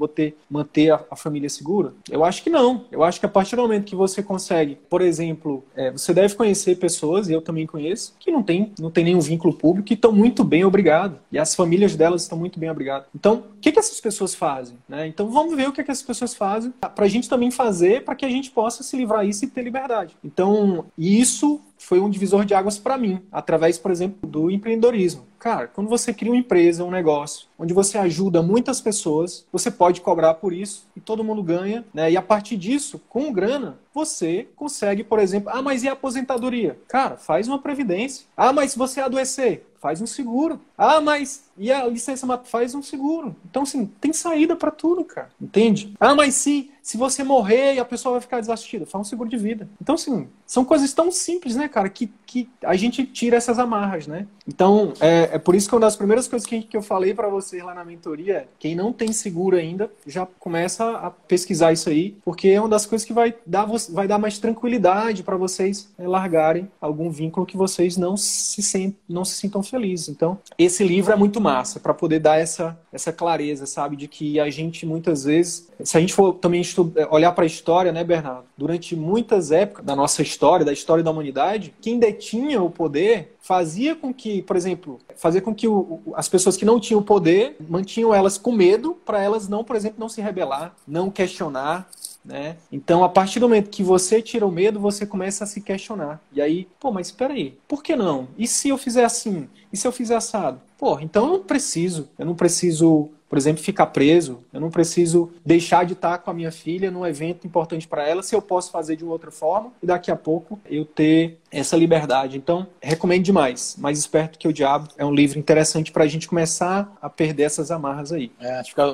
manter 0.49 0.91
a, 0.93 1.03
a, 1.11 1.15
família 1.17 1.49
segura? 1.49 1.93
Eu 2.09 2.23
acho 2.23 2.41
que 2.41 2.49
não. 2.49 2.85
Eu 2.89 3.03
acho 3.03 3.19
que 3.19 3.25
a 3.25 3.29
partir 3.29 3.57
do 3.57 3.63
momento 3.63 3.83
que 3.83 3.97
você 3.97 4.23
consegue, 4.23 4.77
por 4.89 5.01
exemplo, 5.01 5.61
é, 5.75 5.91
você 5.91 6.13
deve 6.13 6.35
conhecer 6.35 6.77
pessoas, 6.77 7.27
e 7.27 7.33
eu 7.33 7.41
também 7.41 7.67
conheço, 7.67 8.15
que 8.17 8.31
não 8.31 8.41
tem, 8.41 8.71
não 8.79 8.89
tem 8.89 9.03
nenhum 9.03 9.19
vínculo 9.19 9.53
público 9.53 9.91
e 9.91 9.93
estão 9.93 10.13
muito 10.13 10.41
bem 10.45 10.63
obrigados. 10.63 11.17
E 11.29 11.37
as 11.37 11.53
famílias 11.53 11.97
delas 11.97 12.21
estão 12.21 12.37
muito 12.37 12.57
bem 12.61 12.69
obrigadas. 12.69 13.09
Então, 13.13 13.43
o 13.57 13.59
que, 13.59 13.73
que 13.73 13.79
essas 13.79 13.99
pessoas 13.99 14.33
fazem? 14.33 14.77
Né? 14.87 15.05
Então, 15.05 15.29
vamos 15.29 15.53
ver 15.53 15.67
o 15.67 15.73
que, 15.73 15.83
que 15.83 15.91
essas 15.91 16.05
pessoas 16.05 16.33
fazem 16.33 16.71
para 16.71 17.05
a 17.05 17.09
gente 17.09 17.27
também 17.27 17.51
fazer 17.51 18.05
para 18.05 18.15
que 18.15 18.25
a 18.25 18.29
gente 18.29 18.51
possa 18.51 18.83
se 18.83 18.95
livrar 18.95 19.25
disso 19.25 19.43
e 19.43 19.49
ter 19.49 19.63
liberdade. 19.63 20.15
Então, 20.23 20.85
isso 20.97 21.59
foi 21.79 21.99
um 21.99 22.09
divisor 22.09 22.45
de 22.45 22.53
águas 22.53 22.77
para 22.77 22.97
mim, 22.97 23.21
através, 23.31 23.77
por 23.77 23.89
exemplo, 23.89 24.29
do 24.29 24.51
empreendedorismo. 24.51 25.25
Cara, 25.39 25.67
quando 25.67 25.87
você 25.87 26.13
cria 26.13 26.31
uma 26.31 26.37
empresa, 26.37 26.83
um 26.83 26.91
negócio, 26.91 27.47
onde 27.57 27.73
você 27.73 27.97
ajuda 27.97 28.43
muitas 28.43 28.81
pessoas, 28.81 29.45
você 29.51 29.71
pode 29.71 30.01
cobrar 30.01 30.33
por 30.33 30.51
isso 30.51 30.85
e 30.95 30.99
todo 30.99 31.23
mundo 31.23 31.41
ganha, 31.41 31.85
né? 31.93 32.11
E 32.11 32.17
a 32.17 32.21
partir 32.21 32.57
disso, 32.57 33.01
com 33.07 33.31
grana, 33.31 33.79
você 33.93 34.49
consegue, 34.55 35.03
por 35.03 35.17
exemplo, 35.17 35.49
ah, 35.53 35.61
mas 35.61 35.83
e 35.83 35.87
a 35.87 35.93
aposentadoria? 35.93 36.77
Cara, 36.89 37.15
faz 37.15 37.47
uma 37.47 37.57
previdência. 37.57 38.25
Ah, 38.35 38.51
mas 38.51 38.71
se 38.71 38.77
você 38.77 38.99
adoecer, 38.99 39.65
faz 39.79 40.01
um 40.01 40.07
seguro. 40.07 40.59
Ah, 40.77 41.01
mas 41.01 41.43
e 41.57 41.71
a 41.71 41.85
licença 41.85 42.25
faz 42.45 42.73
um 42.73 42.81
seguro. 42.81 43.35
Então, 43.49 43.63
assim, 43.63 43.85
tem 43.99 44.13
saída 44.13 44.55
para 44.55 44.71
tudo, 44.71 45.03
cara. 45.03 45.29
Entende? 45.41 45.93
Ah, 45.99 46.15
mas 46.15 46.35
se, 46.35 46.71
se 46.81 46.97
você 46.97 47.23
morrer 47.23 47.75
e 47.75 47.79
a 47.79 47.85
pessoa 47.85 48.13
vai 48.13 48.21
ficar 48.21 48.39
desassistida, 48.39 48.85
faz 48.85 49.01
um 49.01 49.09
seguro 49.09 49.29
de 49.29 49.37
vida. 49.37 49.67
Então, 49.81 49.95
assim, 49.95 50.29
são 50.45 50.63
coisas 50.63 50.93
tão 50.93 51.11
simples, 51.11 51.55
né, 51.55 51.67
cara, 51.67 51.89
que, 51.89 52.11
que 52.25 52.49
a 52.63 52.75
gente 52.75 53.05
tira 53.05 53.35
essas 53.35 53.59
amarras, 53.59 54.07
né? 54.07 54.25
Então, 54.47 54.93
é, 54.99 55.09
é, 55.09 55.29
é, 55.33 55.37
por 55.39 55.55
isso 55.55 55.67
que 55.67 55.75
uma 55.75 55.81
das 55.81 55.95
primeiras 55.95 56.27
coisas 56.27 56.47
que, 56.47 56.61
que 56.61 56.77
eu 56.77 56.81
falei 56.81 57.13
para 57.13 57.27
vocês 57.27 57.63
lá 57.63 57.73
na 57.73 57.83
mentoria, 57.83 58.47
quem 58.57 58.75
não 58.75 58.93
tem 58.93 59.11
seguro 59.11 59.57
ainda, 59.57 59.91
já 60.07 60.25
começa 60.25 60.89
a 60.97 61.11
pesquisar 61.11 61.73
isso 61.73 61.89
aí, 61.89 62.15
porque 62.23 62.47
é 62.47 62.59
uma 62.59 62.69
das 62.69 62.85
coisas 62.85 63.05
que 63.05 63.13
vai 63.13 63.35
dar, 63.45 63.67
vai 63.89 64.07
dar 64.07 64.17
mais 64.17 64.37
tranquilidade 64.39 65.23
para 65.23 65.35
vocês 65.35 65.91
é, 65.97 66.07
largarem 66.07 66.71
algum 66.79 67.09
vínculo 67.09 67.45
que 67.45 67.57
vocês 67.57 67.97
não 67.97 68.15
se, 68.15 68.61
sent, 68.61 68.95
não 69.07 69.25
se 69.25 69.35
sintam 69.35 69.61
felizes. 69.69 70.09
Então, 70.09 70.37
esse 70.57 70.83
livro 70.83 71.11
é 71.11 71.15
muito 71.15 71.39
massa 71.39 71.79
para 71.79 71.93
poder 71.93 72.19
dar 72.19 72.37
essa, 72.37 72.77
essa 72.91 73.11
clareza, 73.11 73.65
sabe, 73.65 73.95
de 73.95 74.07
que 74.07 74.39
a 74.39 74.49
gente 74.49 74.85
muitas 74.85 75.23
vezes, 75.23 75.69
se 75.83 75.97
a 75.97 75.99
gente 75.99 76.13
for 76.13 76.33
também 76.33 76.61
estudar, 76.61 77.07
olhar 77.11 77.31
para 77.31 77.43
a 77.43 77.47
história, 77.47 77.91
né, 77.91 78.03
Bernardo, 78.03 78.45
durante 78.57 78.95
muitas 78.95 79.51
épocas 79.51 79.85
da 79.85 79.95
nossa 79.95 80.21
história, 80.21 80.65
da 80.65 80.73
história 80.73 81.03
da 81.03 81.11
humanidade, 81.11 81.73
quem 81.81 81.99
detinha 81.99 82.61
o 82.61 82.69
poder 82.69 83.35
fazia 83.41 83.95
com 83.95 84.13
que, 84.13 84.41
por 84.43 84.55
exemplo, 84.55 84.99
fazia 85.15 85.41
com 85.41 85.55
que 85.55 85.67
o, 85.67 86.01
as 86.13 86.29
pessoas 86.29 86.55
que 86.55 86.65
não 86.65 86.79
tinham 86.79 87.01
poder 87.01 87.55
mantinham 87.67 88.13
elas 88.13 88.37
com 88.37 88.51
medo 88.51 88.95
para 89.05 89.21
elas 89.21 89.47
não, 89.47 89.63
por 89.63 89.75
exemplo, 89.75 89.99
não 89.99 90.09
se 90.09 90.21
rebelar, 90.21 90.75
não 90.87 91.09
questionar, 91.09 91.89
né? 92.23 92.57
Então, 92.71 93.03
a 93.03 93.09
partir 93.09 93.39
do 93.39 93.47
momento 93.47 93.69
que 93.69 93.83
você 93.83 94.21
tira 94.21 94.45
o 94.45 94.51
medo, 94.51 94.79
você 94.79 95.05
começa 95.05 95.43
a 95.43 95.47
se 95.47 95.61
questionar. 95.61 96.21
E 96.31 96.41
aí, 96.41 96.67
pô, 96.79 96.91
mas 96.91 97.07
espera 97.07 97.33
aí, 97.33 97.57
por 97.67 97.81
que 97.81 97.95
não? 97.95 98.27
E 98.37 98.47
se 98.47 98.69
eu 98.69 98.77
fizer 98.77 99.03
assim? 99.03 99.47
E 99.71 99.77
se 99.77 99.87
eu 99.87 99.91
fizer 99.91 100.15
assado? 100.15 100.61
Pô, 100.77 100.99
então 100.99 101.25
eu 101.25 101.31
não 101.33 101.43
preciso, 101.43 102.09
eu 102.17 102.25
não 102.25 102.35
preciso 102.35 103.09
por 103.29 103.37
exemplo, 103.37 103.63
ficar 103.63 103.85
preso. 103.87 104.43
Eu 104.51 104.59
não 104.59 104.71
preciso 104.71 105.31
deixar 105.45 105.85
de 105.85 105.93
estar 105.93 106.17
com 106.17 106.31
a 106.31 106.33
minha 106.33 106.51
filha 106.51 106.89
num 106.89 107.05
evento 107.05 107.45
importante 107.45 107.87
para 107.87 108.07
ela 108.07 108.23
se 108.23 108.35
eu 108.35 108.41
posso 108.41 108.71
fazer 108.71 108.95
de 108.95 109.05
outra 109.05 109.29
forma 109.29 109.71
e 109.81 109.85
daqui 109.85 110.09
a 110.09 110.15
pouco 110.15 110.59
eu 110.65 110.83
ter 110.83 111.37
essa 111.51 111.77
liberdade. 111.77 112.37
Então, 112.37 112.67
recomendo 112.81 113.23
demais. 113.23 113.75
Mais 113.77 113.99
Esperto 113.99 114.39
que 114.39 114.47
o 114.47 114.53
Diabo 114.53 114.87
é 114.97 115.05
um 115.05 115.13
livro 115.13 115.37
interessante 115.37 115.91
para 115.91 116.03
a 116.03 116.07
gente 116.07 116.27
começar 116.27 116.91
a 117.01 117.09
perder 117.09 117.43
essas 117.43 117.69
amarras 117.69 118.11
aí. 118.11 118.31
É, 118.39 118.63
ficar 118.63 118.87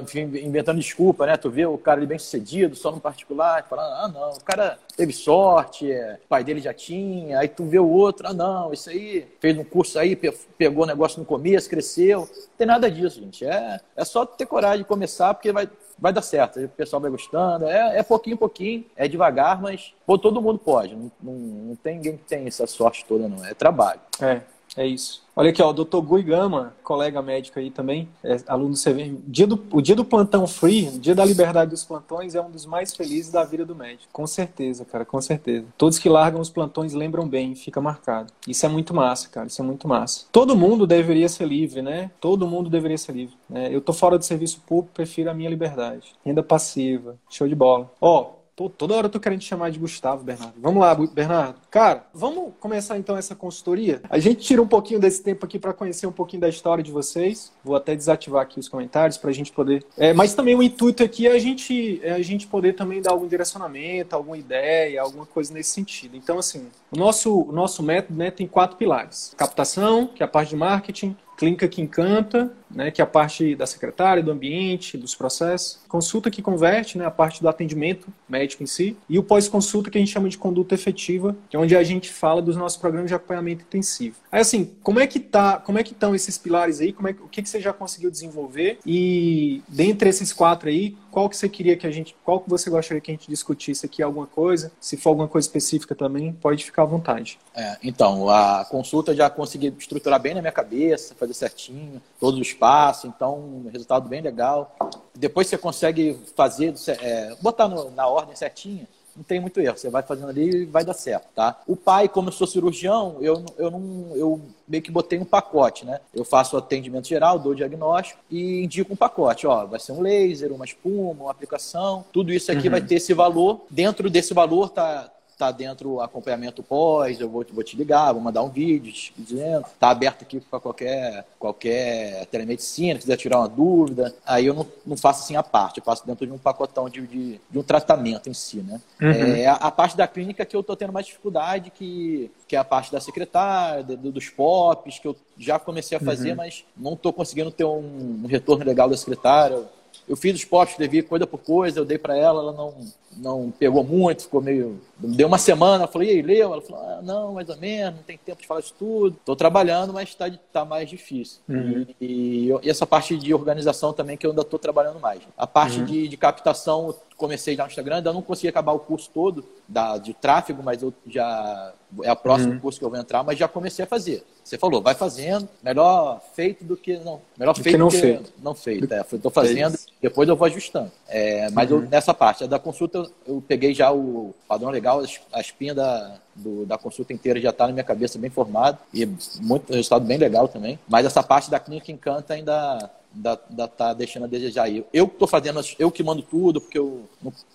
inventando 0.43 0.80
desculpa, 0.80 1.26
né? 1.26 1.38
Tu 1.38 1.50
vê 1.50 1.65
o 1.65 1.78
cara 1.78 2.06
bem 2.06 2.19
sucedido, 2.19 2.76
só 2.76 2.91
no 2.91 3.00
particular, 3.00 3.65
falando, 3.69 3.93
ah, 3.93 4.08
não, 4.08 4.32
o 4.32 4.43
cara 4.43 4.78
teve 4.95 5.13
sorte, 5.13 5.91
é, 5.91 6.19
o 6.23 6.27
pai 6.27 6.43
dele 6.43 6.62
já 6.62 6.73
tinha, 6.73 7.39
aí 7.39 7.47
tu 7.47 7.65
vê 7.65 7.79
o 7.79 7.89
outro, 7.89 8.27
ah, 8.27 8.34
não, 8.34 8.71
isso 8.71 8.89
aí, 8.89 9.27
fez 9.39 9.58
um 9.58 9.63
curso 9.63 9.99
aí, 9.99 10.15
pegou 10.58 10.84
o 10.84 10.88
negócio 10.88 11.19
no 11.19 11.25
começo, 11.25 11.69
cresceu. 11.69 12.21
Não 12.21 12.58
tem 12.58 12.67
nada 12.67 12.89
disso, 12.89 13.19
gente. 13.19 13.45
É, 13.45 13.79
é 13.95 14.05
só 14.05 14.25
ter 14.25 14.45
coragem 14.45 14.79
de 14.79 14.86
começar, 14.86 15.34
porque 15.34 15.51
vai, 15.51 15.69
vai 15.99 16.13
dar 16.13 16.21
certo. 16.21 16.60
O 16.60 16.69
pessoal 16.69 17.01
vai 17.01 17.12
gostando. 17.12 17.65
É, 17.65 17.99
é 17.99 18.03
pouquinho, 18.03 18.38
pouquinho, 18.38 18.86
é 18.95 19.08
devagar, 19.08 19.62
mas 19.62 19.93
pô, 20.05 20.17
todo 20.17 20.41
mundo 20.41 20.60
pode. 20.60 20.95
Não, 20.95 21.12
não, 21.21 21.34
não 21.34 21.75
tem 21.75 21.95
ninguém 21.95 22.17
que 22.17 22.23
tem 22.23 22.47
essa 22.47 22.65
sorte 22.65 23.05
toda, 23.05 23.27
não. 23.27 23.43
É 23.45 23.53
trabalho. 23.53 23.99
É, 24.21 24.41
é 24.77 24.88
isso. 24.88 25.24
Olha 25.38 25.50
aqui, 25.50 25.62
ó, 25.62 25.69
o 25.69 25.74
doutor 25.74 26.02
Gui 26.02 26.24
Gama, 26.24 26.74
colega 26.82 27.21
médico 27.21 27.60
aí 27.60 27.69
também, 27.69 28.08
é 28.24 28.38
aluno 28.48 28.74
do 28.74 28.80
CVM. 28.82 29.19
Dia 29.28 29.45
do, 29.45 29.62
o 29.69 29.82
dia 29.82 29.93
do 29.93 30.06
plantão 30.06 30.48
free, 30.48 30.84
dia 30.98 31.13
da 31.13 31.26
liberdade 31.26 31.71
dos 31.71 31.84
plantões, 31.84 32.36
é 32.36 32.41
um 32.41 32.50
dos 32.50 32.65
mais 32.65 32.95
felizes 32.95 33.34
da 33.34 33.43
vida 33.43 33.65
do 33.65 33.76
médico. 33.76 34.08
Com 34.13 34.26
certeza, 34.26 34.86
cara, 34.86 35.04
com 35.04 35.21
certeza. 35.21 35.65
Todos 35.78 36.00
que 36.00 36.08
largam 36.08 36.39
os 36.39 36.50
plantões 36.50 36.93
lembram 36.93 37.28
bem, 37.28 37.54
fica 37.54 37.82
marcado. 37.82 38.32
Isso 38.48 38.65
é 38.65 38.69
muito 38.69 38.93
massa, 38.93 39.28
cara, 39.28 39.48
isso 39.48 39.62
é 39.62 39.65
muito 39.65 39.89
massa. 39.89 40.26
Todo 40.32 40.56
mundo 40.56 40.88
deveria 40.88 41.28
ser 41.28 41.45
livre, 41.45 41.82
né? 41.82 42.12
Todo 42.21 42.48
mundo 42.48 42.69
deveria 42.69 42.98
ser 42.98 43.12
livre. 43.12 43.36
Né? 43.50 43.67
Eu 43.76 43.82
tô 43.82 43.91
fora 43.91 44.17
do 44.17 44.24
serviço 44.24 44.62
público, 44.65 44.93
prefiro 44.93 45.30
a 45.30 45.34
minha 45.34 45.50
liberdade. 45.50 46.13
Renda 46.26 46.41
passiva, 46.41 47.17
show 47.30 47.45
de 47.45 47.56
bola. 47.56 47.91
Ó, 48.00 48.36
Pô, 48.55 48.69
toda 48.69 48.93
hora 48.93 49.07
eu 49.07 49.11
tô 49.11 49.19
querendo 49.19 49.41
te 49.41 49.47
chamar 49.47 49.69
de 49.69 49.77
Gustavo, 49.77 50.23
Bernardo. 50.23 50.53
Vamos 50.57 50.79
lá, 50.79 50.95
Bernardo. 50.95 51.59
Cara, 51.69 52.07
vamos 52.13 52.53
começar 52.57 52.97
então 52.97 53.17
essa 53.17 53.35
consultoria? 53.35 54.01
A 54.09 54.17
gente 54.17 54.45
tira 54.45 54.61
um 54.61 54.67
pouquinho 54.67 54.97
desse 54.97 55.21
tempo 55.21 55.45
aqui 55.45 55.59
para 55.59 55.73
conhecer 55.73 56.07
um 56.07 56.11
pouquinho 56.11 56.39
da 56.39 56.47
história 56.47 56.81
de 56.81 56.89
vocês. 56.89 57.51
Vou 57.61 57.75
até 57.75 57.93
desativar 57.93 58.41
aqui 58.41 58.57
os 58.57 58.69
comentários 58.69 59.17
para 59.17 59.29
a 59.29 59.33
gente 59.33 59.51
poder. 59.51 59.85
É, 59.97 60.13
mas 60.13 60.33
também 60.33 60.55
o 60.55 60.63
intuito 60.63 61.03
aqui 61.03 61.27
é 61.27 61.33
a 61.33 61.37
gente, 61.39 61.99
é 62.01 62.13
a 62.13 62.21
gente 62.21 62.47
poder 62.47 62.75
também 62.75 63.01
dar 63.01 63.11
algum 63.11 63.27
direcionamento, 63.27 64.15
alguma 64.15 64.37
ideia, 64.37 65.01
alguma 65.01 65.25
coisa 65.25 65.53
nesse 65.53 65.71
sentido. 65.71 66.15
Então, 66.15 66.39
assim, 66.39 66.69
o 66.89 66.97
nosso, 66.97 67.37
o 67.37 67.51
nosso 67.51 67.83
método 67.83 68.17
né, 68.17 68.31
tem 68.31 68.47
quatro 68.47 68.77
pilares: 68.77 69.33
captação, 69.35 70.07
que 70.07 70.23
é 70.23 70.25
a 70.25 70.29
parte 70.29 70.51
de 70.51 70.55
marketing, 70.55 71.13
clínica 71.38 71.67
que 71.67 71.82
encanta, 71.82 72.52
né, 72.69 72.91
que 72.91 73.02
é 73.02 73.04
a 73.04 73.08
parte 73.08 73.56
da 73.56 73.65
secretária, 73.65 74.21
do 74.21 74.32
ambiente, 74.32 74.98
dos 74.98 75.15
processos, 75.15 75.80
consulta 75.88 76.30
que 76.30 76.41
converte, 76.41 76.98
né, 76.98 77.06
a 77.06 77.12
parte 77.12 77.41
do 77.41 77.48
atendimento 77.48 78.08
médico 78.28 78.63
em 78.63 78.65
si, 78.65 78.98
e 79.10 79.17
o 79.17 79.24
pós-consulta 79.24 79.89
que 79.89 79.98
a 79.98 80.02
gente 80.02 80.12
chama 80.12 80.28
de 80.28 80.38
conduta 80.38 80.76
efetiva, 80.76 81.36
que 81.50 81.56
é 81.56 81.60
onde 81.60 81.76
a 81.76 81.84
gente 81.84 82.12
fala 82.12 82.41
dos 82.41 82.56
nossos 82.56 82.78
programas 82.78 83.10
de 83.10 83.15
acompanhamento 83.15 83.63
intensivo. 83.63 84.17
Aí 84.32 84.41
assim, 84.41 84.71
como 84.84 85.00
é 85.00 85.08
que 85.08 85.19
tá, 85.19 85.58
como 85.58 85.80
é 85.80 85.84
que 85.84 85.93
estão 85.93 86.13
esses 86.13 86.38
pilares 86.38 86.82
aí? 86.82 86.91
Como 86.91 87.08
é, 87.08 87.12
o 87.12 87.28
que, 87.28 87.41
que 87.41 87.50
você 87.50 87.62
já 87.62 87.71
conseguiu 87.71 88.12
desenvolver? 88.12 88.80
E 88.86 89.62
dentre 89.67 90.10
esses 90.10 90.34
quatro 90.34 90.69
aí, 90.69 90.98
qual 91.15 91.30
que 91.30 91.38
você 91.38 91.47
queria 91.47 91.78
que 91.78 91.88
a 91.88 91.91
gente, 91.91 92.13
qual 92.25 92.41
que 92.41 92.49
você 92.49 92.69
gostaria 92.69 92.99
que 92.99 93.10
a 93.10 93.13
gente 93.13 93.30
discutisse 93.30 93.86
aqui 93.86 94.04
alguma 94.04 94.28
coisa? 94.28 94.69
Se 94.82 94.97
for 94.97 95.12
alguma 95.12 95.30
coisa 95.30 95.47
específica 95.47 95.95
também, 95.95 96.34
pode 96.34 96.65
ficar 96.65 96.82
à 96.82 96.86
vontade. 96.86 97.39
É, 97.56 97.78
então, 97.82 98.30
a 98.30 98.65
consulta 98.65 99.15
já 99.15 99.30
consegui 99.30 99.73
estruturar 99.80 100.19
bem 100.19 100.34
na 100.34 100.41
minha 100.41 100.51
cabeça, 100.51 101.15
fazer 101.15 101.34
certinho, 101.34 102.01
todos 102.19 102.38
os 102.38 102.51
passos, 102.51 103.06
então, 103.06 103.39
um 103.39 103.69
resultado 103.71 104.10
bem 104.10 104.19
legal. 104.19 104.75
Depois 105.15 105.47
você 105.47 105.58
consegue 105.58 106.19
fazer, 106.36 106.73
é, 106.99 107.34
botar 107.41 107.69
no, 107.69 107.89
na 107.91 108.06
ordem 108.08 108.36
certinha, 108.36 108.86
não 109.15 109.23
tem 109.23 109.39
muito 109.39 109.60
erro. 109.60 109.78
Você 109.78 109.89
vai 109.89 110.04
fazendo 110.04 110.30
ali 110.30 110.63
e 110.63 110.65
vai 110.65 110.84
dar 110.84 110.93
certo, 110.93 111.28
tá? 111.34 111.60
O 111.65 111.75
pai, 111.75 112.10
como 112.10 112.30
eu 112.30 112.34
sou 112.34 112.45
cirurgião, 112.45 113.17
eu, 113.21 113.43
eu 113.58 113.71
não 113.71 114.12
eu 114.15 114.41
meio 114.67 114.84
que 114.84 114.91
botei 114.91 115.17
um 115.19 115.25
pacote, 115.25 115.86
né? 115.86 115.99
Eu 116.13 116.25
faço 116.25 116.58
atendimento 116.58 117.08
geral, 117.08 117.39
dou 117.39 117.56
diagnóstico 117.56 118.19
e 118.30 118.63
indico 118.63 118.93
um 118.93 118.95
pacote. 118.97 119.47
Ó, 119.47 119.65
vai 119.65 119.80
ser 119.80 119.93
um 119.93 120.01
laser, 120.01 120.51
uma 120.51 120.65
espuma, 120.65 121.23
uma 121.23 121.32
aplicação. 121.32 122.04
Tudo 122.12 122.34
isso 122.34 122.51
aqui 122.51 122.67
uhum. 122.67 122.71
vai 122.71 122.82
ter 122.82 122.95
esse 122.95 123.13
valor. 123.13 123.62
Dentro 123.69 124.10
desse 124.10 124.34
valor 124.34 124.69
tá 124.69 125.10
tá 125.38 125.52
dentro 125.52 126.02
acompanhamento 126.02 126.63
pós, 126.63 127.19
eu 127.19 127.30
vou, 127.30 127.45
vou 127.52 127.63
te 127.63 127.76
ligar, 127.76 128.13
vou 128.13 128.21
mandar 128.21 128.43
um 128.43 128.50
vídeo 128.50 128.93
dizendo, 129.17 129.65
tá 129.80 129.89
aberto 129.89 130.21
aqui 130.21 130.39
para 130.39 130.60
qualquer, 130.60 131.26
qualquer 131.38 132.26
telemedicina, 132.28 133.00
quiser 133.00 133.17
tirar 133.17 133.39
uma 133.39 133.50
dúvida, 133.50 134.13
aí 134.26 134.45
eu 134.45 134.54
não, 134.54 134.65
não 134.86 134.98
faço 134.98 135.24
assim 135.24 135.36
a 135.36 135.43
parte, 135.43 135.80
eu 135.80 135.84
faço 135.84 136.06
dentro 136.06 136.26
de 136.26 136.32
um 136.32 136.38
pacotão 136.38 136.89
de, 136.89 137.06
de, 137.06 137.41
de 137.50 137.60
um 137.60 137.63
tratamento 137.63 138.30
em 138.30 138.34
si, 138.34 138.58
né? 138.58 138.82
Uhum. 139.02 139.10
É, 139.10 139.48
a, 139.48 139.56
a, 139.56 139.71
parte 139.71 139.98
da 139.98 140.08
clínica 140.08 140.45
que 140.45 140.56
eu 140.56 140.63
tô 140.63 140.76
tendo 140.76 140.93
mais 140.93 141.06
dificuldade, 141.06 141.69
que, 141.69 142.32
que 142.48 142.56
é 142.56 142.60
a 142.60 142.63
parte 142.63 142.91
da 142.91 143.00
secretária, 143.00 143.84
do, 143.84 144.12
dos 144.12 144.30
POPs, 144.30 145.00
que 145.00 145.08
eu 145.08 145.15
já 145.38 145.60
comecei 145.60 145.98
a 145.98 146.02
fazer, 146.02 146.32
uhum. 146.32 146.38
mas 146.38 146.63
não 146.78 146.95
tô 146.95 147.12
conseguindo 147.12 147.52
ter 147.52 147.65
um, 147.65 148.21
um 148.24 148.28
retorno 148.28 148.63
legal 148.63 148.89
da 148.89 148.95
secretária, 148.95 149.63
eu 150.07 150.15
fiz 150.15 150.35
os 150.35 150.45
posts, 150.45 150.73
escrevi 150.73 151.01
coisa 151.01 151.25
por 151.25 151.39
coisa, 151.39 151.79
eu 151.79 151.85
dei 151.85 151.97
para 151.97 152.15
ela, 152.15 152.41
ela 152.41 152.53
não, 152.53 152.73
não 153.17 153.51
pegou 153.57 153.83
muito, 153.83 154.23
ficou 154.23 154.41
meio. 154.41 154.79
Deu 154.99 155.27
uma 155.27 155.37
semana, 155.37 155.85
eu 155.85 155.87
falei, 155.87 156.09
e 156.09 156.11
aí, 156.11 156.21
leu? 156.21 156.53
Ela 156.53 156.61
falou, 156.61 156.83
ah, 156.83 157.01
não, 157.01 157.33
mais 157.33 157.49
ou 157.49 157.57
menos, 157.57 157.95
não 157.95 158.03
tem 158.03 158.17
tempo 158.17 158.41
de 158.41 158.47
falar 158.47 158.59
isso 158.59 158.75
tudo. 158.77 159.15
Estou 159.15 159.35
trabalhando, 159.35 159.91
mas 159.91 160.09
está 160.09 160.29
tá 160.53 160.63
mais 160.63 160.89
difícil. 160.89 161.39
Uhum. 161.49 161.87
E, 161.99 162.49
e, 162.49 162.69
essa 162.69 162.85
parte 162.85 163.17
de 163.17 163.33
organização 163.33 163.93
também 163.93 164.15
que 164.15 164.25
eu 164.25 164.31
ainda 164.31 164.43
estou 164.43 164.59
trabalhando 164.59 164.99
mais. 164.99 165.21
A 165.35 165.47
parte 165.47 165.79
uhum. 165.79 165.85
de, 165.85 166.07
de 166.07 166.17
captação, 166.17 166.93
comecei 167.17 167.56
já 167.56 167.63
no 167.63 167.69
Instagram, 167.69 167.97
ainda 167.97 168.13
não 168.13 168.21
consegui 168.21 168.47
acabar 168.47 168.73
o 168.73 168.80
curso 168.80 169.10
todo 169.13 169.45
da, 169.67 169.97
de 169.97 170.13
tráfego, 170.13 170.62
mas 170.63 170.82
eu 170.82 170.93
já. 171.08 171.73
É 172.04 172.12
o 172.12 172.15
próximo 172.15 172.54
uhum. 172.54 172.60
curso 172.60 172.78
que 172.78 172.84
eu 172.84 172.89
vou 172.89 172.99
entrar, 172.99 173.23
mas 173.23 173.39
já 173.39 173.47
comecei 173.47 173.86
a 173.86 173.88
fazer. 173.88 174.23
Você 174.43 174.58
falou, 174.58 174.82
vai 174.82 174.93
fazendo, 174.93 175.47
melhor 175.63 176.21
feito 176.34 176.63
do 176.63 176.75
que 176.75 176.97
não. 176.97 177.21
Melhor 177.38 177.56
feito 177.56 177.71
que 177.71 177.78
não 177.78 177.88
do 177.88 177.91
que 177.91 178.01
feito. 178.01 178.34
não 178.43 178.54
feito. 178.54 178.93
É, 178.93 179.01
estou 179.01 179.32
fazendo, 179.32 179.78
depois 180.01 180.28
eu 180.28 180.36
vou 180.36 180.45
ajustando. 180.45 180.91
É, 181.08 181.49
mas 181.51 181.71
eu, 181.71 181.78
uhum. 181.78 181.88
nessa 181.89 182.13
parte, 182.13 182.45
da 182.47 182.60
consulta, 182.60 183.10
eu 183.25 183.41
peguei 183.47 183.73
já 183.73 183.91
o 183.91 184.36
padrão 184.47 184.69
legal, 184.69 185.01
a 185.32 185.39
espinha 185.39 185.73
da, 185.73 186.17
do, 186.36 186.65
da 186.65 186.78
consulta 186.78 187.13
inteira 187.13 187.39
já 187.39 187.49
está 187.51 187.65
na 187.65 187.73
minha 187.73 187.84
cabeça 187.84 188.19
bem 188.19 188.30
formado 188.30 188.78
e 188.93 189.08
muito 189.39 189.71
resultado 189.71 190.06
bem 190.06 190.17
legal 190.17 190.47
também. 190.47 190.78
Mas 190.88 191.06
essa 191.06 191.23
parte 191.23 191.49
da 191.49 191.60
clínica 191.60 191.91
encanta 191.91 192.34
ainda 192.34 192.91
ainda 193.15 193.67
tá 193.67 193.93
deixando 193.93 194.23
a 194.23 194.28
desejar. 194.28 194.69
Eu, 194.69 194.86
eu 194.93 195.08
que 195.08 195.15
estou 195.15 195.28
fazendo, 195.28 195.62
eu 195.80 195.91
que 195.91 196.04
mando 196.04 196.21
tudo, 196.21 196.60
porque 196.60 196.78
eu, 196.78 197.04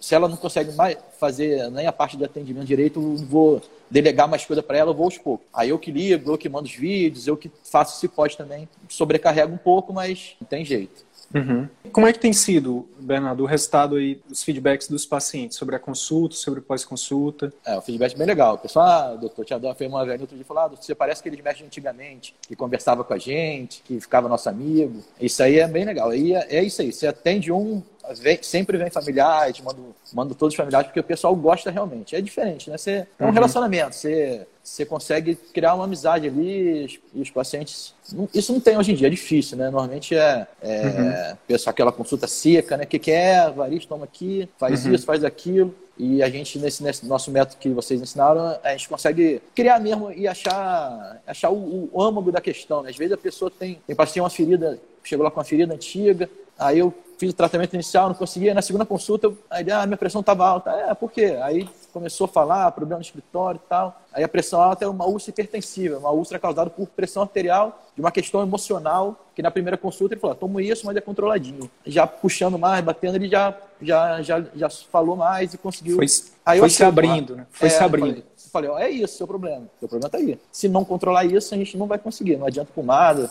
se 0.01 0.15
ela 0.15 0.29
não 0.29 0.37
consegue 0.37 0.73
mais 0.73 0.97
fazer 1.19 1.71
nem 1.71 1.87
a 1.87 1.93
parte 1.93 2.17
de 2.17 2.25
atendimento 2.25 2.67
direito, 2.67 3.01
eu 3.01 3.17
vou 3.27 3.63
delegar 3.91 4.29
mais 4.29 4.45
coisa 4.47 4.63
para 4.63 4.79
ela, 4.79 4.91
eu 4.91 4.95
vou 4.95 5.05
aos 5.05 5.19
poucos. 5.19 5.47
Aí 5.53 5.69
eu 5.69 5.79
que 5.79 5.91
ligo, 5.91 6.31
eu 6.31 6.39
que 6.39 6.49
mando 6.49 6.69
os 6.69 6.75
vídeos, 6.75 7.27
eu 7.27 7.37
que 7.37 7.51
faço 7.65 7.99
se 8.01 8.09
pode 8.09 8.37
também. 8.37 8.69
Sobrecarrega 8.89 9.53
um 9.53 9.59
pouco, 9.59 9.93
mas 9.93 10.37
não 10.41 10.47
tem 10.47 10.65
jeito. 10.65 11.05
Uhum. 11.35 11.69
Como 11.93 12.07
é 12.07 12.13
que 12.13 12.19
tem 12.19 12.33
sido, 12.33 12.89
Bernardo, 12.99 13.43
o 13.43 13.47
resultado 13.47 13.97
aí, 13.97 14.21
os 14.31 14.43
feedbacks 14.43 14.89
dos 14.89 15.07
pacientes 15.07 15.57
sobre 15.57 15.77
a 15.77 15.79
consulta, 15.79 16.35
sobre 16.35 16.61
pós-consulta? 16.61 17.53
É, 17.65 17.77
o 17.77 17.81
feedback 17.81 18.15
é 18.15 18.19
bem 18.19 18.27
legal. 18.27 18.55
O 18.55 18.59
pessoal, 18.59 18.87
ah, 18.87 19.17
doutor 19.17 19.45
Tiadão 19.45 19.75
fez 19.75 19.91
uma 19.91 20.05
velha 20.05 20.21
outro 20.21 20.37
dia 20.37 20.45
falou, 20.45 20.65
ah, 20.65 20.69
você 20.69 20.95
parece 20.95 21.21
aqueles 21.21 21.41
médicos 21.41 21.67
antigamente, 21.67 22.35
que 22.47 22.55
conversava 22.55 23.05
com 23.05 23.15
a 23.15 23.19
gente, 23.19 23.83
que 23.83 24.01
ficava 24.01 24.29
nosso 24.29 24.49
amigo. 24.49 25.03
Isso 25.21 25.43
aí 25.43 25.59
é 25.59 25.67
bem 25.67 25.85
legal. 25.85 26.11
Aí 26.11 26.35
é, 26.35 26.47
é 26.57 26.63
isso 26.63 26.83
aí, 26.83 26.93
você 26.93 27.07
atende 27.07 27.51
um, 27.53 27.83
vem, 28.19 28.39
sempre 28.43 28.77
vem 28.77 28.91
familiares, 28.91 29.61
mando, 29.61 29.95
mando 30.13 30.35
todos 30.35 30.53
os 30.53 30.57
familiares, 30.57 30.89
porque 30.89 31.01
o 31.01 31.05
pessoal 31.05 31.35
gosta 31.37 31.71
realmente. 31.71 32.17
É 32.17 32.21
diferente, 32.21 32.71
né? 32.71 32.77
Você, 32.77 33.07
é 33.19 33.25
um 33.25 33.27
uhum. 33.27 33.33
relacionamento, 33.33 33.95
você, 33.95 34.47
você 34.71 34.87
consegue 34.87 35.35
criar 35.35 35.75
uma 35.75 35.85
amizade 35.85 36.29
ali 36.29 37.01
e 37.13 37.21
os 37.21 37.29
pacientes. 37.29 37.93
Isso 38.33 38.53
não 38.53 38.61
tem 38.61 38.79
hoje 38.79 38.93
em 38.93 38.95
dia, 38.95 39.09
é 39.09 39.11
difícil, 39.11 39.59
né? 39.59 39.65
Normalmente 39.65 40.15
é, 40.15 40.47
é 40.63 41.37
uhum. 41.49 41.57
aquela 41.67 41.91
consulta 41.91 42.29
seca, 42.29 42.77
né? 42.77 42.85
O 42.85 42.87
que, 42.87 42.99
que 43.01 43.11
é? 43.11 43.51
Variz, 43.51 43.85
toma 43.85 44.05
aqui, 44.05 44.49
faz 44.59 44.87
uhum. 44.87 44.95
isso, 44.95 45.05
faz 45.05 45.25
aquilo. 45.25 45.75
E 45.99 46.23
a 46.23 46.31
gente, 46.31 46.57
nesse, 46.61 46.85
nesse, 46.85 47.05
nosso 47.05 47.33
método 47.33 47.59
que 47.59 47.69
vocês 47.71 48.01
ensinaram, 48.01 48.59
a 48.63 48.71
gente 48.71 48.89
consegue 48.89 49.43
criar 49.57 49.81
mesmo 49.81 50.13
e 50.13 50.29
achar, 50.29 51.21
achar 51.27 51.51
o, 51.51 51.91
o 51.93 52.01
âmago 52.01 52.31
da 52.31 52.41
questão. 52.41 52.83
Né? 52.83 52.91
Às 52.91 52.97
vezes 52.97 53.13
a 53.13 53.19
pessoa 53.19 53.51
tem, 53.51 53.81
tem 53.85 53.97
paciente 53.97 54.21
uma 54.21 54.31
ferida, 54.31 54.79
chegou 55.03 55.25
lá 55.25 55.33
com 55.33 55.41
uma 55.41 55.45
ferida 55.45 55.75
antiga, 55.75 56.31
aí 56.57 56.79
eu 56.79 56.95
fiz 57.19 57.31
o 57.31 57.35
tratamento 57.35 57.75
inicial, 57.75 58.09
não 58.09 58.15
conseguia, 58.15 58.55
na 58.55 58.63
segunda 58.63 58.87
consulta, 58.87 59.31
aí 59.51 59.69
ah, 59.71 59.85
minha 59.85 59.99
pressão 59.99 60.21
estava 60.21 60.47
alta. 60.47 60.71
É, 60.71 60.95
por 60.95 61.11
quê? 61.11 61.37
Aí 61.43 61.69
começou 61.91 62.25
a 62.25 62.29
falar, 62.29 62.71
problema 62.73 62.99
no 62.99 63.05
escritório 63.05 63.61
e 63.65 63.69
tal. 63.69 64.01
Aí 64.13 64.25
a 64.25 64.29
pressão 64.29 64.61
alta 64.61 64.85
é 64.85 64.89
uma 64.89 65.07
úlcera 65.07 65.31
hipertensiva, 65.31 65.99
uma 65.99 66.11
úlcera 66.11 66.39
causada 66.39 66.71
por 66.71 66.87
pressão 66.89 67.23
arterial 67.23 67.83
de 67.95 68.01
uma 68.01 68.11
questão 68.11 68.43
emocional, 68.43 69.27
que 69.35 69.43
na 69.43 69.51
primeira 69.51 69.77
consulta 69.77 70.15
ele 70.15 70.21
falou, 70.21 70.37
ah, 70.37 70.39
tomo 70.39 70.61
isso, 70.61 70.87
mas 70.87 70.97
é 70.97 71.01
controladinho. 71.01 71.71
Já 71.87 72.07
puxando 72.07 72.59
mais, 72.59 72.85
batendo, 72.85 73.17
ele 73.17 73.29
já, 73.29 73.57
já, 73.81 74.23
já, 74.23 74.45
já 74.55 74.71
falou 74.71 75.17
mais 75.17 75.53
e 75.55 75.59
conseguiu. 75.59 75.97
Foi, 75.97 76.07
aí 76.45 76.59
foi 76.59 76.71
se 76.71 76.85
abrindo, 76.85 77.37
né? 77.37 77.47
Foi 77.51 77.69
é, 77.69 77.71
se 77.71 77.83
abrindo. 77.83 78.07
Falei, 78.07 78.25
falei, 78.51 78.71
ó, 78.71 78.79
é 78.79 78.91
isso, 78.91 79.17
seu 79.17 79.27
problema. 79.27 79.67
Seu 79.79 79.89
problema 79.89 80.09
está 80.09 80.19
aí. 80.19 80.39
Se 80.51 80.69
não 80.69 80.85
controlar 80.85 81.25
isso, 81.25 81.55
a 81.55 81.59
gente 81.59 81.77
não 81.77 81.87
vai 81.87 81.99
conseguir. 81.99 82.37
Não 82.37 82.47
adianta 82.47 82.71
pomada, 82.75 83.31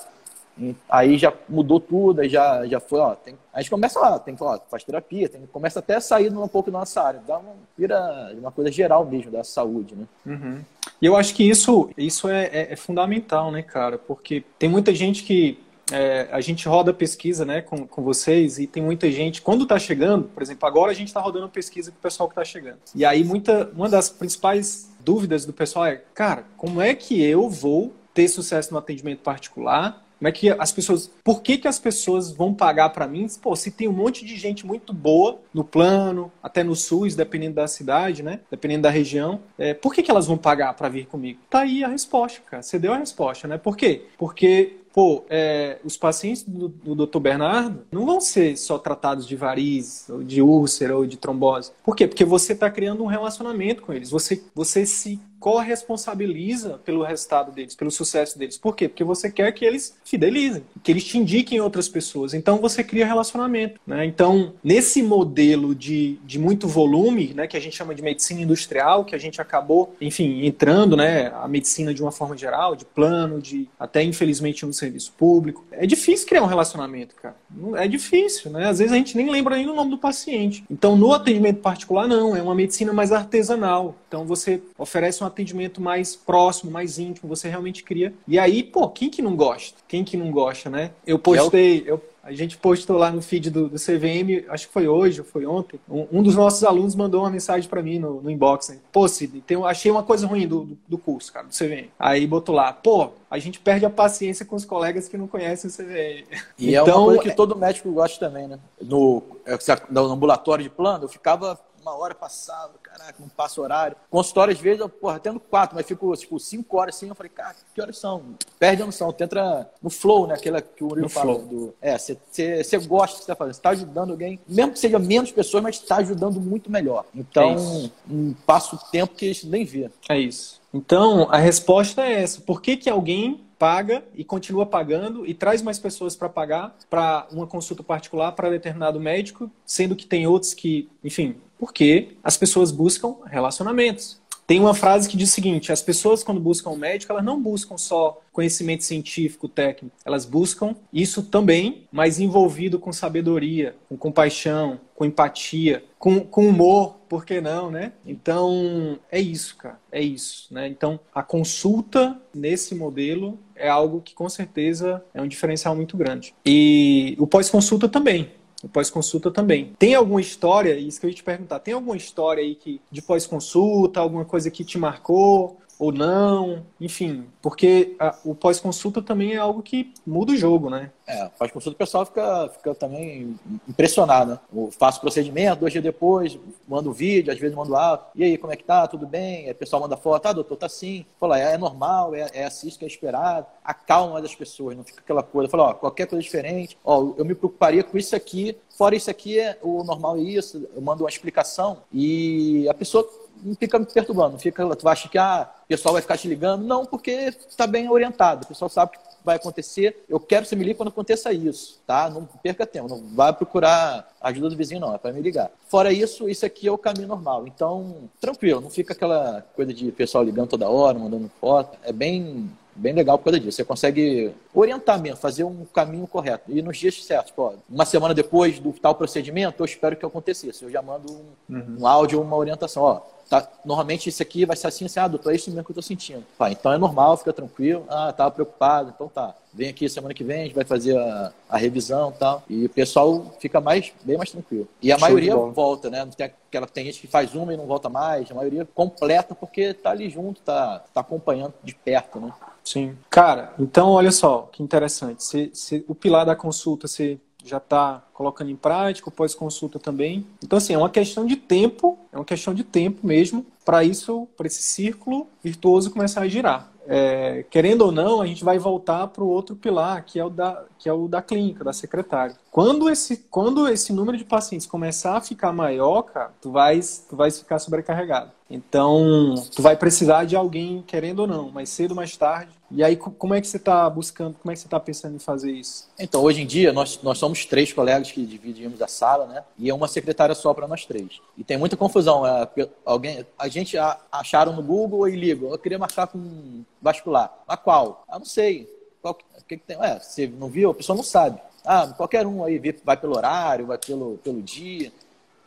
Aí 0.89 1.17
já 1.17 1.33
mudou 1.47 1.79
tudo, 1.79 2.21
aí 2.21 2.29
já, 2.29 2.65
já 2.67 2.79
foi, 2.79 2.99
ó, 2.99 3.15
tem, 3.15 3.35
a 3.53 3.61
gente 3.61 3.69
começa 3.69 3.99
lá, 3.99 4.19
tem, 4.19 4.35
ó, 4.39 4.59
faz 4.69 4.83
terapia, 4.83 5.29
tem, 5.29 5.41
começa 5.47 5.79
até 5.79 5.95
a 5.95 6.01
sair 6.01 6.31
um 6.31 6.47
pouco 6.47 6.69
da 6.69 6.79
nossa 6.79 7.01
área, 7.01 7.21
dá 7.25 7.37
uma, 7.37 7.53
vira 7.77 8.33
uma 8.37 8.51
coisa 8.51 8.71
geral 8.71 9.05
mesmo 9.05 9.31
da 9.31 9.43
saúde, 9.43 9.95
né? 9.95 10.05
Uhum. 10.25 10.61
E 11.01 11.05
eu 11.05 11.15
acho 11.15 11.33
que 11.33 11.47
isso, 11.47 11.89
isso 11.97 12.27
é, 12.27 12.45
é, 12.45 12.73
é, 12.73 12.75
fundamental, 12.75 13.51
né, 13.51 13.61
cara? 13.61 13.97
Porque 13.97 14.43
tem 14.57 14.69
muita 14.69 14.93
gente 14.93 15.23
que 15.23 15.57
é, 15.91 16.27
a 16.31 16.41
gente 16.41 16.67
roda 16.67 16.93
pesquisa 16.93 17.45
né, 17.45 17.61
com, 17.61 17.87
com 17.87 18.03
vocês 18.03 18.59
e 18.59 18.67
tem 18.67 18.83
muita 18.83 19.09
gente, 19.09 19.41
quando 19.41 19.63
está 19.63 19.79
chegando, 19.79 20.25
por 20.25 20.43
exemplo, 20.43 20.67
agora 20.67 20.91
a 20.91 20.95
gente 20.95 21.07
está 21.07 21.19
rodando 21.19 21.49
pesquisa 21.49 21.91
com 21.91 21.97
o 21.97 22.01
pessoal 22.01 22.27
que 22.27 22.33
está 22.33 22.43
chegando. 22.43 22.77
E 22.93 23.05
aí 23.05 23.23
muita, 23.23 23.71
uma 23.73 23.89
das 23.89 24.09
principais 24.09 24.91
dúvidas 24.99 25.45
do 25.45 25.53
pessoal 25.53 25.85
é, 25.85 26.01
cara, 26.13 26.43
como 26.57 26.81
é 26.81 26.93
que 26.93 27.23
eu 27.23 27.49
vou 27.49 27.93
ter 28.13 28.27
sucesso 28.27 28.71
no 28.73 28.77
atendimento 28.77 29.19
particular 29.19 30.05
como 30.19 30.27
é 30.27 30.31
que 30.31 30.49
as 30.49 30.71
pessoas. 30.71 31.09
Por 31.23 31.41
que, 31.41 31.57
que 31.57 31.67
as 31.67 31.79
pessoas 31.79 32.29
vão 32.31 32.53
pagar 32.53 32.89
para 32.89 33.07
mim? 33.07 33.25
Pô, 33.41 33.55
se 33.55 33.71
tem 33.71 33.87
um 33.87 33.93
monte 33.93 34.25
de 34.25 34.35
gente 34.35 34.65
muito 34.65 34.93
boa 34.93 35.39
no 35.53 35.63
plano, 35.63 36.31
até 36.43 36.61
no 36.61 36.75
SUS, 36.75 37.15
dependendo 37.15 37.55
da 37.55 37.67
cidade, 37.67 38.21
né? 38.21 38.41
Dependendo 38.51 38.83
da 38.83 38.89
região, 38.89 39.39
é, 39.57 39.73
por 39.73 39.93
que, 39.93 40.03
que 40.03 40.11
elas 40.11 40.27
vão 40.27 40.37
pagar 40.37 40.73
para 40.73 40.89
vir 40.89 41.07
comigo? 41.07 41.39
Tá 41.49 41.61
aí 41.61 41.83
a 41.83 41.87
resposta, 41.87 42.41
cara. 42.45 42.61
Você 42.61 42.77
deu 42.77 42.93
a 42.93 42.97
resposta, 42.97 43.47
né? 43.47 43.57
Por 43.57 43.77
quê? 43.77 44.07
Porque 44.17 44.79
pô, 44.93 45.23
é, 45.29 45.79
os 45.83 45.95
pacientes 45.95 46.43
do, 46.43 46.67
do 46.67 47.05
Dr. 47.05 47.19
Bernardo 47.19 47.85
não 47.91 48.05
vão 48.05 48.19
ser 48.19 48.57
só 48.57 48.77
tratados 48.77 49.27
de 49.27 49.35
varizes, 49.35 50.09
ou 50.09 50.23
de 50.23 50.41
úlcera, 50.41 50.97
ou 50.97 51.05
de 51.05 51.15
trombose. 51.15 51.71
Por 51.83 51.95
quê? 51.95 52.07
Porque 52.07 52.25
você 52.25 52.53
está 52.53 52.69
criando 52.69 53.03
um 53.03 53.07
relacionamento 53.07 53.81
com 53.81 53.93
eles. 53.93 54.09
Você, 54.09 54.43
você 54.53 54.85
se 54.85 55.19
corresponsabiliza 55.39 56.79
pelo 56.83 57.03
resultado 57.03 57.51
deles, 57.51 57.75
pelo 57.75 57.91
sucesso 57.91 58.37
deles. 58.37 58.57
Por 58.57 58.75
quê? 58.75 58.89
Porque 58.89 59.03
você 59.03 59.31
quer 59.31 59.51
que 59.53 59.63
eles 59.63 59.95
fidelizem, 60.09 60.63
que 60.83 60.91
eles 60.91 61.03
te 61.03 61.17
indiquem 61.17 61.59
outras 61.59 61.87
pessoas. 61.87 62.33
Então 62.33 62.57
você 62.57 62.83
cria 62.83 63.05
relacionamento. 63.05 63.79
Né? 63.85 64.05
Então, 64.05 64.53
nesse 64.63 65.01
modelo 65.01 65.73
de, 65.73 66.19
de 66.25 66.39
muito 66.39 66.67
volume, 66.67 67.33
né, 67.33 67.47
que 67.47 67.57
a 67.57 67.59
gente 67.59 67.75
chama 67.75 67.95
de 67.95 68.01
medicina 68.01 68.41
industrial, 68.41 69.05
que 69.05 69.15
a 69.15 69.17
gente 69.17 69.41
acabou, 69.41 69.95
enfim, 69.99 70.45
entrando, 70.45 70.95
né, 70.95 71.27
a 71.27 71.47
medicina 71.47 71.93
de 71.93 72.01
uma 72.01 72.11
forma 72.11 72.37
geral, 72.37 72.75
de 72.75 72.85
plano, 72.85 73.41
de 73.41 73.67
até 73.79 74.03
infelizmente 74.03 74.65
no 74.65 74.73
serviço 74.73 75.13
público, 75.17 75.65
é 75.71 75.85
difícil 75.85 76.27
criar 76.27 76.43
um 76.43 76.47
relacionamento, 76.47 77.15
cara. 77.15 77.35
É 77.75 77.87
difícil, 77.87 78.51
né? 78.51 78.67
Às 78.67 78.79
vezes 78.79 78.93
a 78.93 78.95
gente 78.95 79.17
nem 79.17 79.29
lembra 79.29 79.55
nem 79.55 79.67
o 79.67 79.75
nome 79.75 79.91
do 79.91 79.97
paciente. 79.97 80.63
Então, 80.69 80.95
no 80.95 81.13
atendimento 81.13 81.61
particular, 81.61 82.07
não, 82.07 82.35
é 82.35 82.41
uma 82.41 82.53
medicina 82.53 82.93
mais 82.93 83.11
artesanal. 83.11 83.95
Então, 84.07 84.25
você 84.25 84.61
oferece 84.77 85.21
uma 85.21 85.29
atendimento 85.29 85.81
mais 85.81 86.15
próximo, 86.15 86.71
mais 86.71 86.99
íntimo, 86.99 87.29
você 87.29 87.47
realmente 87.47 87.83
cria. 87.83 88.13
E 88.27 88.37
aí, 88.37 88.61
pô, 88.61 88.89
quem 88.89 89.09
que 89.09 89.21
não 89.21 89.35
gosta? 89.35 89.77
Quem 89.87 89.98
que 90.03 90.17
não 90.17 90.31
gosta, 90.31 90.69
né? 90.69 90.91
Eu 91.05 91.19
postei, 91.19 91.83
eu, 91.85 92.01
a 92.23 92.31
gente 92.31 92.57
postou 92.57 92.97
lá 92.97 93.09
no 93.11 93.21
feed 93.21 93.49
do, 93.49 93.69
do 93.69 93.77
CVM, 93.77 94.45
acho 94.49 94.67
que 94.67 94.73
foi 94.73 94.87
hoje 94.87 95.21
ou 95.21 95.25
foi 95.25 95.45
ontem, 95.45 95.79
um, 95.89 96.07
um 96.11 96.23
dos 96.23 96.35
nossos 96.35 96.63
alunos 96.63 96.93
mandou 96.93 97.21
uma 97.21 97.29
mensagem 97.29 97.67
para 97.67 97.81
mim 97.81 97.97
no, 97.97 98.21
no 98.21 98.29
inbox, 98.29 98.69
né? 98.69 98.77
Pô, 98.91 99.07
Sidney, 99.07 99.41
tem, 99.41 99.57
achei 99.65 99.89
uma 99.89 100.03
coisa 100.03 100.27
ruim 100.27 100.47
do, 100.47 100.65
do, 100.65 100.77
do, 100.87 100.97
curso, 100.97 101.33
cara, 101.33 101.47
do 101.47 101.53
CVM. 101.53 101.87
Aí 101.97 102.27
botou 102.27 102.53
lá, 102.53 102.71
pô, 102.71 103.09
a 103.31 103.39
gente 103.39 103.59
perde 103.59 103.85
a 103.85 103.89
paciência 103.89 104.45
com 104.45 104.55
os 104.55 104.63
colegas 104.63 105.07
que 105.07 105.17
não 105.17 105.27
conhecem 105.27 105.69
o 105.69 105.73
CVM. 105.73 106.27
E 106.57 106.69
então, 106.69 106.75
é 106.75 106.81
uma 106.81 106.81
então, 106.81 107.05
coisa 107.05 107.21
que 107.23 107.31
todo 107.31 107.55
médico 107.55 107.91
gosta 107.91 108.19
também, 108.19 108.47
né? 108.47 108.59
No, 108.81 109.23
é, 109.45 109.57
no 109.89 110.11
ambulatório 110.11 110.63
de 110.63 110.69
plano, 110.69 111.05
eu 111.05 111.09
ficava 111.09 111.59
uma 111.89 111.97
hora 111.97 112.15
passava, 112.15 112.73
caraca, 112.81 113.15
não 113.19 113.29
passa 113.29 113.59
horário. 113.61 113.97
Consultório, 114.09 114.53
às 114.53 114.59
vezes, 114.59 114.79
eu, 114.79 114.89
porra, 114.89 115.19
tendo 115.19 115.39
quatro, 115.39 115.75
mas 115.75 115.85
fico, 115.85 116.15
tipo, 116.15 116.39
cinco 116.39 116.77
horas 116.77 116.95
assim, 116.95 117.09
eu 117.09 117.15
falei, 117.15 117.31
cara, 117.31 117.55
que 117.73 117.81
horas 117.81 117.97
são? 117.97 118.35
Perde 118.57 118.81
a 118.81 118.85
noção, 118.85 119.11
tenta 119.11 119.69
no 119.81 119.89
flow, 119.89 120.27
né? 120.27 120.35
Aquela 120.35 120.61
que 120.61 120.83
o 120.83 120.87
Murilo 120.87 121.09
fala. 121.09 121.39
Do, 121.39 121.73
é, 121.81 121.97
você 121.97 122.77
gosta 122.85 123.15
do 123.15 123.19
que 123.19 123.25
você 123.25 123.27
tá 123.27 123.35
fazendo, 123.35 123.53
você 123.53 123.61
tá 123.61 123.69
ajudando 123.69 124.11
alguém, 124.11 124.39
mesmo 124.47 124.73
que 124.73 124.79
seja 124.79 124.99
menos 124.99 125.31
pessoas, 125.31 125.63
mas 125.63 125.75
está 125.75 125.97
ajudando 125.97 126.39
muito 126.39 126.71
melhor. 126.71 127.05
Então, 127.13 127.55
é 127.55 128.11
um, 128.11 128.33
passa 128.45 128.75
o 128.75 128.79
tempo 128.91 129.15
que 129.15 129.29
a 129.29 129.33
gente 129.33 129.47
nem 129.47 129.65
vê. 129.65 129.89
É 130.07 130.19
isso. 130.19 130.59
Então, 130.73 131.27
a 131.31 131.37
resposta 131.37 132.03
é 132.03 132.21
essa. 132.21 132.41
Por 132.41 132.61
que, 132.61 132.77
que 132.77 132.89
alguém 132.89 133.43
paga 133.59 134.03
e 134.15 134.23
continua 134.23 134.65
pagando 134.65 135.27
e 135.27 135.33
traz 135.33 135.61
mais 135.61 135.77
pessoas 135.77 136.15
para 136.15 136.29
pagar 136.29 136.73
para 136.89 137.27
uma 137.29 137.45
consulta 137.45 137.83
particular 137.83 138.31
para 138.31 138.49
determinado 138.49 138.99
médico, 138.99 139.51
sendo 139.65 139.97
que 139.97 140.07
tem 140.07 140.25
outros 140.25 140.53
que, 140.53 140.87
enfim, 141.03 141.35
porque 141.59 142.15
as 142.23 142.37
pessoas 142.37 142.71
buscam 142.71 143.17
relacionamentos. 143.25 144.19
Tem 144.49 144.59
uma 144.59 144.73
frase 144.73 145.07
que 145.07 145.15
diz 145.15 145.29
o 145.29 145.33
seguinte: 145.33 145.71
as 145.71 145.79
pessoas, 145.79 146.23
quando 146.23 146.41
buscam 146.41 146.71
um 146.71 146.75
médico, 146.75 147.11
elas 147.11 147.23
não 147.23 147.39
buscam 147.39 147.77
só 147.77 148.19
conhecimento 148.31 148.83
científico, 148.83 149.47
técnico, 149.47 149.95
elas 150.03 150.25
buscam 150.25 150.75
isso 150.91 151.21
também, 151.21 151.83
mas 151.91 152.19
envolvido 152.19 152.79
com 152.79 152.91
sabedoria, 152.91 153.75
com 153.87 153.95
compaixão, 153.95 154.79
com 154.95 155.05
empatia, 155.05 155.83
com, 155.99 156.21
com 156.21 156.47
humor, 156.47 156.95
por 157.07 157.25
que 157.25 157.39
não, 157.39 157.69
né? 157.69 157.91
Então, 158.03 158.97
é 159.11 159.19
isso, 159.19 159.55
cara, 159.55 159.79
é 159.91 160.01
isso, 160.01 160.51
né? 160.51 160.67
Então, 160.67 160.99
a 161.13 161.21
consulta 161.21 162.19
nesse 162.33 162.73
modelo 162.73 163.37
é 163.55 163.69
algo 163.69 164.01
que 164.01 164.15
com 164.15 164.27
certeza 164.29 165.03
é 165.13 165.21
um 165.21 165.27
diferencial 165.27 165.75
muito 165.75 165.95
grande. 165.95 166.33
E 166.43 167.15
o 167.19 167.27
pós-consulta 167.27 167.87
também, 167.87 168.31
o 168.63 168.67
pós-consulta 168.67 169.31
também. 169.31 169.73
Tem 169.77 169.95
alguma 169.95 170.21
história, 170.21 170.77
isso 170.77 170.99
que 170.99 171.05
eu 171.05 171.09
ia 171.09 171.15
te 171.15 171.23
perguntar, 171.23 171.59
tem 171.59 171.73
alguma 171.73 171.95
história 171.95 172.43
aí 172.43 172.55
que, 172.55 172.81
de 172.91 173.01
pós-consulta, 173.01 173.99
alguma 173.99 174.25
coisa 174.25 174.51
que 174.51 174.63
te 174.63 174.77
marcou? 174.77 175.58
Ou 175.79 175.93
não, 175.93 176.65
enfim, 176.79 177.25
porque 177.41 177.95
a, 177.97 178.13
o 178.25 178.35
pós-consulta 178.35 179.01
também 179.01 179.33
é 179.33 179.37
algo 179.37 179.63
que 179.63 179.93
muda 180.05 180.33
o 180.33 180.37
jogo, 180.37 180.69
né? 180.69 180.91
É, 181.07 181.29
pós-consulta 181.29 181.75
o 181.75 181.79
pessoal 181.79 182.05
fica, 182.05 182.49
fica 182.49 182.75
também 182.75 183.39
impressionado, 183.67 184.31
né? 184.31 184.39
Eu 184.53 184.69
faço 184.77 184.99
procedimento, 184.99 185.61
dois 185.61 185.71
dias 185.71 185.83
depois, 185.83 186.37
mando 186.67 186.91
vídeo, 186.91 187.31
às 187.31 187.39
vezes 187.39 187.55
mando 187.55 187.77
áudio, 187.77 188.05
e 188.13 188.25
aí, 188.25 188.37
como 188.37 188.51
é 188.51 188.57
que 188.57 188.63
tá? 188.65 188.85
Tudo 188.87 189.07
bem? 189.07 189.45
Aí 189.45 189.51
o 189.51 189.55
pessoal 189.55 189.81
manda 189.81 189.95
foto, 189.95 190.25
ah, 190.25 190.33
doutor, 190.33 190.57
tá 190.57 190.65
assim. 190.65 191.05
Fala, 191.17 191.39
é, 191.39 191.53
é 191.53 191.57
normal, 191.57 192.13
é, 192.13 192.29
é 192.33 192.43
assim 192.43 192.69
que 192.69 192.83
é 192.83 192.87
esperado. 192.87 193.47
A 193.63 193.73
calma 193.73 194.21
das 194.21 194.35
pessoas, 194.35 194.75
não 194.75 194.83
fica 194.83 194.99
aquela 194.99 195.23
coisa. 195.23 195.49
Fala, 195.49 195.69
ó, 195.69 195.73
qualquer 195.73 196.07
coisa 196.07 196.21
diferente, 196.21 196.77
ó, 196.83 197.13
eu 197.17 197.23
me 197.23 197.33
preocuparia 197.33 197.83
com 197.83 197.97
isso 197.97 198.15
aqui, 198.15 198.57
fora 198.77 198.95
isso 198.95 199.09
aqui, 199.09 199.39
é, 199.39 199.57
o 199.61 199.83
normal 199.83 200.17
é 200.17 200.21
isso, 200.21 200.67
eu 200.75 200.81
mando 200.81 201.03
uma 201.03 201.09
explicação, 201.09 201.83
e 201.93 202.67
a 202.67 202.73
pessoa 202.73 203.09
não 203.43 203.55
fica 203.55 203.79
me 203.79 203.85
perturbando, 203.85 204.33
não 204.33 204.39
fica, 204.39 204.75
tu 204.75 204.87
acha 204.87 205.07
que 205.07 205.17
ah, 205.17 205.49
o 205.63 205.67
pessoal 205.67 205.93
vai 205.93 206.01
ficar 206.01 206.17
te 206.17 206.27
ligando. 206.27 206.65
Não, 206.65 206.85
porque 206.85 207.11
está 207.47 207.65
bem 207.65 207.89
orientado, 207.89 208.43
o 208.43 208.47
pessoal 208.47 208.69
sabe 208.69 208.93
que 208.93 208.99
vai 209.23 209.35
acontecer. 209.35 210.03
Eu 210.07 210.19
quero 210.19 210.43
que 210.43 210.49
você 210.49 210.55
me 210.55 210.63
ligue 210.63 210.75
quando 210.75 210.89
aconteça 210.89 211.31
isso, 211.31 211.79
tá? 211.85 212.09
Não 212.09 212.25
perca 212.41 212.65
tempo, 212.65 212.89
não 212.89 213.01
vai 213.15 213.33
procurar 213.33 214.09
ajuda 214.21 214.49
do 214.49 214.55
vizinho, 214.55 214.81
não, 214.81 214.93
é 214.93 214.97
para 214.97 215.13
me 215.13 215.21
ligar. 215.21 215.51
Fora 215.67 215.91
isso, 215.91 216.29
isso 216.29 216.45
aqui 216.45 216.67
é 216.67 216.71
o 216.71 216.77
caminho 216.77 217.07
normal. 217.07 217.47
Então, 217.47 218.09
tranquilo, 218.19 218.61
não 218.61 218.69
fica 218.69 218.93
aquela 218.93 219.45
coisa 219.55 219.73
de 219.73 219.91
pessoal 219.91 220.23
ligando 220.23 220.49
toda 220.49 220.69
hora, 220.69 220.97
mandando 220.97 221.29
foto. 221.39 221.77
É 221.83 221.91
bem 221.91 222.49
bem 222.79 222.93
legal 222.93 223.17
por 223.17 223.25
causa 223.25 223.39
disso. 223.39 223.57
Você 223.57 223.65
consegue 223.65 224.31
orientar 224.53 224.99
mesmo, 224.99 225.17
fazer 225.17 225.43
um 225.43 225.65
caminho 225.65 226.07
correto. 226.07 226.51
E 226.51 226.61
nos 226.61 226.77
dias 226.77 227.03
certos, 227.03 227.31
pô, 227.31 227.53
uma 227.69 227.85
semana 227.85 228.13
depois 228.13 228.59
do 228.59 228.71
tal 228.73 228.95
procedimento, 228.95 229.61
eu 229.61 229.65
espero 229.65 229.95
que 229.95 230.05
acontecesse. 230.05 230.63
Eu 230.63 230.71
já 230.71 230.81
mando 230.81 231.11
um, 231.11 231.55
uhum. 231.55 231.77
um 231.79 231.87
áudio, 231.87 232.21
uma 232.21 232.35
orientação, 232.35 232.83
ó, 232.83 233.01
tá, 233.29 233.47
normalmente 233.63 234.09
isso 234.09 234.21
aqui 234.21 234.45
vai 234.45 234.57
ser 234.57 234.67
assim, 234.67 234.85
assim, 234.85 234.99
ah, 234.99 235.07
doutor, 235.07 235.31
é 235.31 235.35
isso 235.35 235.51
mesmo 235.51 235.63
que 235.63 235.71
eu 235.71 235.75
tô 235.75 235.81
sentindo. 235.81 236.25
Pá, 236.37 236.51
então 236.51 236.73
é 236.73 236.77
normal, 236.77 237.15
fica 237.17 237.31
tranquilo. 237.31 237.85
Ah, 237.87 238.11
tava 238.11 238.31
preocupado, 238.31 238.91
então 238.93 239.07
tá. 239.07 239.35
Vem 239.53 239.69
aqui 239.69 239.89
semana 239.89 240.13
que 240.13 240.23
vem, 240.23 240.41
a 240.41 240.43
gente 240.43 240.55
vai 240.55 240.65
fazer 240.65 240.97
a, 240.97 241.31
a 241.49 241.57
revisão 241.57 242.11
e 242.15 242.19
tal. 242.19 242.43
E 242.49 242.65
o 242.65 242.69
pessoal 242.69 243.33
fica 243.39 243.59
mais, 243.59 243.91
bem 244.03 244.17
mais 244.17 244.31
tranquilo. 244.31 244.67
E 244.81 244.91
a 244.91 244.97
Show 244.97 245.07
maioria 245.07 245.35
volta, 245.35 245.89
né? 245.89 246.07
Tem, 246.15 246.25
aquela, 246.25 246.67
tem 246.67 246.85
gente 246.85 247.01
que 247.01 247.07
faz 247.07 247.33
uma 247.33 247.53
e 247.53 247.57
não 247.57 247.65
volta 247.65 247.89
mais. 247.89 248.29
A 248.29 248.35
maioria 248.35 248.67
completa 248.75 249.33
porque 249.33 249.73
tá 249.73 249.91
ali 249.91 250.09
junto, 250.09 250.41
tá, 250.41 250.83
tá 250.93 251.01
acompanhando 251.01 251.53
de 251.63 251.73
perto, 251.73 252.19
né? 252.19 252.31
Sim. 252.63 252.95
Cara, 253.09 253.53
então 253.57 253.89
olha 253.89 254.11
só, 254.11 254.38
que 254.47 254.63
interessante. 254.63 255.23
Se, 255.23 255.51
se 255.53 255.85
o 255.87 255.95
pilar 255.95 256.25
da 256.25 256.35
consulta 256.35 256.87
você 256.87 257.19
já 257.43 257.57
está 257.57 258.03
colocando 258.13 258.51
em 258.51 258.55
prática, 258.55 259.09
pós-consulta 259.09 259.79
também. 259.79 260.27
Então, 260.43 260.57
assim, 260.57 260.73
é 260.73 260.77
uma 260.77 260.89
questão 260.89 261.25
de 261.25 261.37
tempo, 261.37 261.97
é 262.11 262.17
uma 262.17 262.25
questão 262.25 262.53
de 262.53 262.65
tempo 262.65 263.07
mesmo, 263.07 263.45
para 263.63 263.83
isso, 263.83 264.27
para 264.35 264.45
esse 264.47 264.61
círculo 264.61 265.27
virtuoso 265.41 265.89
começar 265.89 266.21
a 266.21 266.27
girar 266.27 266.69
é, 266.91 267.45
querendo 267.51 267.83
ou 267.83 267.91
não, 267.91 268.19
a 268.19 268.25
gente 268.25 268.43
vai 268.43 268.57
voltar 268.57 269.05
para 269.07 269.23
o 269.23 269.27
outro 269.27 269.55
pilar, 269.55 270.03
que 270.03 270.19
é 270.19 270.25
o 270.25 270.29
da, 270.29 270.65
que 270.79 270.89
é 270.89 270.93
o 270.93 271.07
da 271.07 271.21
clínica, 271.21 271.63
da 271.63 271.71
secretária. 271.71 272.35
Quando 272.49 272.89
esse, 272.89 273.17
quando 273.29 273.67
esse 273.67 273.93
número 273.93 274.17
de 274.17 274.25
pacientes 274.25 274.65
começar 274.65 275.15
a 275.15 275.21
ficar 275.21 275.53
maior, 275.53 276.01
cara, 276.01 276.31
tu 276.41 276.49
vais, 276.49 277.05
tu 277.07 277.15
vais 277.15 277.37
ficar 277.37 277.59
sobrecarregado. 277.59 278.31
Então, 278.49 279.35
tu 279.55 279.61
vai 279.61 279.75
precisar 279.75 280.25
de 280.25 280.35
alguém, 280.35 280.83
querendo 280.87 281.19
ou 281.19 281.27
não, 281.27 281.51
mais 281.51 281.69
cedo 281.69 281.91
ou 281.91 281.95
mais 281.95 282.17
tarde. 282.17 282.51
E 282.71 282.83
aí, 282.83 282.95
como 282.95 283.33
é 283.33 283.41
que 283.41 283.47
você 283.47 283.57
está 283.57 283.87
buscando, 283.87 284.35
como 284.41 284.51
é 284.51 284.55
que 284.55 284.59
você 284.59 284.67
está 284.67 284.79
pensando 284.79 285.15
em 285.15 285.19
fazer 285.19 285.51
isso? 285.51 285.87
Então, 285.99 286.23
hoje 286.23 286.41
em 286.41 286.47
dia, 286.47 286.73
nós, 286.73 286.99
nós 287.03 287.19
somos 287.19 287.45
três 287.45 287.71
colegas 287.71 288.11
que 288.11 288.25
dividimos 288.25 288.81
a 288.81 288.87
sala, 288.87 289.27
né? 289.27 289.43
E 289.57 289.69
é 289.69 289.73
uma 289.73 289.87
secretária 289.87 290.33
só 290.33 290.51
para 290.53 290.67
nós 290.67 290.85
três. 290.85 291.21
E 291.37 291.43
tem 291.43 291.57
muita 291.57 291.77
confusão. 291.77 292.25
É, 292.25 292.47
alguém, 292.83 293.23
a 293.37 293.47
gente 293.47 293.77
acharam 294.11 294.55
no 294.55 294.63
Google 294.63 295.07
e 295.07 295.15
ligam. 295.15 295.51
Eu 295.51 295.57
queria 295.59 295.77
marcar 295.77 296.07
com 296.07 296.63
vascular. 296.81 297.31
A 297.47 297.55
qual? 297.55 298.03
Ah, 298.07 298.17
não 298.17 298.25
sei. 298.25 298.67
Qual, 299.01 299.13
que, 299.13 299.57
que 299.57 299.57
tem? 299.57 299.77
Ué, 299.77 299.99
você 299.99 300.27
não 300.27 300.47
viu? 300.47 300.71
A 300.71 300.75
pessoa 300.75 300.95
não 300.95 301.03
sabe. 301.03 301.39
Ah, 301.63 301.87
qualquer 301.87 302.25
um 302.25 302.43
aí 302.43 302.59
vai 302.83 302.97
pelo 302.97 303.15
horário, 303.15 303.67
vai 303.67 303.77
pelo, 303.77 304.17
pelo 304.23 304.41
dia. 304.41 304.91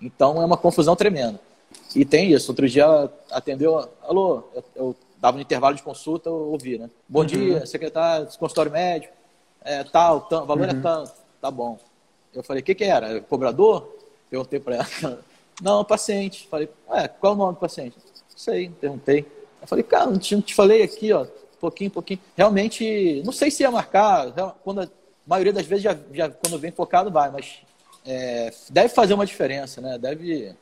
Então, 0.00 0.40
é 0.40 0.44
uma 0.44 0.56
confusão 0.56 0.94
tremenda. 0.94 1.40
E 1.94 2.04
tem 2.04 2.32
isso. 2.32 2.50
Outro 2.50 2.68
dia 2.68 3.10
atendeu, 3.30 3.88
alô, 4.02 4.44
eu, 4.54 4.64
eu 4.74 4.96
dava 5.20 5.36
no 5.36 5.42
intervalo 5.42 5.76
de 5.76 5.82
consulta, 5.82 6.28
eu 6.28 6.50
ouvi, 6.50 6.78
né? 6.78 6.90
Bom 7.08 7.20
uhum. 7.20 7.26
dia, 7.26 7.66
secretário 7.66 8.26
do 8.26 8.38
consultório 8.38 8.72
médico, 8.72 9.12
é, 9.64 9.84
tal, 9.84 10.26
o 10.30 10.46
valor 10.46 10.68
é 10.68 10.72
uhum. 10.72 10.78
é 10.78 10.82
tanto, 10.82 11.12
tá 11.40 11.50
bom. 11.50 11.78
Eu 12.34 12.42
falei, 12.42 12.62
o 12.62 12.64
que 12.64 12.74
que 12.74 12.84
era? 12.84 13.20
Cobrador? 13.20 13.96
Perguntei 14.30 14.58
para 14.58 14.76
ela. 14.76 15.22
Não, 15.62 15.84
paciente. 15.84 16.48
Falei, 16.50 16.68
é, 16.90 17.06
qual 17.06 17.34
é 17.34 17.36
o 17.36 17.38
nome 17.38 17.54
do 17.54 17.60
paciente? 17.60 17.96
Não 17.96 18.38
sei, 18.38 18.70
perguntei. 18.80 19.26
Eu 19.60 19.68
falei, 19.68 19.84
cara, 19.84 20.06
não 20.06 20.18
te, 20.18 20.34
não 20.34 20.42
te 20.42 20.54
falei 20.54 20.82
aqui, 20.82 21.12
ó, 21.12 21.24
pouquinho, 21.60 21.90
pouquinho. 21.90 22.18
Realmente, 22.36 23.22
não 23.24 23.32
sei 23.32 23.48
se 23.48 23.62
ia 23.62 23.70
marcar, 23.70 24.32
quando 24.64 24.80
a, 24.80 24.88
maioria 25.24 25.52
das 25.52 25.66
vezes 25.66 25.84
já, 25.84 25.96
já 26.12 26.28
quando 26.28 26.58
vem 26.58 26.72
focado 26.72 27.12
vai, 27.12 27.30
mas 27.30 27.58
é, 28.04 28.52
deve 28.70 28.88
fazer 28.88 29.14
uma 29.14 29.24
diferença, 29.24 29.80
né? 29.80 29.96
Deve 29.98 30.52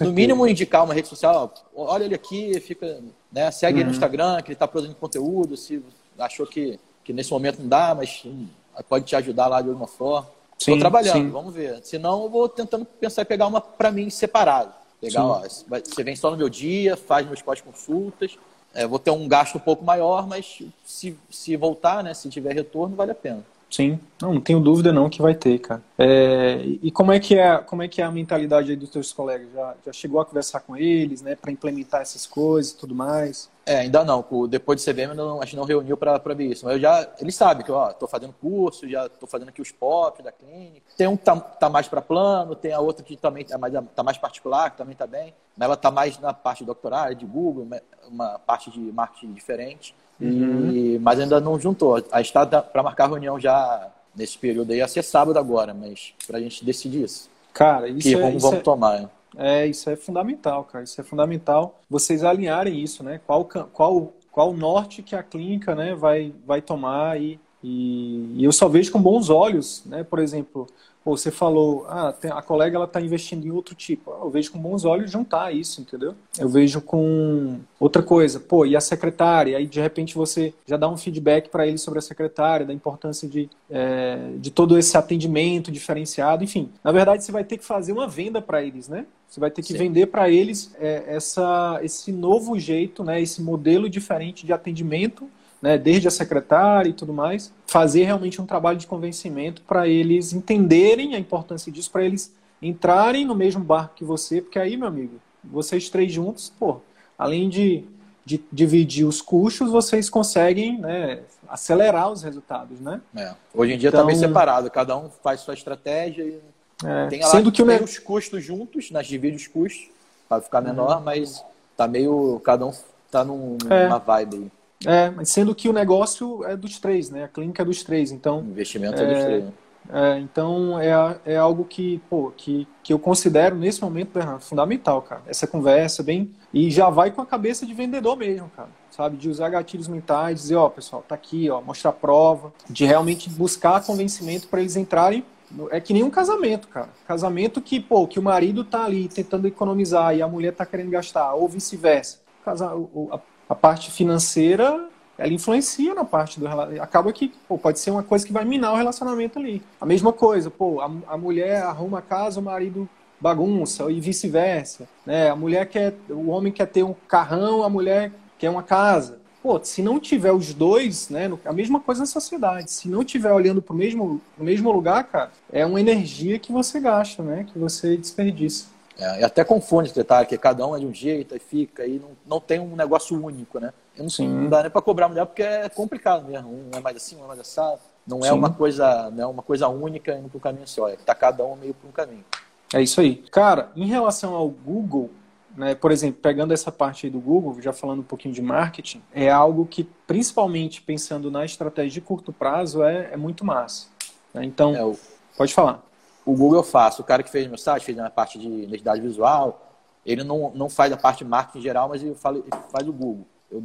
no 0.00 0.12
mínimo 0.12 0.46
indicar 0.46 0.84
uma 0.84 0.94
rede 0.94 1.08
social, 1.08 1.52
ó, 1.74 1.92
olha 1.92 2.04
ele 2.04 2.14
aqui, 2.14 2.58
fica, 2.60 3.00
né, 3.30 3.50
segue 3.50 3.74
uhum. 3.74 3.78
ele 3.78 3.84
no 3.84 3.90
uhum. 3.90 3.94
Instagram, 3.94 4.42
que 4.42 4.48
ele 4.48 4.54
está 4.54 4.66
produzindo 4.66 4.98
conteúdo, 4.98 5.56
se 5.56 5.82
achou 6.18 6.46
que, 6.46 6.80
que 7.04 7.12
nesse 7.12 7.30
momento 7.30 7.60
não 7.60 7.68
dá, 7.68 7.94
mas 7.94 8.22
hum, 8.24 8.46
pode 8.88 9.04
te 9.04 9.14
ajudar 9.16 9.48
lá 9.48 9.60
de 9.60 9.68
alguma 9.68 9.86
forma. 9.86 10.28
Estou 10.58 10.78
trabalhando, 10.78 11.26
sim. 11.26 11.30
vamos 11.30 11.54
ver. 11.54 11.80
Senão 11.82 12.22
eu 12.24 12.30
vou 12.30 12.48
tentando 12.48 12.84
pensar 12.84 13.22
em 13.22 13.26
pegar 13.26 13.46
uma 13.46 13.60
para 13.60 13.92
mim 13.92 14.08
separado. 14.08 14.72
Pegar, 15.00 15.24
ó, 15.24 15.40
você 15.40 16.02
vem 16.02 16.16
só 16.16 16.30
no 16.30 16.36
meu 16.36 16.48
dia, 16.48 16.96
faz 16.96 17.26
meus 17.26 17.42
pós-consultas. 17.42 18.38
É, 18.74 18.86
vou 18.86 18.98
ter 18.98 19.10
um 19.10 19.28
gasto 19.28 19.56
um 19.56 19.60
pouco 19.60 19.84
maior, 19.84 20.26
mas 20.26 20.62
se, 20.84 21.16
se 21.30 21.56
voltar, 21.56 22.02
né, 22.02 22.14
se 22.14 22.28
tiver 22.28 22.54
retorno, 22.54 22.96
vale 22.96 23.12
a 23.12 23.14
pena. 23.14 23.44
Sim, 23.76 24.00
não, 24.22 24.32
não 24.32 24.40
tenho 24.40 24.58
dúvida 24.58 24.90
não 24.90 25.10
que 25.10 25.20
vai 25.20 25.34
ter, 25.34 25.58
cara. 25.58 25.82
É, 25.98 26.62
e 26.64 26.90
como 26.90 27.12
é 27.12 27.20
que 27.20 27.38
é, 27.38 27.58
como 27.58 27.82
é 27.82 27.88
que 27.88 28.00
é 28.00 28.04
a 28.06 28.10
mentalidade 28.10 28.74
dos 28.74 28.88
teus 28.88 29.12
colegas? 29.12 29.52
Já, 29.52 29.74
já 29.84 29.92
chegou 29.92 30.18
a 30.18 30.24
conversar 30.24 30.60
com 30.60 30.74
eles, 30.74 31.20
né, 31.20 31.36
para 31.36 31.52
implementar 31.52 32.00
essas 32.00 32.24
coisas 32.24 32.72
e 32.72 32.78
tudo 32.78 32.94
mais? 32.94 33.50
É, 33.66 33.80
ainda 33.80 34.02
não. 34.02 34.24
Depois 34.48 34.82
do 34.82 34.90
CVM 34.90 35.14
não, 35.14 35.42
a 35.42 35.44
gente 35.44 35.56
não 35.56 35.64
reuniu 35.64 35.94
para 35.94 36.16
ver 36.32 36.52
isso. 36.52 36.64
Mas 36.64 36.76
eu 36.76 36.80
já, 36.80 37.06
eles 37.20 37.34
sabem 37.34 37.66
que 37.66 37.70
ó, 37.70 37.92
tô 37.92 38.08
fazendo 38.08 38.32
curso, 38.32 38.88
já 38.88 39.10
tô 39.10 39.26
fazendo 39.26 39.50
aqui 39.50 39.60
os 39.60 39.70
POP 39.70 40.22
da 40.22 40.32
clínica. 40.32 40.86
Tem 40.96 41.06
um 41.06 41.14
que 41.14 41.24
tá, 41.24 41.36
tá 41.38 41.68
mais 41.68 41.86
para 41.86 42.00
plano, 42.00 42.54
tem 42.54 42.72
a 42.72 42.80
outra 42.80 43.04
que 43.04 43.14
também 43.14 43.44
tá 43.44 43.58
mais, 43.58 43.74
tá 43.94 44.02
mais 44.02 44.16
particular, 44.16 44.70
que 44.70 44.78
também 44.78 44.96
tá 44.96 45.06
bem. 45.06 45.34
Mas 45.54 45.66
ela 45.66 45.76
tá 45.76 45.90
mais 45.90 46.18
na 46.18 46.32
parte 46.32 46.60
de 46.60 46.64
doutorado, 46.64 47.14
de 47.14 47.26
Google, 47.26 47.68
uma 48.08 48.38
parte 48.38 48.70
de 48.70 48.80
marketing 48.80 49.34
diferente. 49.34 49.94
Uhum. 50.20 50.70
E, 50.70 50.98
mas 50.98 51.20
ainda 51.20 51.40
não 51.40 51.58
juntou. 51.58 51.96
A 52.10 52.18
gente 52.18 52.36
está 52.36 52.46
para 52.62 52.82
marcar 52.82 53.04
a 53.04 53.08
reunião 53.08 53.38
já 53.38 53.90
nesse 54.14 54.38
período 54.38 54.72
aí, 54.72 54.78
ia 54.78 54.88
ser 54.88 55.02
sábado 55.02 55.38
agora, 55.38 55.74
mas 55.74 56.14
para 56.26 56.38
a 56.38 56.40
gente 56.40 56.64
decidir 56.64 57.04
isso. 57.04 57.28
Cara, 57.52 57.88
isso 57.88 58.08
que 58.08 58.14
é, 58.14 58.20
vamos, 58.20 58.42
vamos 58.42 58.58
é, 58.58 58.62
tomar. 58.62 59.10
É, 59.36 59.66
isso 59.66 59.90
é 59.90 59.96
fundamental, 59.96 60.64
cara. 60.64 60.84
Isso 60.84 61.00
é 61.00 61.04
fundamental. 61.04 61.78
Vocês 61.88 62.24
alinharem 62.24 62.82
isso, 62.82 63.02
né? 63.02 63.20
Qual, 63.26 63.44
qual, 63.72 64.12
qual 64.30 64.52
norte 64.52 65.02
que 65.02 65.14
a 65.14 65.22
clínica 65.22 65.74
né, 65.74 65.94
vai, 65.94 66.32
vai 66.46 66.62
tomar 66.62 67.20
e, 67.20 67.38
e, 67.62 68.34
e 68.36 68.44
eu 68.44 68.52
só 68.52 68.68
vejo 68.68 68.90
com 68.92 69.00
bons 69.00 69.28
olhos, 69.28 69.82
né? 69.86 70.02
Por 70.02 70.18
exemplo, 70.18 70.66
Pô, 71.06 71.16
você 71.16 71.30
falou, 71.30 71.86
ah, 71.88 72.12
a 72.32 72.42
colega 72.42 72.74
ela 72.74 72.84
está 72.84 73.00
investindo 73.00 73.46
em 73.46 73.50
outro 73.52 73.76
tipo. 73.76 74.10
Eu 74.10 74.28
vejo 74.28 74.50
com 74.50 74.58
bons 74.58 74.84
olhos 74.84 75.08
juntar 75.08 75.54
isso, 75.54 75.80
entendeu? 75.80 76.16
Eu 76.36 76.48
vejo 76.48 76.80
com 76.80 77.60
outra 77.78 78.02
coisa. 78.02 78.40
Pô, 78.40 78.66
e 78.66 78.74
a 78.74 78.80
secretária? 78.80 79.56
Aí 79.56 79.68
de 79.68 79.80
repente 79.80 80.16
você 80.16 80.52
já 80.66 80.76
dá 80.76 80.88
um 80.88 80.96
feedback 80.96 81.48
para 81.48 81.64
ele 81.64 81.78
sobre 81.78 82.00
a 82.00 82.02
secretária, 82.02 82.66
da 82.66 82.72
importância 82.74 83.28
de, 83.28 83.48
é, 83.70 84.32
de 84.38 84.50
todo 84.50 84.76
esse 84.76 84.96
atendimento 84.96 85.70
diferenciado. 85.70 86.42
Enfim, 86.42 86.72
na 86.82 86.90
verdade 86.90 87.22
você 87.22 87.30
vai 87.30 87.44
ter 87.44 87.58
que 87.58 87.64
fazer 87.64 87.92
uma 87.92 88.08
venda 88.08 88.42
para 88.42 88.60
eles, 88.64 88.88
né? 88.88 89.06
Você 89.28 89.38
vai 89.38 89.52
ter 89.52 89.62
que 89.62 89.74
Sim. 89.74 89.78
vender 89.78 90.06
para 90.06 90.28
eles 90.28 90.74
é, 90.76 91.04
essa, 91.06 91.78
esse 91.84 92.10
novo 92.10 92.58
jeito, 92.58 93.04
né, 93.04 93.20
esse 93.20 93.40
modelo 93.40 93.88
diferente 93.88 94.44
de 94.44 94.52
atendimento 94.52 95.28
né, 95.66 95.76
desde 95.76 96.06
a 96.06 96.12
secretária 96.12 96.88
e 96.88 96.92
tudo 96.92 97.12
mais, 97.12 97.52
fazer 97.66 98.04
realmente 98.04 98.40
um 98.40 98.46
trabalho 98.46 98.78
de 98.78 98.86
convencimento 98.86 99.62
para 99.62 99.88
eles 99.88 100.32
entenderem 100.32 101.16
a 101.16 101.18
importância 101.18 101.72
disso, 101.72 101.90
para 101.90 102.04
eles 102.04 102.32
entrarem 102.62 103.24
no 103.24 103.34
mesmo 103.34 103.64
barco 103.64 103.96
que 103.96 104.04
você, 104.04 104.40
porque 104.40 104.60
aí, 104.60 104.76
meu 104.76 104.86
amigo, 104.86 105.16
vocês 105.42 105.88
três 105.88 106.12
juntos, 106.12 106.52
pô, 106.56 106.76
além 107.18 107.48
de, 107.48 107.84
de 108.24 108.40
dividir 108.52 109.04
os 109.04 109.20
custos, 109.20 109.68
vocês 109.68 110.08
conseguem 110.08 110.78
né, 110.78 111.22
acelerar 111.48 112.12
os 112.12 112.22
resultados, 112.22 112.78
né? 112.78 113.00
É. 113.16 113.34
Hoje 113.52 113.72
em 113.72 113.76
dia 113.76 113.88
está 113.88 113.98
então, 113.98 114.06
bem 114.06 114.14
separado, 114.14 114.70
cada 114.70 114.96
um 114.96 115.10
faz 115.20 115.40
sua 115.40 115.54
estratégia 115.54 116.22
e 116.22 116.38
é, 116.84 117.08
tem, 117.08 117.22
sendo 117.24 117.50
que 117.50 117.64
tem 117.64 117.82
os 117.82 117.98
custos 117.98 118.44
juntos, 118.44 118.92
nas 118.92 119.08
divide 119.08 119.34
os 119.34 119.48
custos, 119.48 119.88
para 120.28 120.40
ficar 120.40 120.60
menor, 120.60 120.98
uhum. 120.98 121.02
mas 121.02 121.44
tá 121.76 121.88
meio, 121.88 122.40
cada 122.44 122.64
um 122.64 122.72
tá 123.10 123.24
num, 123.24 123.58
é. 123.68 123.86
numa 123.86 123.98
vibe 123.98 124.36
aí. 124.36 124.50
É, 124.84 125.10
mas 125.10 125.30
sendo 125.30 125.54
que 125.54 125.68
o 125.68 125.72
negócio 125.72 126.44
é 126.44 126.56
dos 126.56 126.78
três, 126.78 127.10
né? 127.10 127.24
A 127.24 127.28
clínica 127.28 127.62
é 127.62 127.64
dos 127.64 127.82
três, 127.82 128.12
então... 128.12 128.40
O 128.40 128.50
investimento 128.50 129.00
é, 129.00 129.04
é 129.04 129.14
dos 129.14 129.24
três. 129.24 129.44
Né? 129.44 129.52
É, 129.92 130.18
então 130.18 130.78
é, 130.78 130.90
é 131.24 131.36
algo 131.36 131.64
que, 131.64 132.02
pô, 132.10 132.32
que, 132.36 132.66
que 132.82 132.92
eu 132.92 132.98
considero 132.98 133.56
nesse 133.56 133.80
momento, 133.80 134.10
Bernardo, 134.12 134.42
fundamental, 134.42 135.00
cara. 135.02 135.22
Essa 135.26 135.46
conversa 135.46 136.02
bem. 136.02 136.30
E 136.52 136.70
já 136.70 136.90
vai 136.90 137.10
com 137.10 137.20
a 137.20 137.26
cabeça 137.26 137.64
de 137.64 137.72
vendedor 137.72 138.16
mesmo, 138.16 138.50
cara. 138.54 138.68
Sabe? 138.90 139.16
De 139.16 139.28
usar 139.28 139.48
gatilhos 139.48 139.88
mentais, 139.88 140.40
dizer, 140.42 140.56
ó, 140.56 140.68
pessoal, 140.68 141.04
tá 141.06 141.14
aqui, 141.14 141.48
ó, 141.50 141.60
mostrar 141.60 141.92
prova, 141.92 142.52
de 142.68 142.84
realmente 142.84 143.30
buscar 143.30 143.84
convencimento 143.84 144.48
para 144.48 144.60
eles 144.60 144.76
entrarem. 144.76 145.24
É 145.70 145.80
que 145.80 145.92
nem 145.92 146.02
um 146.02 146.10
casamento, 146.10 146.66
cara. 146.66 146.88
Casamento 147.06 147.60
que, 147.60 147.78
pô, 147.78 148.06
que 148.06 148.18
o 148.18 148.22
marido 148.22 148.64
tá 148.64 148.84
ali 148.84 149.08
tentando 149.08 149.46
economizar 149.46 150.16
e 150.16 150.20
a 150.20 150.26
mulher 150.26 150.52
tá 150.52 150.66
querendo 150.66 150.90
gastar, 150.90 151.34
ou 151.34 151.48
vice-versa. 151.48 152.18
A 152.44 153.20
a 153.48 153.54
parte 153.54 153.90
financeira 153.90 154.88
ela 155.18 155.32
influencia 155.32 155.94
na 155.94 156.04
parte 156.04 156.38
do 156.38 156.46
acaba 156.80 157.12
que 157.12 157.32
pô, 157.48 157.56
pode 157.56 157.78
ser 157.78 157.90
uma 157.90 158.02
coisa 158.02 158.26
que 158.26 158.32
vai 158.32 158.44
minar 158.44 158.72
o 158.72 158.76
relacionamento 158.76 159.38
ali. 159.38 159.62
A 159.80 159.86
mesma 159.86 160.12
coisa 160.12 160.50
pô 160.50 160.80
a, 160.80 160.90
a 161.08 161.16
mulher 161.16 161.62
arruma 161.62 161.98
a 161.98 162.02
casa 162.02 162.40
o 162.40 162.42
marido 162.42 162.88
bagunça 163.18 163.90
e 163.90 163.98
vice-versa 163.98 164.86
né? 165.06 165.30
A 165.30 165.36
mulher 165.36 165.66
quer 165.66 165.94
o 166.10 166.28
homem 166.28 166.52
quer 166.52 166.66
ter 166.66 166.82
um 166.82 166.94
carrão 167.08 167.62
a 167.62 167.68
mulher 167.68 168.12
quer 168.38 168.50
uma 168.50 168.62
casa. 168.62 169.18
Pô 169.42 169.58
se 169.62 169.80
não 169.80 169.98
tiver 169.98 170.32
os 170.32 170.52
dois 170.52 171.08
né 171.08 171.30
a 171.44 171.52
mesma 171.52 171.80
coisa 171.80 172.00
na 172.00 172.06
sociedade. 172.06 172.70
Se 172.70 172.88
não 172.88 173.02
tiver 173.02 173.32
olhando 173.32 173.62
para 173.62 173.72
o 173.74 173.76
mesmo 173.76 174.20
no 174.36 174.44
mesmo 174.44 174.70
lugar 174.70 175.04
cara 175.04 175.30
é 175.50 175.64
uma 175.64 175.80
energia 175.80 176.38
que 176.38 176.52
você 176.52 176.78
gasta 176.78 177.22
né 177.22 177.46
que 177.50 177.58
você 177.58 177.96
desperdiça 177.96 178.75
é, 178.98 179.20
e 179.20 179.24
até 179.24 179.44
confunde 179.44 179.88
esse 179.88 179.94
detalhe, 179.94 180.26
que 180.26 180.38
cada 180.38 180.66
um 180.66 180.74
é 180.74 180.78
de 180.78 180.86
um 180.86 180.94
jeito 180.94 181.36
e 181.36 181.38
fica, 181.38 181.86
e 181.86 181.98
não, 181.98 182.10
não 182.26 182.40
tem 182.40 182.58
um 182.58 182.74
negócio 182.74 183.20
único, 183.22 183.60
né? 183.60 183.72
Não, 183.96 184.08
Sim. 184.08 184.28
não 184.28 184.48
dá 184.48 184.62
nem 184.62 184.70
para 184.70 184.82
cobrar 184.82 185.08
mulher 185.08 185.26
porque 185.26 185.42
é 185.42 185.68
complicado 185.68 186.26
mesmo. 186.26 186.50
Um 186.50 186.70
é 186.76 186.80
mais 186.80 186.96
assim, 186.96 187.16
um 187.16 187.24
é 187.24 187.28
mais 187.28 187.40
assado. 187.40 187.80
Não 188.06 188.20
é 188.20 188.28
Sim. 188.28 188.32
uma 188.32 188.50
coisa, 188.50 189.10
não 189.10 189.24
é 189.24 189.26
uma 189.26 189.42
coisa 189.42 189.68
única 189.68 190.12
indo 190.12 190.28
para 190.28 190.38
um 190.38 190.40
caminho 190.40 190.68
só. 190.68 190.88
É 190.88 190.96
que 190.96 191.02
tá 191.02 191.14
cada 191.14 191.44
um 191.44 191.56
meio 191.56 191.74
para 191.74 191.88
um 191.88 191.92
caminho. 191.92 192.24
É 192.72 192.82
isso 192.82 193.00
aí. 193.00 193.16
Cara, 193.30 193.70
em 193.76 193.86
relação 193.86 194.34
ao 194.34 194.48
Google, 194.48 195.10
né, 195.56 195.74
por 195.74 195.90
exemplo, 195.90 196.20
pegando 196.20 196.52
essa 196.52 196.70
parte 196.70 197.06
aí 197.06 197.10
do 197.10 197.20
Google, 197.20 197.60
já 197.60 197.72
falando 197.72 198.00
um 198.00 198.04
pouquinho 198.04 198.34
de 198.34 198.42
marketing, 198.42 199.02
é 199.12 199.30
algo 199.30 199.66
que, 199.66 199.84
principalmente 200.06 200.82
pensando 200.82 201.30
na 201.30 201.44
estratégia 201.44 201.92
de 201.92 202.00
curto 202.00 202.32
prazo, 202.32 202.82
é, 202.82 203.10
é 203.12 203.16
muito 203.16 203.44
massa. 203.44 203.88
Né? 204.34 204.44
Então, 204.44 204.74
é, 204.74 204.84
o, 204.84 204.96
pode 205.36 205.54
falar. 205.54 205.82
O 206.26 206.34
Google 206.34 206.58
eu 206.58 206.62
faço. 206.64 207.00
O 207.00 207.04
cara 207.04 207.22
que 207.22 207.30
fez 207.30 207.46
meu 207.46 207.56
site, 207.56 207.84
fez 207.84 207.98
a 207.98 208.10
parte 208.10 208.38
de 208.38 208.46
identidade 208.46 209.00
visual, 209.00 209.62
ele 210.04 210.22
não, 210.22 210.50
não 210.54 210.68
faz 210.68 210.92
a 210.92 210.96
parte 210.96 211.18
de 211.18 211.24
marketing 211.24 211.62
geral, 211.62 211.88
mas 211.88 212.02
ele, 212.02 212.14
fala, 212.14 212.38
ele 212.38 212.50
faz 212.70 212.86
o 212.86 212.92
Google. 212.92 213.26
Eu 213.50 213.64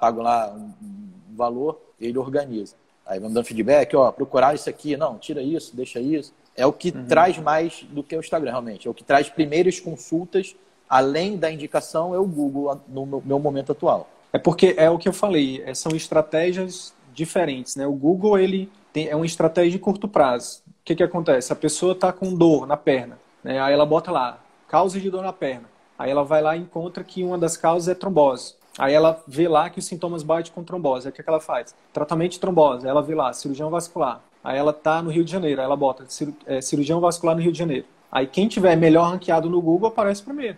pago 0.00 0.22
lá 0.22 0.50
um, 0.52 0.72
um 0.82 1.36
valor, 1.36 1.78
ele 2.00 2.18
organiza. 2.18 2.74
Aí 3.06 3.18
vamos 3.18 3.34
dando 3.34 3.44
feedback, 3.44 3.94
ó, 3.94 4.10
procurar 4.12 4.54
isso 4.54 4.68
aqui, 4.68 4.96
não, 4.96 5.16
tira 5.16 5.40
isso, 5.42 5.74
deixa 5.74 5.98
isso. 6.00 6.34
É 6.54 6.66
o 6.66 6.72
que 6.72 6.90
uhum. 6.90 7.06
traz 7.06 7.38
mais 7.38 7.86
do 7.90 8.02
que 8.02 8.14
o 8.16 8.20
Instagram, 8.20 8.50
realmente. 8.50 8.86
É 8.86 8.90
o 8.90 8.94
que 8.94 9.04
traz 9.04 9.30
primeiras 9.30 9.80
consultas, 9.80 10.54
além 10.88 11.36
da 11.36 11.50
indicação, 11.50 12.14
é 12.14 12.18
o 12.18 12.26
Google 12.26 12.78
no 12.88 13.22
meu 13.24 13.38
momento 13.38 13.72
atual. 13.72 14.08
É 14.30 14.38
porque 14.38 14.74
é 14.76 14.90
o 14.90 14.98
que 14.98 15.08
eu 15.08 15.12
falei, 15.12 15.62
é, 15.64 15.72
são 15.72 15.96
estratégias 15.96 16.92
diferentes, 17.14 17.76
né? 17.76 17.86
O 17.86 17.92
Google, 17.92 18.38
ele 18.38 18.70
tem, 18.92 19.08
é 19.08 19.16
uma 19.16 19.24
estratégia 19.24 19.72
de 19.72 19.78
curto 19.78 20.06
prazo. 20.06 20.62
Que, 20.88 20.94
que 20.96 21.02
acontece? 21.02 21.52
A 21.52 21.56
pessoa 21.56 21.92
está 21.92 22.10
com 22.10 22.34
dor 22.34 22.66
na 22.66 22.74
perna, 22.74 23.18
né? 23.44 23.60
aí 23.60 23.74
ela 23.74 23.84
bota 23.84 24.10
lá, 24.10 24.38
causa 24.66 24.98
de 24.98 25.10
dor 25.10 25.22
na 25.22 25.34
perna. 25.34 25.68
Aí 25.98 26.10
ela 26.10 26.24
vai 26.24 26.40
lá 26.40 26.56
e 26.56 26.60
encontra 26.60 27.04
que 27.04 27.22
uma 27.22 27.36
das 27.36 27.58
causas 27.58 27.88
é 27.88 27.94
trombose. 27.94 28.54
Aí 28.78 28.94
ela 28.94 29.22
vê 29.28 29.46
lá 29.48 29.68
que 29.68 29.80
os 29.80 29.84
sintomas 29.84 30.22
batem 30.22 30.50
com 30.50 30.64
trombose. 30.64 31.06
Aí 31.06 31.10
o 31.10 31.14
que, 31.14 31.22
que 31.22 31.28
ela 31.28 31.40
faz? 31.40 31.74
Tratamento 31.92 32.32
de 32.32 32.40
trombose. 32.40 32.86
Aí 32.86 32.90
ela 32.90 33.02
vê 33.02 33.14
lá, 33.14 33.30
cirurgião 33.34 33.68
vascular. 33.68 34.22
Aí 34.42 34.56
ela 34.56 34.72
tá 34.72 35.02
no 35.02 35.10
Rio 35.10 35.22
de 35.22 35.30
Janeiro. 35.30 35.60
Aí 35.60 35.66
ela 35.66 35.76
bota 35.76 36.06
é, 36.46 36.62
cirurgião 36.62 37.00
vascular 37.00 37.36
no 37.36 37.42
Rio 37.42 37.52
de 37.52 37.58
Janeiro. 37.58 37.84
Aí 38.10 38.26
quem 38.26 38.48
tiver 38.48 38.74
melhor 38.74 39.10
ranqueado 39.10 39.50
no 39.50 39.60
Google 39.60 39.90
aparece 39.90 40.22
primeiro. 40.22 40.56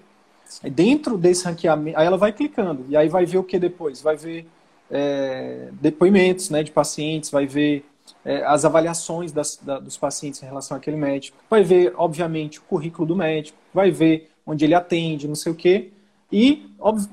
Aí 0.62 0.70
dentro 0.70 1.18
desse 1.18 1.45
ranqueamento, 1.45 1.99
aí 1.99 2.07
ela 2.07 2.16
vai 2.16 2.33
clicando. 2.33 2.87
E 2.89 2.97
aí 2.97 3.09
vai 3.09 3.26
ver 3.26 3.39
o 3.39 3.43
que 3.43 3.59
depois? 3.59 4.01
Vai 4.01 4.14
ver 4.14 4.47
é, 4.89 5.70
depoimentos 5.72 6.51
né, 6.51 6.62
de 6.62 6.70
pacientes, 6.70 7.31
vai 7.31 7.49
ver 7.49 7.85
é, 8.25 8.45
as 8.45 8.64
avaliações 8.64 9.33
das, 9.33 9.57
da, 9.57 9.79
dos 9.79 9.97
pacientes 9.97 10.43
em 10.43 10.47
relação 10.47 10.77
àquele 10.77 10.97
médico. 10.97 11.37
Vai 11.49 11.62
ver, 11.62 11.95
obviamente, 11.97 12.59
o 12.59 12.62
currículo 12.62 13.07
do 13.07 13.16
médico. 13.16 13.59
Vai 13.73 13.91
ver 13.91 14.31
onde 14.47 14.64
ele 14.64 14.75
atende, 14.75 15.29
não 15.29 15.35
sei 15.35 15.53
o 15.53 15.55
quê. 15.55 15.91
E, 16.33 16.71
óbvio, 16.79 17.09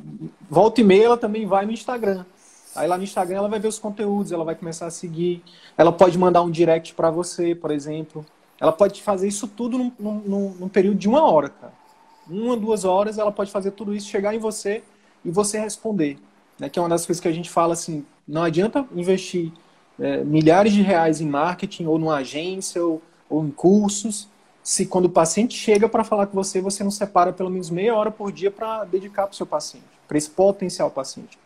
volta 0.50 0.82
e 0.82 0.84
meia, 0.84 1.06
ela 1.06 1.18
também 1.18 1.46
vai 1.46 1.66
no 1.66 1.72
Instagram. 1.72 2.26
Aí 2.76 2.88
lá 2.88 2.98
no 2.98 3.04
Instagram 3.04 3.38
ela 3.38 3.50
vai 3.50 3.60
ver 3.60 3.68
os 3.68 3.80
conteúdos, 3.80 4.32
ela 4.32 4.44
vai 4.44 4.54
começar 4.54 4.86
a 4.86 4.92
seguir. 4.92 5.44
Ela 5.76 5.92
pode 5.92 6.18
mandar 6.18 6.44
um 6.44 6.52
direct 6.52 6.94
para 6.94 7.10
você, 7.10 7.56
por 7.56 7.72
exemplo. 7.72 8.24
Ela 8.60 8.72
pode 8.72 9.02
fazer 9.02 9.28
isso 9.28 9.48
tudo 9.48 9.78
num, 9.78 9.92
num, 10.00 10.50
num, 10.60 10.70
período 10.70 10.98
de 10.98 11.08
uma 11.08 11.24
hora, 11.24 11.50
cara. 11.50 11.74
Uma, 12.30 12.58
duas 12.58 12.86
horas, 12.86 13.18
ela 13.18 13.32
pode 13.32 13.52
fazer 13.52 13.72
tudo 13.72 13.96
isso, 13.96 14.08
chegar 14.08 14.36
em 14.36 14.40
você 14.40 14.84
e 15.24 15.32
você 15.32 15.60
responder. 15.60 16.20
Né? 16.60 16.70
Que 16.70 16.78
é 16.78 16.82
uma 16.82 16.90
das 16.90 17.06
coisas 17.06 17.22
que 17.22 17.28
a 17.28 17.32
gente 17.32 17.50
fala 17.50 17.74
assim, 17.74 18.06
não 18.28 18.44
adianta 18.44 18.86
investir 18.94 19.52
é, 20.00 20.24
milhares 20.24 20.74
de 20.74 20.82
reais 20.82 21.22
em 21.22 21.28
marketing 21.28 21.86
ou 21.86 21.98
numa 21.98 22.18
agência 22.18 22.84
ou, 22.84 23.02
ou 23.30 23.46
em 23.46 23.52
cursos 23.52 24.30
se 24.68 24.86
quando 24.86 25.06
o 25.06 25.10
paciente 25.10 25.56
chega 25.56 25.88
para 25.88 26.04
falar 26.04 26.28
com 26.28 26.36
você, 26.36 26.60
você 26.60 26.84
não 26.84 26.92
separa 26.92 27.32
pelo 27.32 27.50
menos 27.50 27.70
meia 27.70 27.96
hora 27.96 28.12
por 28.12 28.34
dia 28.34 28.52
para 28.52 28.84
dedicar 28.84 29.24
para 29.24 29.32
o 29.32 29.36
seu 29.36 29.46
paciente, 29.46 29.86
para 30.06 30.18
esse 30.18 30.30
potencial 30.30 30.92
paciente. 30.92 31.40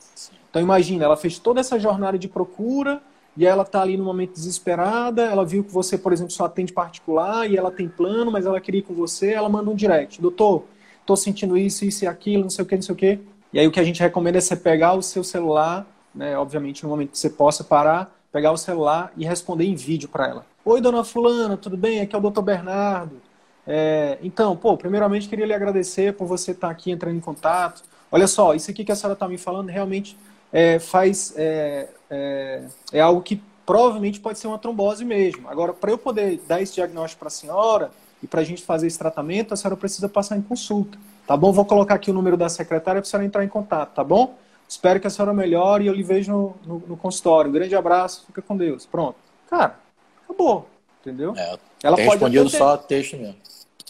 Então 0.50 0.60
imagina, 0.60 1.06
ela 1.06 1.16
fez 1.16 1.38
toda 1.38 1.60
essa 1.60 1.78
jornada 1.78 2.18
de 2.18 2.28
procura 2.28 3.00
e 3.38 3.46
ela 3.46 3.62
está 3.62 3.80
ali 3.84 3.96
no 3.96 4.04
momento 4.04 4.34
desesperada, 4.34 5.22
ela 5.22 5.46
viu 5.46 5.64
que 5.64 5.72
você, 5.72 6.00
por 6.00 6.12
exemplo, 6.12 6.32
só 6.32 6.46
atende 6.46 6.74
particular 6.74 7.48
e 7.48 7.56
ela 7.56 7.70
tem 7.70 7.88
plano, 7.88 8.32
mas 8.32 8.48
ela 8.48 8.60
queria 8.60 8.80
ir 8.80 8.84
com 8.84 8.96
você, 8.96 9.34
ela 9.34 9.48
manda 9.48 9.70
um 9.70 9.76
direct, 9.76 10.20
doutor, 10.20 10.64
estou 11.00 11.16
sentindo 11.16 11.56
isso, 11.56 11.86
isso 11.86 12.04
e 12.04 12.08
aquilo, 12.08 12.42
não 12.42 12.50
sei 12.50 12.66
o 12.66 12.68
que, 12.68 12.76
não 12.76 12.82
sei 12.82 12.94
o 12.94 12.98
que. 12.98 13.20
E 13.54 13.60
aí 13.60 13.68
o 13.68 13.72
que 13.72 13.80
a 13.80 13.84
gente 13.84 14.02
recomenda 14.02 14.40
é 14.40 14.42
você 14.42 14.56
pegar 14.56 14.96
o 14.96 15.02
seu 15.04 15.24
celular, 15.24 15.86
né, 16.14 16.36
obviamente 16.36 16.82
no 16.82 16.90
momento 16.90 17.12
que 17.12 17.20
você 17.20 17.30
possa 17.30 17.64
parar, 17.64 18.12
pegar 18.32 18.52
o 18.52 18.58
celular 18.58 19.12
e 19.18 19.26
responder 19.26 19.66
em 19.66 19.76
vídeo 19.76 20.08
para 20.08 20.28
ela. 20.28 20.46
Oi, 20.64 20.80
dona 20.80 21.04
Fulana, 21.04 21.58
tudo 21.58 21.76
bem? 21.76 22.02
Aqui 22.02 22.16
é 22.16 22.18
o 22.18 22.22
doutor 22.22 22.42
Bernardo. 22.42 23.22
É, 23.68 24.18
então, 24.24 24.56
pô, 24.56 24.78
primeiramente 24.78 25.28
queria 25.28 25.46
lhe 25.46 25.54
agradecer 25.54 26.14
por 26.14 26.28
você 26.28 26.52
estar 26.52 26.70
aqui 26.70 26.92
entrando 26.92 27.18
em 27.18 27.20
contato. 27.20 27.84
Olha 28.12 28.28
só, 28.28 28.54
isso 28.54 28.72
aqui 28.72 28.84
que 28.84 28.92
a 28.92 28.96
senhora 28.96 29.14
está 29.14 29.28
me 29.28 29.38
falando 29.38 29.70
realmente 29.70 30.18
é, 30.52 30.80
faz 30.80 31.34
é, 31.38 31.88
é, 32.10 32.64
é, 32.92 33.00
algo 33.00 33.22
que 33.22 33.42
provavelmente 33.66 34.20
pode 34.20 34.40
ser 34.40 34.48
uma 34.48 34.58
trombose 34.58 35.06
mesmo. 35.06 35.48
Agora, 35.50 35.74
para 35.74 35.92
eu 35.92 35.98
poder 35.98 36.42
dar 36.48 36.62
esse 36.62 36.76
diagnóstico 36.76 37.20
para 37.20 37.28
a 37.28 37.32
senhora 37.32 37.92
e 38.22 38.28
para 38.28 38.42
a 38.42 38.44
gente 38.44 38.64
fazer 38.64 38.88
esse 38.88 38.98
tratamento, 38.98 39.54
a 39.54 39.58
senhora 39.58 39.78
precisa 39.78 40.10
passar 40.10 40.38
em 40.38 40.42
consulta. 40.42 40.98
Tá 41.26 41.38
bom? 41.38 41.52
Vou 41.52 41.66
colocar 41.66 41.96
aqui 41.96 42.12
o 42.12 42.14
número 42.14 42.36
da 42.36 42.50
secretária 42.50 43.02
para 43.02 43.08
a 43.08 43.10
senhora 43.10 43.26
entrar 43.26 43.44
em 43.44 43.48
contato, 43.48 43.94
tá 43.94 44.04
bom? 44.04 44.36
Espero 44.72 45.02
que 45.02 45.06
a 45.06 45.10
senhora 45.10 45.34
melhore 45.34 45.84
e 45.84 45.88
eu 45.88 45.94
lhe 45.94 46.02
vejo 46.02 46.32
no, 46.32 46.56
no, 46.66 46.88
no 46.88 46.98
consultório. 46.98 47.50
Um 47.50 47.54
grande 47.54 47.76
abraço, 47.76 48.26
fica 48.26 48.42
com 48.42 48.56
Deus. 48.56 48.86
Pronto. 48.86 49.18
Cara, 49.50 49.78
acabou. 50.24 50.66
Entendeu? 51.02 51.34
É, 51.36 51.60
ela 51.84 51.98
pode 51.98 52.10
respondido 52.10 52.50
ter, 52.50 52.58
só 52.58 52.78
texto 52.78 53.18
mesmo. 53.18 53.36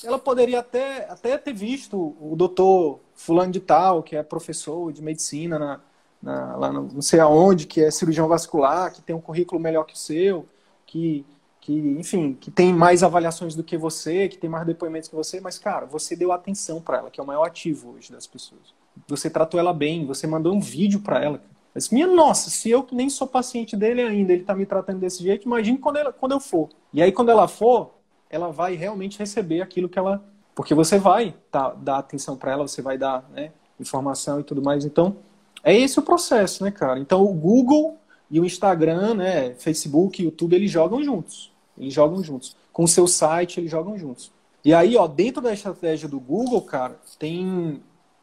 Ela 0.03 0.17
poderia 0.17 0.59
até, 0.59 1.07
até 1.07 1.37
ter 1.37 1.53
visto 1.53 2.15
o 2.19 2.35
doutor 2.35 2.99
fulano 3.13 3.51
de 3.51 3.59
tal, 3.59 4.01
que 4.01 4.15
é 4.15 4.23
professor 4.23 4.91
de 4.91 5.03
medicina 5.03 5.59
na, 5.59 5.79
na, 6.19 6.55
lá 6.55 6.73
no, 6.73 6.89
não 6.91 7.01
sei 7.03 7.19
aonde, 7.19 7.67
que 7.67 7.79
é 7.79 7.91
cirurgião 7.91 8.27
vascular, 8.27 8.91
que 8.91 9.03
tem 9.03 9.15
um 9.15 9.21
currículo 9.21 9.61
melhor 9.61 9.83
que 9.83 9.93
o 9.93 9.97
seu, 9.97 10.47
que, 10.87 11.23
que, 11.59 11.73
enfim, 11.73 12.33
que 12.33 12.49
tem 12.49 12.73
mais 12.73 13.03
avaliações 13.03 13.53
do 13.53 13.63
que 13.63 13.77
você, 13.77 14.27
que 14.27 14.37
tem 14.37 14.49
mais 14.49 14.65
depoimentos 14.65 15.09
que 15.09 15.15
você, 15.15 15.39
mas, 15.39 15.59
cara, 15.59 15.85
você 15.85 16.15
deu 16.15 16.31
atenção 16.31 16.81
para 16.81 16.97
ela, 16.97 17.11
que 17.11 17.19
é 17.19 17.23
o 17.23 17.27
maior 17.27 17.43
ativo 17.43 17.91
hoje 17.91 18.11
das 18.11 18.25
pessoas. 18.25 18.80
Você 19.07 19.29
tratou 19.29 19.59
ela 19.59 19.73
bem, 19.73 20.05
você 20.05 20.27
mandou 20.27 20.53
um 20.53 20.59
vídeo 20.59 20.99
para 20.99 21.23
ela. 21.23 21.41
Mas, 21.73 21.89
minha 21.89 22.07
nossa, 22.07 22.49
se 22.49 22.69
eu 22.69 22.85
nem 22.91 23.09
sou 23.09 23.27
paciente 23.27 23.75
dele 23.75 24.01
ainda, 24.01 24.33
ele 24.33 24.41
está 24.41 24.53
me 24.53 24.65
tratando 24.65 24.99
desse 24.99 25.23
jeito, 25.23 25.45
imagine 25.45 25.77
quando, 25.77 25.97
ela, 25.97 26.11
quando 26.11 26.33
eu 26.33 26.39
for. 26.39 26.69
E 26.93 27.01
aí, 27.01 27.11
quando 27.11 27.29
ela 27.29 27.47
for, 27.47 27.91
ela 28.29 28.51
vai 28.51 28.75
realmente 28.75 29.17
receber 29.17 29.61
aquilo 29.61 29.87
que 29.87 29.97
ela. 29.97 30.23
Porque 30.53 30.73
você 30.73 30.99
vai 30.99 31.33
tá, 31.49 31.69
dar 31.69 31.99
atenção 31.99 32.35
para 32.35 32.51
ela, 32.51 32.67
você 32.67 32.81
vai 32.81 32.97
dar 32.97 33.29
né, 33.33 33.51
informação 33.79 34.39
e 34.39 34.43
tudo 34.43 34.61
mais. 34.61 34.83
Então, 34.83 35.15
é 35.63 35.75
esse 35.75 35.97
o 35.99 36.01
processo, 36.01 36.63
né, 36.63 36.71
cara? 36.71 36.99
Então, 36.99 37.23
o 37.23 37.33
Google 37.33 37.97
e 38.29 38.39
o 38.39 38.45
Instagram, 38.45 39.13
né, 39.13 39.53
Facebook, 39.55 40.21
YouTube, 40.21 40.55
eles 40.55 40.71
jogam 40.71 41.03
juntos. 41.03 41.51
Eles 41.77 41.93
jogam 41.93 42.23
juntos. 42.23 42.55
Com 42.73 42.83
o 42.83 42.87
seu 42.87 43.07
site, 43.07 43.59
eles 43.59 43.71
jogam 43.71 43.97
juntos. 43.97 44.31
E 44.63 44.73
aí, 44.73 44.95
ó, 44.95 45.07
dentro 45.07 45.41
da 45.41 45.53
estratégia 45.53 46.07
do 46.07 46.19
Google, 46.19 46.61
cara, 46.61 46.99
tem, 47.17 47.81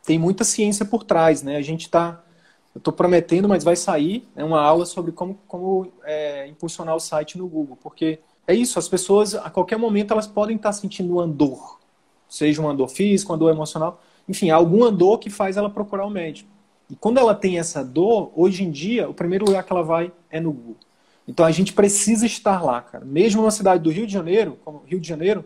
tem 0.09 0.19
muita 0.19 0.43
ciência 0.43 0.87
por 0.87 1.05
trás, 1.05 1.43
né? 1.43 1.57
A 1.57 1.61
gente 1.61 1.83
está 1.83 2.25
eu 2.75 2.79
estou 2.79 2.93
prometendo, 2.95 3.47
mas 3.47 3.63
vai 3.63 3.77
sair 3.77 4.27
né, 4.35 4.43
uma 4.43 4.61
aula 4.61 4.87
sobre 4.87 5.13
como, 5.13 5.39
como 5.47 5.93
é, 6.03 6.47
impulsionar 6.47 6.95
o 6.95 7.01
site 7.01 7.37
no 7.37 7.47
Google, 7.47 7.77
porque 7.83 8.21
é 8.47 8.55
isso, 8.55 8.79
as 8.79 8.89
pessoas 8.89 9.35
a 9.35 9.51
qualquer 9.51 9.77
momento 9.77 10.13
elas 10.13 10.27
podem 10.27 10.57
estar 10.57 10.73
sentindo 10.73 11.15
uma 11.15 11.27
dor, 11.27 11.79
seja 12.27 12.63
uma 12.63 12.75
dor 12.75 12.89
física, 12.89 13.33
uma 13.33 13.39
dor 13.39 13.51
emocional, 13.51 14.01
enfim, 14.27 14.49
alguma 14.49 14.91
dor 14.91 15.19
que 15.19 15.29
faz 15.29 15.59
ela 15.59 15.69
procurar 15.69 16.07
o 16.07 16.11
médico. 16.11 16.49
E 16.89 16.97
quando 16.97 17.19
ela 17.19 17.35
tem 17.35 17.59
essa 17.59 17.85
dor, 17.85 18.33
hoje 18.35 18.65
em 18.65 18.71
dia, 18.71 19.11
o 19.11 19.15
primeiro 19.15 19.45
lugar 19.45 19.63
que 19.63 19.73
ela 19.73 19.83
vai 19.83 20.11
é 20.31 20.41
no 20.41 20.53
Google. 20.53 20.77
Então 21.27 21.45
a 21.45 21.51
gente 21.51 21.75
precisa 21.75 22.25
estar 22.25 22.63
lá, 22.63 22.81
cara. 22.81 23.05
Mesmo 23.05 23.43
na 23.43 23.51
cidade 23.51 23.83
do 23.83 23.91
Rio 23.91 24.07
de 24.07 24.13
Janeiro, 24.13 24.57
como 24.65 24.83
Rio 24.87 25.01
de 25.01 25.09
Janeiro, 25.09 25.45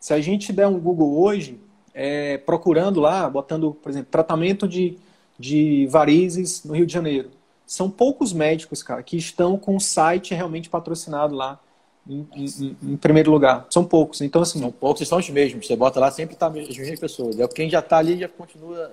se 0.00 0.14
a 0.14 0.20
gente 0.20 0.50
der 0.50 0.66
um 0.66 0.78
Google 0.78 1.20
hoje, 1.20 1.60
é, 2.00 2.38
procurando 2.38 3.00
lá, 3.00 3.28
botando, 3.28 3.72
por 3.74 3.90
exemplo, 3.90 4.08
tratamento 4.10 4.68
de 4.68 4.96
de 5.38 5.86
varizes 5.86 6.64
no 6.64 6.74
Rio 6.74 6.86
de 6.86 6.92
Janeiro. 6.92 7.30
São 7.64 7.88
poucos 7.88 8.32
médicos, 8.32 8.82
cara, 8.82 9.02
que 9.02 9.16
estão 9.16 9.56
com 9.56 9.76
o 9.76 9.80
site 9.80 10.34
realmente 10.34 10.68
patrocinado 10.68 11.34
lá 11.34 11.60
em, 12.08 12.26
em, 12.34 12.76
em, 12.82 12.96
primeiro 12.96 13.30
lugar. 13.30 13.66
São 13.70 13.84
poucos. 13.84 14.20
Então, 14.22 14.42
assim. 14.42 14.58
São 14.58 14.72
poucos 14.72 15.02
e 15.02 15.06
são 15.06 15.18
os 15.18 15.28
mesmos. 15.28 15.66
Você 15.66 15.76
bota 15.76 16.00
lá, 16.00 16.10
sempre 16.10 16.34
tá 16.34 16.46
as 16.46 16.52
mesmas 16.54 16.98
pessoas. 16.98 17.38
É 17.38 17.46
quem 17.46 17.68
já 17.68 17.80
está 17.80 17.98
ali 17.98 18.18
já 18.18 18.28
continua. 18.28 18.92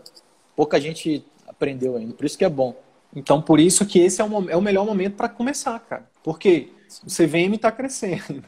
Pouca 0.55 0.79
gente 0.79 1.25
aprendeu 1.47 1.95
ainda. 1.95 2.13
Por 2.13 2.25
isso 2.25 2.37
que 2.37 2.45
é 2.45 2.49
bom. 2.49 2.75
Então, 3.15 3.41
por 3.41 3.61
isso 3.61 3.85
que 3.85 3.99
esse 3.99 4.21
é 4.21 4.25
o, 4.25 4.49
é 4.49 4.57
o 4.57 4.61
melhor 4.61 4.85
momento 4.85 5.15
para 5.15 5.29
começar, 5.29 5.79
cara. 5.79 6.05
Porque 6.21 6.69
o 7.03 7.09
CVM 7.09 7.55
está 7.55 7.71
crescendo. 7.71 8.43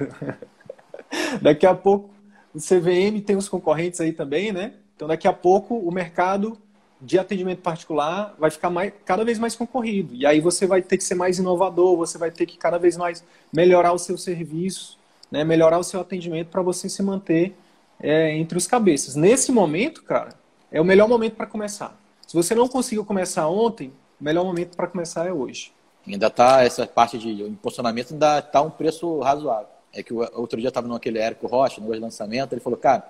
daqui 1.42 1.66
a 1.66 1.74
pouco, 1.74 2.10
CVM 2.58 3.22
tem 3.26 3.36
os 3.36 3.50
concorrentes 3.50 4.00
aí 4.00 4.12
também, 4.12 4.52
né? 4.52 4.74
Então, 4.96 5.08
daqui 5.08 5.28
a 5.28 5.34
pouco, 5.34 5.76
o 5.76 5.92
mercado 5.92 6.58
de 7.00 7.20
atendimento 7.20 7.62
particular 7.62 8.36
vai 8.40 8.50
ficar 8.50 8.70
mais, 8.70 8.92
cada 9.06 9.24
vez 9.24 9.38
mais 9.38 9.56
concorrido. 9.56 10.16
E 10.16 10.26
aí 10.26 10.40
você 10.40 10.66
vai 10.66 10.82
ter 10.82 10.98
que 10.98 11.04
ser 11.04 11.16
mais 11.16 11.38
inovador, 11.38 11.96
você 11.96 12.18
vai 12.18 12.32
ter 12.32 12.46
que 12.46 12.58
cada 12.58 12.78
vez 12.78 12.98
mais 12.98 13.24
melhorar 13.54 13.94
o 13.94 14.00
seu 14.00 14.18
serviço, 14.18 14.98
né, 15.32 15.44
melhorar 15.44 15.78
o 15.78 15.84
seu 15.84 16.00
atendimento 16.00 16.48
para 16.48 16.62
você 16.62 16.90
se 16.90 17.04
manter 17.04 17.56
é, 18.00 18.36
entre 18.36 18.58
os 18.58 18.66
cabeças. 18.66 19.16
Nesse 19.16 19.52
momento, 19.52 20.04
cara, 20.04 20.30
é 20.72 20.82
o 20.82 20.86
melhor 20.86 21.08
momento 21.08 21.36
para 21.36 21.46
começar. 21.46 21.96
Se 22.26 22.34
você 22.34 22.56
não 22.56 22.68
conseguiu 22.68 23.06
começar 23.06 23.48
ontem, 23.48 23.94
o 24.20 24.24
melhor 24.24 24.44
momento 24.44 24.76
para 24.76 24.88
começar 24.88 25.28
é 25.28 25.32
hoje. 25.32 25.72
Ainda 26.06 26.30
tá, 26.30 26.64
essa 26.64 26.88
parte 26.88 27.18
de 27.18 27.44
impulsionamento 27.44 28.14
ainda 28.14 28.42
tá 28.42 28.62
um 28.62 28.70
preço 28.70 29.20
razoável. 29.20 29.77
É 29.94 30.04
que 30.04 30.14
o 30.14 30.20
outro 30.40 30.60
dia 30.60 30.68
estava 30.68 30.88
naquele 30.88 31.20
Érico 31.20 31.48
Rocha, 31.48 31.82
no 31.82 31.90
lançamento, 32.00 32.54
ele 32.54 32.62
falou, 32.62 32.78
cara, 32.78 33.08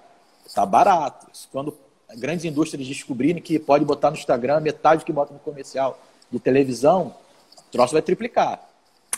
tá 0.54 0.66
barato. 0.66 1.28
Quando 1.52 1.78
grandes 2.16 2.46
indústrias 2.46 2.88
descobrirem 2.88 3.42
que 3.42 3.60
pode 3.60 3.84
botar 3.84 4.10
no 4.10 4.18
Instagram 4.18 4.60
metade 4.62 5.04
que 5.04 5.12
bota 5.12 5.34
no 5.34 5.40
comercial 5.40 6.00
de 6.32 6.40
televisão, 6.40 7.14
o 7.68 7.72
troço 7.72 7.94
vai 7.94 8.02
triplicar. 8.02 8.68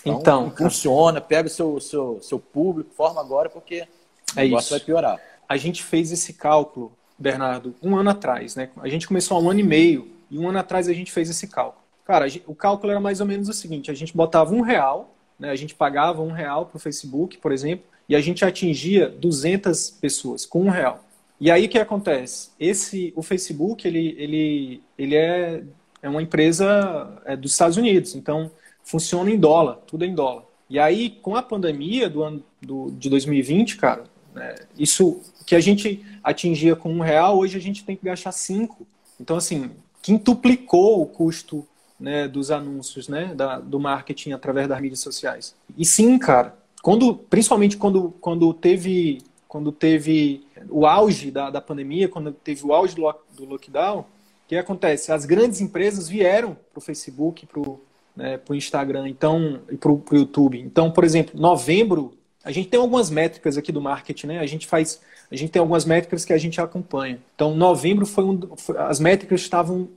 Então, 0.05 0.47
então 0.47 0.51
funciona, 0.55 1.19
pega 1.19 1.47
o 1.47 1.51
seu, 1.51 1.79
seu, 1.79 2.19
seu 2.21 2.39
público, 2.39 2.93
forma 2.95 3.19
agora, 3.19 3.49
porque 3.49 3.75
é 3.75 3.87
o 4.33 4.35
negócio 4.35 4.67
isso. 4.67 4.73
vai 4.73 4.79
piorar. 4.79 5.19
A 5.47 5.57
gente 5.57 5.83
fez 5.83 6.11
esse 6.11 6.33
cálculo, 6.33 6.91
Bernardo, 7.17 7.75
um 7.83 7.95
ano 7.97 8.09
atrás, 8.09 8.55
né? 8.55 8.69
A 8.77 8.87
gente 8.87 9.07
começou 9.07 9.37
há 9.37 9.41
um 9.41 9.49
ano 9.49 9.59
e 9.59 9.63
meio, 9.63 10.07
e 10.31 10.37
um 10.37 10.47
ano 10.47 10.59
atrás 10.59 10.87
a 10.87 10.93
gente 10.93 11.11
fez 11.11 11.29
esse 11.29 11.47
cálculo. 11.47 11.83
Cara, 12.05 12.25
o 12.47 12.55
cálculo 12.55 12.91
era 12.91 12.99
mais 12.99 13.19
ou 13.19 13.27
menos 13.27 13.49
o 13.49 13.53
seguinte: 13.53 13.91
a 13.91 13.93
gente 13.93 14.15
botava 14.15 14.53
um 14.53 14.61
real, 14.61 15.13
né? 15.39 15.49
A 15.49 15.55
gente 15.55 15.73
pagava 15.73 16.21
um 16.21 16.31
real 16.31 16.65
para 16.65 16.77
o 16.77 16.79
Facebook, 16.79 17.37
por 17.37 17.51
exemplo, 17.51 17.85
e 18.07 18.15
a 18.15 18.21
gente 18.21 18.43
atingia 18.43 19.07
200 19.07 19.91
pessoas 19.91 20.45
com 20.45 20.63
um 20.63 20.69
real. 20.69 21.05
E 21.39 21.49
aí 21.49 21.65
o 21.65 21.69
que 21.69 21.77
acontece? 21.77 22.49
Esse, 22.59 23.13
o 23.15 23.23
Facebook, 23.23 23.87
ele, 23.87 24.15
ele, 24.17 24.83
ele 24.97 25.15
é, 25.15 25.63
é 26.01 26.09
uma 26.09 26.21
empresa 26.21 27.21
é, 27.25 27.37
dos 27.37 27.53
Estados 27.53 27.77
Unidos, 27.77 28.15
então 28.15 28.51
funciona 28.83 29.31
em 29.31 29.37
dólar, 29.37 29.75
tudo 29.87 30.03
em 30.03 30.13
dólar. 30.13 30.43
E 30.69 30.77
aí, 30.77 31.09
com 31.09 31.35
a 31.35 31.41
pandemia 31.41 32.09
do 32.09 32.23
ano 32.23 32.43
do, 32.61 32.91
de 32.91 33.09
2020, 33.09 33.77
cara, 33.77 34.03
né, 34.35 34.55
isso 34.77 35.21
que 35.45 35.55
a 35.55 35.59
gente 35.59 36.05
atingia 36.23 36.75
com 36.75 36.91
um 36.91 36.99
real, 36.99 37.37
hoje 37.37 37.57
a 37.57 37.61
gente 37.61 37.83
tem 37.83 37.95
que 37.95 38.05
gastar 38.05 38.31
cinco. 38.31 38.85
Então, 39.19 39.37
assim, 39.37 39.71
quintuplicou 40.01 41.01
o 41.01 41.05
custo 41.05 41.65
né, 41.99 42.27
dos 42.27 42.51
anúncios, 42.51 43.07
né, 43.07 43.33
da, 43.35 43.59
do 43.59 43.79
marketing 43.79 44.31
através 44.31 44.67
das 44.67 44.79
mídias 44.79 44.99
sociais. 44.99 45.55
E 45.77 45.85
sim, 45.85 46.17
cara, 46.17 46.55
quando, 46.81 47.13
principalmente 47.15 47.77
quando, 47.77 48.13
quando 48.21 48.53
teve 48.53 49.21
quando 49.49 49.71
teve 49.71 50.45
o 50.69 50.85
auge 50.85 51.31
da, 51.31 51.49
da 51.49 51.59
pandemia, 51.59 52.07
quando 52.07 52.31
teve 52.31 52.63
o 52.63 52.71
auge 52.71 52.95
do, 52.95 53.11
do 53.35 53.45
lockdown, 53.45 54.01
o 54.01 54.05
que 54.47 54.55
acontece? 54.55 55.11
As 55.11 55.25
grandes 55.25 55.59
empresas 55.59 56.07
vieram 56.07 56.55
para 56.71 56.77
o 56.77 56.81
Facebook, 56.81 57.47
para 57.47 57.59
o 57.59 57.79
né, 58.15 58.39
Instagram 58.51 59.09
então, 59.09 59.59
e 59.71 59.75
para 59.75 59.91
o 59.91 60.03
YouTube. 60.11 60.59
Então, 60.59 60.91
por 60.91 61.03
exemplo, 61.03 61.39
novembro, 61.39 62.13
a 62.43 62.51
gente 62.51 62.69
tem 62.69 62.79
algumas 62.79 63.09
métricas 63.09 63.57
aqui 63.57 63.71
do 63.71 63.81
marketing, 63.81 64.27
né? 64.27 64.39
A 64.39 64.45
gente 64.45 64.67
faz, 64.67 65.01
a 65.31 65.35
gente 65.35 65.51
tem 65.51 65.59
algumas 65.59 65.83
métricas 65.83 66.23
que 66.23 66.31
a 66.31 66.37
gente 66.37 66.61
acompanha. 66.61 67.19
Então, 67.33 67.55
novembro 67.55 68.05
foi 68.05 68.23
um, 68.23 68.39
as 68.77 68.99
métricas 68.99 69.41
estavam 69.41 69.89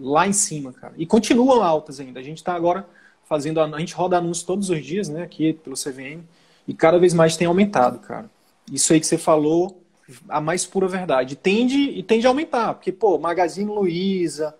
lá 0.00 0.26
em 0.26 0.32
cima, 0.32 0.72
cara, 0.72 0.94
e 0.96 1.06
continuam 1.06 1.62
altas 1.62 2.00
ainda. 2.00 2.18
A 2.20 2.22
gente 2.22 2.38
está 2.38 2.54
agora 2.54 2.88
fazendo, 3.24 3.60
a 3.60 3.78
gente 3.78 3.94
roda 3.94 4.16
anúncios 4.16 4.44
todos 4.44 4.70
os 4.70 4.84
dias, 4.84 5.08
né? 5.08 5.22
Aqui 5.22 5.52
pelo 5.52 5.76
CVM 5.76 6.22
e 6.66 6.74
cada 6.74 6.98
vez 6.98 7.14
mais 7.14 7.36
tem 7.36 7.46
aumentado, 7.46 7.98
cara. 8.00 8.30
Isso 8.70 8.92
aí 8.92 9.00
que 9.00 9.06
você 9.06 9.18
falou, 9.18 9.82
a 10.28 10.40
mais 10.40 10.66
pura 10.66 10.88
verdade. 10.88 11.36
Tende 11.36 11.76
e 11.76 12.02
tende 12.02 12.26
a 12.26 12.30
aumentar, 12.30 12.74
porque, 12.74 12.92
pô, 12.92 13.18
Magazine 13.18 13.70
Luiza, 13.70 14.54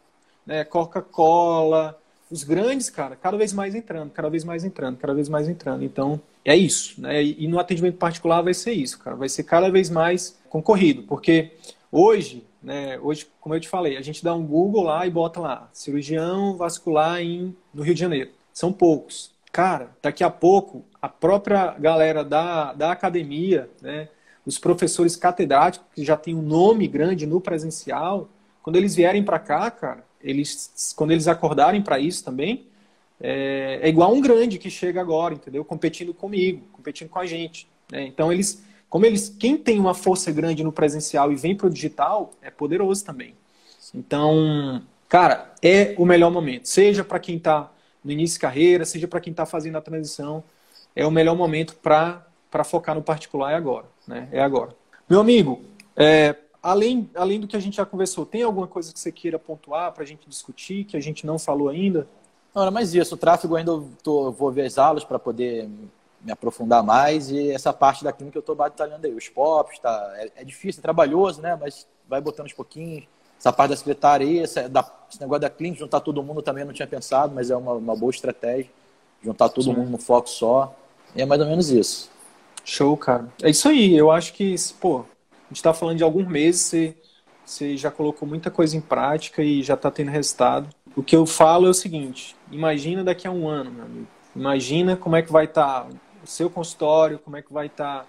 né, 0.47 0.65
Coca-Cola, 0.65 1.99
os 2.31 2.45
grandes, 2.45 2.89
cara, 2.89 3.17
cada 3.17 3.37
vez 3.37 3.53
mais 3.53 3.75
entrando, 3.75 4.11
cada 4.11 4.29
vez 4.31 4.45
mais 4.45 4.65
entrando, 4.65 4.97
cada 4.97 5.13
vez 5.13 5.29
mais 5.29 5.49
entrando. 5.49 5.85
Então, 5.85 6.21
é 6.45 6.57
isso, 6.57 7.01
né? 7.01 7.23
E 7.23 7.47
no 7.49 7.59
atendimento 7.59 7.97
particular 7.97 8.41
vai 8.41 8.55
ser 8.55 8.73
isso, 8.73 8.99
cara. 8.99 9.17
Vai 9.17 9.29
ser 9.29 9.43
cada 9.43 9.69
vez 9.69 9.91
mais 9.91 10.39
concorrido, 10.49 11.03
porque 11.03 11.53
hoje, 11.91 12.45
né, 12.63 12.99
hoje, 13.01 13.27
como 13.41 13.55
eu 13.55 13.61
te 13.61 13.69
falei, 13.69 13.97
a 13.97 14.03
gente 14.03 14.23
dá 14.23 14.35
um 14.35 14.47
Google 14.47 14.85
lá 14.85 15.07
e 15.07 15.11
bota 15.11 15.41
lá, 15.41 15.69
cirurgião 15.73 16.57
vascular 16.57 17.21
em, 17.21 17.57
no 17.73 17.83
Rio 17.83 17.95
de 17.95 18.01
Janeiro. 18.01 18.31
São 18.53 18.73
poucos. 18.73 19.33
Cara, 19.53 19.91
daqui 20.03 20.23
a 20.23 20.31
pouco, 20.31 20.85
a 21.01 21.09
própria 21.09 21.75
galera 21.79 22.23
da, 22.25 22.73
da 22.73 22.93
academia, 22.93 23.69
né, 23.81 24.09
os 24.45 24.59
professores 24.59 25.17
catedráticos, 25.17 25.87
que 25.95 26.05
já 26.05 26.17
tem 26.17 26.35
um 26.35 26.43
nome 26.43 26.87
grande 26.87 27.27
no 27.27 27.41
presencial, 27.41 28.29
quando 28.63 28.77
eles 28.77 28.95
vierem 28.95 29.25
para 29.25 29.39
cá, 29.39 29.71
cara, 29.71 30.05
eles, 30.23 30.93
quando 30.97 31.13
eles 31.13 31.27
acordarem 31.27 31.83
para 31.83 31.99
isso 31.99 32.25
também, 32.25 32.67
é, 33.21 33.81
é, 33.83 33.89
igual 33.89 34.15
um 34.15 34.21
grande 34.21 34.59
que 34.59 34.71
chega 34.71 35.01
agora, 35.01 35.35
entendeu? 35.35 35.65
Competindo 35.65 36.15
comigo, 36.15 36.65
competindo 36.73 37.09
com 37.09 37.19
a 37.19 37.27
gente. 37.27 37.69
Né? 37.91 38.07
Então, 38.07 38.33
eles, 38.33 38.63
como 38.91 39.07
eles, 39.07 39.29
quem 39.29 39.57
tem 39.57 39.79
uma 39.79 39.95
força 39.95 40.33
grande 40.33 40.65
no 40.65 40.73
presencial 40.73 41.31
e 41.31 41.37
vem 41.37 41.55
para 41.55 41.69
o 41.69 41.71
digital, 41.71 42.33
é 42.43 42.51
poderoso 42.51 43.05
também. 43.05 43.37
Então, 43.95 44.83
cara, 45.09 45.55
é 45.63 45.95
o 45.97 46.05
melhor 46.05 46.31
momento. 46.31 46.69
Seja 46.69 47.05
para 47.05 47.21
quem 47.21 47.37
está 47.37 47.71
no 48.05 48.11
início 48.11 48.35
de 48.35 48.41
carreira, 48.41 48.85
seja 48.85 49.07
para 49.07 49.21
quem 49.21 49.31
está 49.31 49.47
fazendo 49.47 49.79
a 49.79 49.81
transição, 49.81 50.43
é 50.95 51.07
o 51.07 51.11
melhor 51.11 51.37
momento 51.37 51.77
para 51.77 52.25
focar 52.65 52.97
no 52.97 53.03
particular 53.03 53.53
é 53.53 53.55
agora, 53.55 53.87
né? 54.09 54.29
É 54.33 54.43
agora. 54.43 54.75
Meu 55.09 55.21
amigo, 55.21 55.63
é, 55.97 56.35
além, 56.61 57.09
além 57.15 57.39
do 57.39 57.47
que 57.47 57.57
a 57.57 57.61
gente 57.61 57.77
já 57.77 57.87
conversou, 57.87 58.27
tem 58.27 58.43
alguma 58.43 58.67
coisa 58.67 58.93
que 58.93 58.99
você 58.99 59.13
queira 59.13 59.39
pontuar 59.39 59.93
para 59.93 60.03
a 60.03 60.07
gente 60.07 60.29
discutir, 60.29 60.85
que 60.85 60.97
a 60.97 61.01
gente 61.01 61.25
não 61.25 61.39
falou 61.39 61.69
ainda? 61.69 62.09
Não, 62.53 62.63
era 62.63 62.71
mais 62.73 62.93
isso. 62.93 63.15
O 63.15 63.19
tráfego 63.19 63.55
ainda 63.55 63.71
eu 63.71 63.89
tô, 64.03 64.33
vou 64.33 64.51
ver 64.51 64.67
as 64.67 64.79
aulas 64.79 65.05
para 65.05 65.19
poder 65.19 65.69
me 66.23 66.33
aprofundar 66.33 66.83
mais 66.83 67.31
e 67.31 67.51
essa 67.51 67.73
parte 67.73 68.05
da 68.05 68.13
clínica 68.13 68.39
eu 68.39 68.41
estou 68.41 68.55
batalhando 68.55 69.07
aí. 69.07 69.15
Os 69.15 69.29
POPs, 69.29 69.79
tá, 69.79 70.13
é, 70.17 70.31
é, 70.37 70.45
difícil, 70.45 70.81
é 70.81 70.83
trabalhoso, 70.83 71.41
né? 71.41 71.57
Mas 71.61 71.87
vai 72.09 72.21
botando 72.21 72.47
uns 72.47 72.53
pouquinhos 72.53 73.05
essa 73.39 73.53
parte 73.53 73.71
da 73.71 73.77
secretária 73.77 74.27
aí, 74.27 74.41
essa, 74.41 74.69
da, 74.69 74.87
esse 75.11 75.19
negócio 75.19 75.41
da 75.41 75.49
clínica, 75.49 75.81
juntar 75.81 76.01
todo 76.01 76.23
mundo 76.23 76.43
também 76.43 76.63
não 76.63 76.75
tinha 76.75 76.87
pensado, 76.87 77.35
mas 77.35 77.51
é 77.51 77.57
uma, 77.57 77.73
uma 77.73 77.97
boa 77.97 78.11
estratégia. 78.11 78.71
Juntar 79.23 79.49
todo 79.49 79.65
Sim. 79.65 79.75
mundo 79.75 79.91
no 79.91 79.99
foco 79.99 80.29
só. 80.29 80.75
E 81.15 81.23
é 81.23 81.27
mais 81.27 81.41
ou 81.41 81.47
menos 81.47 81.71
isso. 81.71 82.11
Show, 82.65 82.97
cara. 82.97 83.29
É 83.43 83.49
isso 83.49 83.69
aí. 83.69 83.97
Eu 83.97 84.11
acho 84.11 84.35
que, 84.35 84.55
pô, 84.79 84.99
a 84.99 85.49
gente 85.49 85.57
está 85.57 85.73
falando 85.73 85.97
de 85.97 86.05
alguns 86.05 86.27
meses, 86.27 86.61
você, 86.61 86.95
você 87.45 87.77
já 87.77 87.91
colocou 87.91 88.29
muita 88.29 88.51
coisa 88.51 88.77
em 88.77 88.81
prática 88.81 89.43
e 89.43 89.63
já 89.63 89.75
está 89.75 89.91
tendo 89.91 90.11
resultado. 90.11 90.69
O 90.95 91.03
que 91.03 91.17
eu 91.17 91.25
falo 91.25 91.67
é 91.67 91.71
o 91.71 91.75
seguinte: 91.75 92.37
imagina 92.51 93.03
daqui 93.03 93.27
a 93.27 93.31
um 93.31 93.49
ano, 93.49 93.71
meu 93.71 93.85
amigo. 93.85 94.07
Imagina 94.37 94.97
como 94.97 95.17
é 95.17 95.23
que 95.23 95.33
vai 95.33 95.47
estar 95.47 95.85
tá 95.85 95.89
o 96.23 96.27
seu 96.27 96.51
consultório, 96.51 97.19
como 97.19 97.37
é 97.37 97.43
que 97.43 97.53
vai 97.53 97.67
estar 97.67 98.01
tá, 98.01 98.07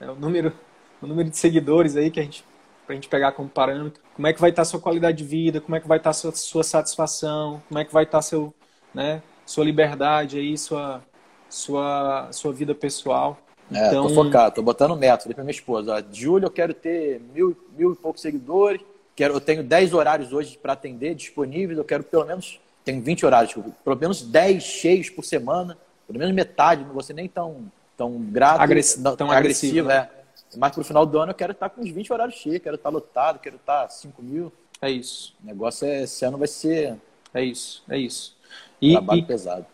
é, 0.00 0.10
o 0.10 0.14
número, 0.14 0.52
o 1.00 1.06
número 1.06 1.30
de 1.30 1.36
seguidores 1.36 1.96
aí 1.96 2.10
que 2.10 2.20
a 2.20 2.22
gente 2.22 2.44
para 2.84 2.92
a 2.92 2.94
gente 2.94 3.08
pegar 3.08 3.32
como 3.32 3.48
parâmetro. 3.48 4.02
Como 4.14 4.26
é 4.26 4.32
que 4.32 4.40
vai 4.40 4.50
estar 4.50 4.62
a 4.62 4.64
sua 4.64 4.80
qualidade 4.80 5.18
de 5.18 5.24
vida, 5.24 5.60
como 5.60 5.74
é 5.74 5.80
que 5.80 5.88
vai 5.88 5.98
estar 5.98 6.10
a 6.10 6.12
sua, 6.12 6.32
sua 6.32 6.62
satisfação, 6.62 7.62
como 7.68 7.78
é 7.78 7.84
que 7.84 7.92
vai 7.92 8.04
estar 8.04 8.20
seu, 8.22 8.52
né, 8.92 9.22
sua 9.46 9.64
liberdade 9.64 10.38
aí, 10.38 10.56
sua, 10.58 11.02
sua, 11.48 12.28
sua 12.32 12.52
vida 12.52 12.74
pessoal. 12.74 13.38
É, 13.72 13.88
então... 13.88 14.08
tô 14.08 14.14
focado, 14.14 14.54
tô 14.56 14.62
botando 14.62 14.96
meta. 14.96 15.22
Falei 15.22 15.34
pra 15.34 15.44
minha 15.44 15.52
esposa, 15.52 15.94
ó, 15.94 16.02
julho 16.12 16.46
eu 16.46 16.50
quero 16.50 16.74
ter 16.74 17.20
mil, 17.32 17.56
mil 17.76 17.92
e 17.92 17.96
poucos 17.96 18.20
seguidores, 18.20 18.82
quero, 19.16 19.34
eu 19.34 19.40
tenho 19.40 19.62
10 19.62 19.94
horários 19.94 20.32
hoje 20.32 20.58
para 20.58 20.74
atender 20.74 21.14
disponíveis, 21.14 21.78
eu 21.78 21.84
quero 21.84 22.02
pelo 22.02 22.26
menos, 22.26 22.60
tenho 22.84 23.00
20 23.00 23.24
horários, 23.24 23.54
pelo 23.84 23.96
menos 23.96 24.22
10 24.22 24.62
cheios 24.62 25.08
por 25.08 25.24
semana, 25.24 25.78
pelo 26.12 26.18
menos 26.18 26.34
metade, 26.34 26.84
não 26.84 26.92
vou 26.92 27.02
ser 27.02 27.14
nem 27.14 27.28
tão, 27.28 27.64
tão 27.96 28.12
grato, 28.20 28.60
Agressi 28.60 29.02
tão 29.02 29.30
agressivo, 29.30 29.88
agressivo 29.88 29.90
é. 29.90 30.10
Mas 30.56 30.72
pro 30.72 30.84
final 30.84 31.06
do 31.06 31.18
ano 31.18 31.30
eu 31.30 31.34
quero 31.34 31.52
estar 31.52 31.70
com 31.70 31.80
uns 31.80 31.90
20 31.90 32.12
horários 32.12 32.36
cheios, 32.36 32.62
quero 32.62 32.76
estar 32.76 32.90
lotado, 32.90 33.38
quero 33.38 33.56
estar 33.56 33.88
5 33.88 34.22
mil. 34.22 34.52
É 34.80 34.90
isso. 34.90 35.34
O 35.42 35.46
negócio 35.46 35.86
é, 35.86 36.02
esse 36.02 36.24
ano 36.24 36.36
vai 36.36 36.48
ser. 36.48 36.96
É 37.32 37.42
isso, 37.42 37.82
é 37.88 37.96
isso. 37.96 38.36
E, 38.80 38.92
trabalho 38.92 39.20
e, 39.20 39.22
pesado. 39.24 39.66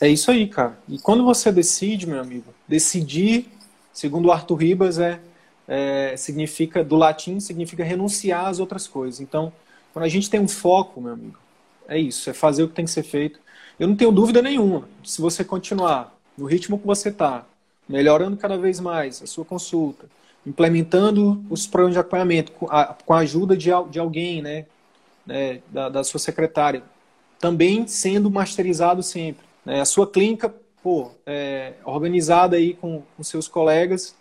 É 0.00 0.08
isso 0.08 0.30
aí, 0.30 0.48
cara. 0.48 0.76
E 0.88 0.98
quando 0.98 1.24
você 1.24 1.52
decide, 1.52 2.06
meu 2.06 2.20
amigo, 2.20 2.52
decidir, 2.66 3.48
segundo 3.92 4.26
o 4.26 4.32
Arthur 4.32 4.56
Ribas, 4.56 4.98
é, 4.98 5.20
é, 5.68 6.16
significa, 6.16 6.82
do 6.82 6.96
latim, 6.96 7.38
significa 7.38 7.84
renunciar 7.84 8.46
às 8.46 8.58
outras 8.58 8.88
coisas. 8.88 9.20
Então, 9.20 9.52
quando 9.92 10.04
a 10.04 10.08
gente 10.08 10.28
tem 10.28 10.40
um 10.40 10.48
foco, 10.48 11.00
meu 11.00 11.12
amigo, 11.12 11.38
é 11.86 11.98
isso, 11.98 12.28
é 12.28 12.32
fazer 12.32 12.64
o 12.64 12.68
que 12.68 12.74
tem 12.74 12.84
que 12.84 12.90
ser 12.90 13.04
feito. 13.04 13.38
Eu 13.78 13.88
não 13.88 13.96
tenho 13.96 14.12
dúvida 14.12 14.40
nenhuma, 14.40 14.88
se 15.02 15.20
você 15.20 15.42
continuar 15.44 16.16
no 16.38 16.46
ritmo 16.46 16.78
que 16.78 16.86
você 16.86 17.08
está, 17.08 17.44
melhorando 17.88 18.36
cada 18.36 18.56
vez 18.56 18.78
mais 18.78 19.20
a 19.22 19.26
sua 19.26 19.44
consulta, 19.44 20.06
implementando 20.46 21.44
os 21.50 21.66
programas 21.66 21.94
de 21.94 22.00
acompanhamento 22.00 22.52
com 22.52 22.66
a, 22.70 22.86
com 22.86 23.12
a 23.12 23.18
ajuda 23.18 23.56
de, 23.56 23.70
de 23.90 23.98
alguém, 23.98 24.42
né, 24.42 24.66
né 25.26 25.60
da, 25.70 25.88
da, 25.88 26.04
sua 26.04 26.20
secretária, 26.20 26.82
também 27.40 27.86
sendo 27.86 28.30
masterizado 28.30 29.02
sempre. 29.02 29.44
Né, 29.64 29.80
a 29.80 29.84
sua 29.84 30.06
clínica, 30.06 30.54
pô, 30.82 31.10
é, 31.26 31.74
organizada 31.84 32.56
aí 32.56 32.74
com, 32.74 33.02
com 33.16 33.22
seus 33.22 33.48
colegas, 33.48 34.14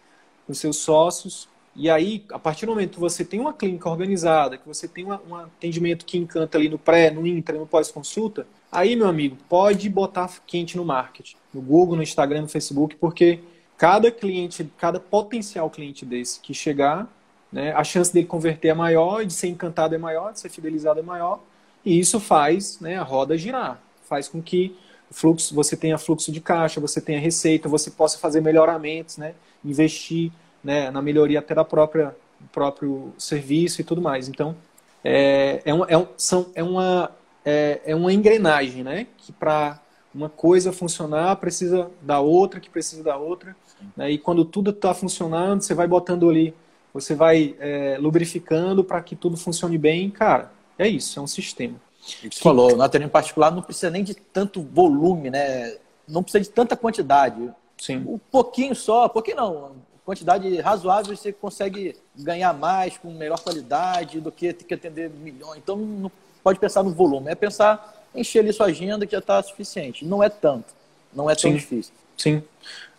com 0.48 0.54
seus 0.54 0.78
sócios, 0.78 1.48
e 1.76 1.90
aí, 1.90 2.24
a 2.32 2.38
partir 2.38 2.66
do 2.66 2.72
momento 2.72 2.94
que 2.94 3.00
você 3.00 3.26
tem 3.26 3.40
uma 3.40 3.54
clínica 3.54 3.90
organizada, 3.90 4.58
que 4.58 4.68
você 4.68 4.88
tem 4.88 5.04
uma, 5.04 5.22
um 5.28 5.36
atendimento 5.36 6.06
que 6.06 6.18
encanta 6.18 6.58
ali 6.58 6.70
no 6.70 6.78
pré, 6.78 7.10
no 7.10 7.26
intra, 7.26 7.58
no 7.58 7.66
pós-consulta, 7.66 8.46
aí, 8.74 8.96
meu 8.96 9.08
amigo, 9.08 9.38
pode 9.48 9.90
botar 9.90 10.30
quente 10.46 10.78
no 10.78 10.86
marketing, 10.86 11.36
no 11.54 11.62
Google, 11.62 11.96
no 11.96 12.04
Instagram, 12.04 12.42
no 12.42 12.48
Facebook, 12.48 12.96
porque 12.96 13.40
cada 13.78 14.12
cliente, 14.12 14.70
cada 14.78 15.00
potencial 15.00 15.70
cliente 15.70 16.06
desse 16.06 16.40
que 16.40 16.54
chegar, 16.54 17.08
né, 17.52 17.72
a 17.74 17.84
chance 17.84 18.14
dele 18.14 18.26
converter 18.26 18.70
é 18.70 18.74
maior, 18.74 19.26
de 19.26 19.34
ser 19.34 19.48
encantado 19.48 19.94
é 19.94 19.98
maior, 19.98 20.34
de 20.34 20.40
ser 20.40 20.50
fidelizado 20.50 21.00
é 21.00 21.04
maior, 21.04 21.40
e 21.86 22.00
isso 22.00 22.20
faz 22.20 22.80
né, 22.80 22.98
a 22.98 23.04
roda 23.04 23.38
girar. 23.38 23.82
faz 24.08 24.28
com 24.28 24.42
que 24.42 24.76
fluxo, 25.12 25.54
você 25.54 25.78
tenha 25.78 25.98
fluxo 25.98 26.32
de 26.32 26.42
caixa, 26.42 26.82
você 26.82 27.00
tenha 27.00 27.20
receita, 27.20 27.70
você 27.70 27.92
possa 27.92 28.18
fazer 28.18 28.42
melhoramentos, 28.42 29.18
né? 29.18 29.36
investir 29.64 30.32
né, 30.64 30.90
na 30.92 31.02
melhoria 31.02 31.40
até 31.40 31.54
da 31.54 31.64
própria 31.64 32.16
próprio 32.52 33.14
serviço 33.18 33.80
e 33.80 33.84
tudo 33.84 34.02
mais. 34.02 34.28
Então, 34.28 34.56
é, 35.04 35.62
é, 35.66 35.74
um, 35.74 35.86
é, 35.86 35.98
um, 35.98 36.08
são, 36.18 36.48
é, 36.56 36.64
uma, 36.64 37.12
é, 37.46 37.82
é 37.86 37.96
uma 37.96 38.14
engrenagem, 38.14 38.84
né? 38.84 39.08
Que 39.18 39.32
para 39.32 39.80
uma 40.14 40.30
coisa 40.30 40.72
funcionar 40.72 41.36
precisa 41.38 41.90
da 42.02 42.20
outra, 42.20 42.60
que 42.60 42.70
precisa 42.70 43.04
da 43.04 43.18
outra. 43.18 43.56
Né? 43.98 44.12
E 44.12 44.18
quando 44.18 44.46
tudo 44.46 44.72
está 44.72 44.94
funcionando, 44.94 45.62
você 45.62 45.74
vai 45.74 45.88
botando 45.88 46.30
ali, 46.30 46.54
você 46.94 47.16
vai 47.16 47.56
é, 47.60 47.98
lubrificando 48.00 48.84
para 48.84 49.02
que 49.02 49.16
tudo 49.16 49.36
funcione 49.36 49.78
bem. 49.78 50.10
Cara, 50.10 50.52
é 50.78 50.88
isso, 50.88 51.20
é 51.20 51.22
um 51.22 51.28
sistema. 51.28 51.76
E 52.24 52.30
que 52.30 52.36
você 52.36 52.42
falou, 52.42 52.76
na 52.76 52.88
teoria 52.88 53.08
em 53.08 53.10
particular 53.10 53.52
não 53.52 53.62
precisa 53.62 53.90
nem 53.90 54.04
de 54.04 54.14
tanto 54.14 54.62
volume, 54.62 55.30
né? 55.30 55.78
Não 56.08 56.22
precisa 56.22 56.44
de 56.44 56.50
tanta 56.50 56.76
quantidade. 56.76 57.50
Sim. 57.78 57.98
Um 58.08 58.18
pouquinho 58.18 58.76
só, 58.76 59.10
pouquinho 59.10 59.38
não, 59.38 59.72
quantidade 60.06 60.60
razoável 60.60 61.16
você 61.16 61.32
consegue 61.32 61.96
ganhar 62.16 62.54
mais 62.54 62.98
com 62.98 63.12
melhor 63.12 63.40
qualidade 63.40 64.20
do 64.20 64.32
que 64.32 64.54
ter 64.54 64.66
que 64.66 64.74
atender 64.74 65.10
milhões. 65.10 65.58
Então 65.58 65.78
não 65.78 66.12
pode 66.44 66.60
pensar 66.60 66.84
no 66.84 66.92
volume, 66.92 67.30
é 67.30 67.36
pensar 67.36 68.04
encher 68.14 68.40
ali 68.40 68.54
sua 68.54 68.68
agenda 68.68 69.06
que 69.06 69.14
já 69.14 69.20
está 69.20 69.42
suficiente. 69.42 70.06
Não 70.06 70.22
é 70.22 70.30
tanto, 70.30 70.74
não 71.14 71.30
é 71.30 71.36
tão 71.36 71.50
Sim. 71.50 71.58
difícil. 71.58 71.94
Sim. 72.18 72.44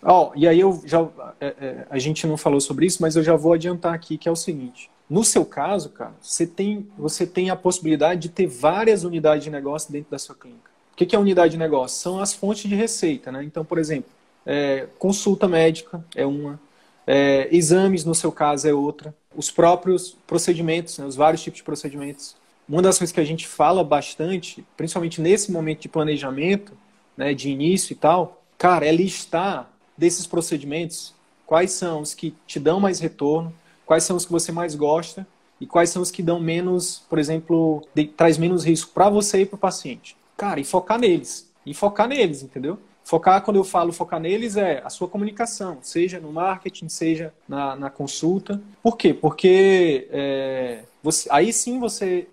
Oh, 0.02 0.32
e 0.34 0.46
aí 0.46 0.60
eu 0.60 0.82
já 0.84 1.06
é, 1.40 1.46
é, 1.60 1.86
a 1.88 1.98
gente 1.98 2.26
não 2.26 2.36
falou 2.36 2.60
sobre 2.60 2.86
isso, 2.86 3.00
mas 3.00 3.16
eu 3.16 3.22
já 3.22 3.36
vou 3.36 3.52
adiantar 3.52 3.94
aqui 3.94 4.18
que 4.18 4.28
é 4.28 4.32
o 4.32 4.36
seguinte. 4.36 4.90
No 5.08 5.22
seu 5.22 5.44
caso, 5.44 5.90
cara, 5.90 6.12
você 6.20 6.46
tem, 6.46 6.86
você 6.96 7.26
tem 7.26 7.50
a 7.50 7.56
possibilidade 7.56 8.22
de 8.22 8.28
ter 8.30 8.46
várias 8.46 9.04
unidades 9.04 9.44
de 9.44 9.50
negócio 9.50 9.92
dentro 9.92 10.10
da 10.10 10.18
sua 10.18 10.34
clínica. 10.34 10.70
O 10.92 10.96
que 10.96 11.14
é 11.14 11.18
unidade 11.18 11.52
de 11.52 11.58
negócio? 11.58 12.00
São 12.00 12.20
as 12.20 12.32
fontes 12.32 12.68
de 12.68 12.74
receita, 12.74 13.30
né? 13.30 13.42
Então, 13.44 13.64
por 13.64 13.78
exemplo, 13.78 14.10
é, 14.46 14.86
consulta 14.98 15.48
médica 15.48 16.04
é 16.14 16.24
uma, 16.24 16.58
é, 17.06 17.48
exames, 17.50 18.04
no 18.04 18.14
seu 18.14 18.32
caso, 18.32 18.68
é 18.68 18.72
outra. 18.72 19.14
Os 19.34 19.50
próprios 19.50 20.16
procedimentos, 20.26 20.98
né, 20.98 21.04
os 21.04 21.16
vários 21.16 21.42
tipos 21.42 21.58
de 21.58 21.64
procedimentos. 21.64 22.36
Uma 22.68 22.82
das 22.82 22.98
coisas 22.98 23.12
que 23.12 23.20
a 23.20 23.24
gente 23.24 23.46
fala 23.46 23.84
bastante, 23.84 24.64
principalmente 24.76 25.20
nesse 25.20 25.52
momento 25.52 25.80
de 25.80 25.88
planejamento, 25.88 26.72
né, 27.16 27.34
de 27.34 27.50
início 27.50 27.92
e 27.92 27.96
tal, 27.96 28.42
cara, 28.56 28.86
é 28.86 28.92
listar 28.92 29.70
desses 29.96 30.26
procedimentos 30.26 31.14
quais 31.46 31.72
são 31.72 32.00
os 32.00 32.14
que 32.14 32.34
te 32.46 32.58
dão 32.58 32.80
mais 32.80 32.98
retorno, 33.00 33.54
quais 33.84 34.04
são 34.04 34.16
os 34.16 34.24
que 34.24 34.32
você 34.32 34.50
mais 34.50 34.74
gosta 34.74 35.26
e 35.60 35.66
quais 35.66 35.90
são 35.90 36.02
os 36.02 36.10
que 36.10 36.22
dão 36.22 36.40
menos, 36.40 37.04
por 37.08 37.18
exemplo, 37.18 37.82
de, 37.94 38.06
traz 38.06 38.38
menos 38.38 38.64
risco 38.64 38.92
para 38.92 39.08
você 39.08 39.42
e 39.42 39.46
para 39.46 39.56
o 39.56 39.58
paciente. 39.58 40.16
Cara, 40.36 40.58
e 40.58 40.64
focar 40.64 40.98
neles. 40.98 41.50
E 41.64 41.72
focar 41.72 42.08
neles, 42.08 42.42
entendeu? 42.42 42.78
Focar, 43.04 43.42
quando 43.42 43.56
eu 43.56 43.64
falo 43.64 43.92
focar 43.92 44.18
neles, 44.18 44.56
é 44.56 44.80
a 44.82 44.88
sua 44.88 45.06
comunicação, 45.06 45.78
seja 45.82 46.18
no 46.18 46.32
marketing, 46.32 46.88
seja 46.88 47.34
na, 47.46 47.76
na 47.76 47.90
consulta. 47.90 48.60
Por 48.82 48.96
quê? 48.96 49.12
Porque 49.12 50.08
é, 50.10 50.84
você, 51.02 51.28
aí 51.30 51.52
sim 51.52 51.78
você, 51.78 52.26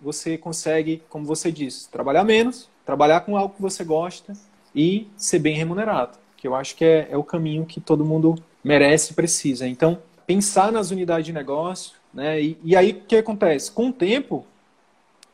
você 0.00 0.36
consegue, 0.36 1.02
como 1.08 1.24
você 1.24 1.50
disse, 1.50 1.88
trabalhar 1.88 2.24
menos, 2.24 2.68
trabalhar 2.84 3.20
com 3.20 3.36
algo 3.36 3.54
que 3.54 3.62
você 3.62 3.84
gosta 3.84 4.32
e 4.74 5.08
ser 5.16 5.38
bem 5.38 5.56
remunerado, 5.56 6.18
que 6.36 6.46
eu 6.46 6.54
acho 6.54 6.76
que 6.76 6.84
é, 6.84 7.08
é 7.10 7.16
o 7.16 7.24
caminho 7.24 7.64
que 7.64 7.80
todo 7.80 8.04
mundo 8.04 8.34
merece 8.62 9.12
e 9.12 9.14
precisa. 9.14 9.66
Então, 9.66 9.98
pensar 10.26 10.70
nas 10.70 10.90
unidades 10.90 11.26
de 11.26 11.32
negócio, 11.32 11.96
né? 12.12 12.40
E, 12.40 12.58
e 12.62 12.76
aí 12.76 12.92
o 12.92 13.00
que 13.06 13.16
acontece? 13.16 13.70
Com 13.70 13.88
o 13.88 13.92
tempo, 13.92 14.46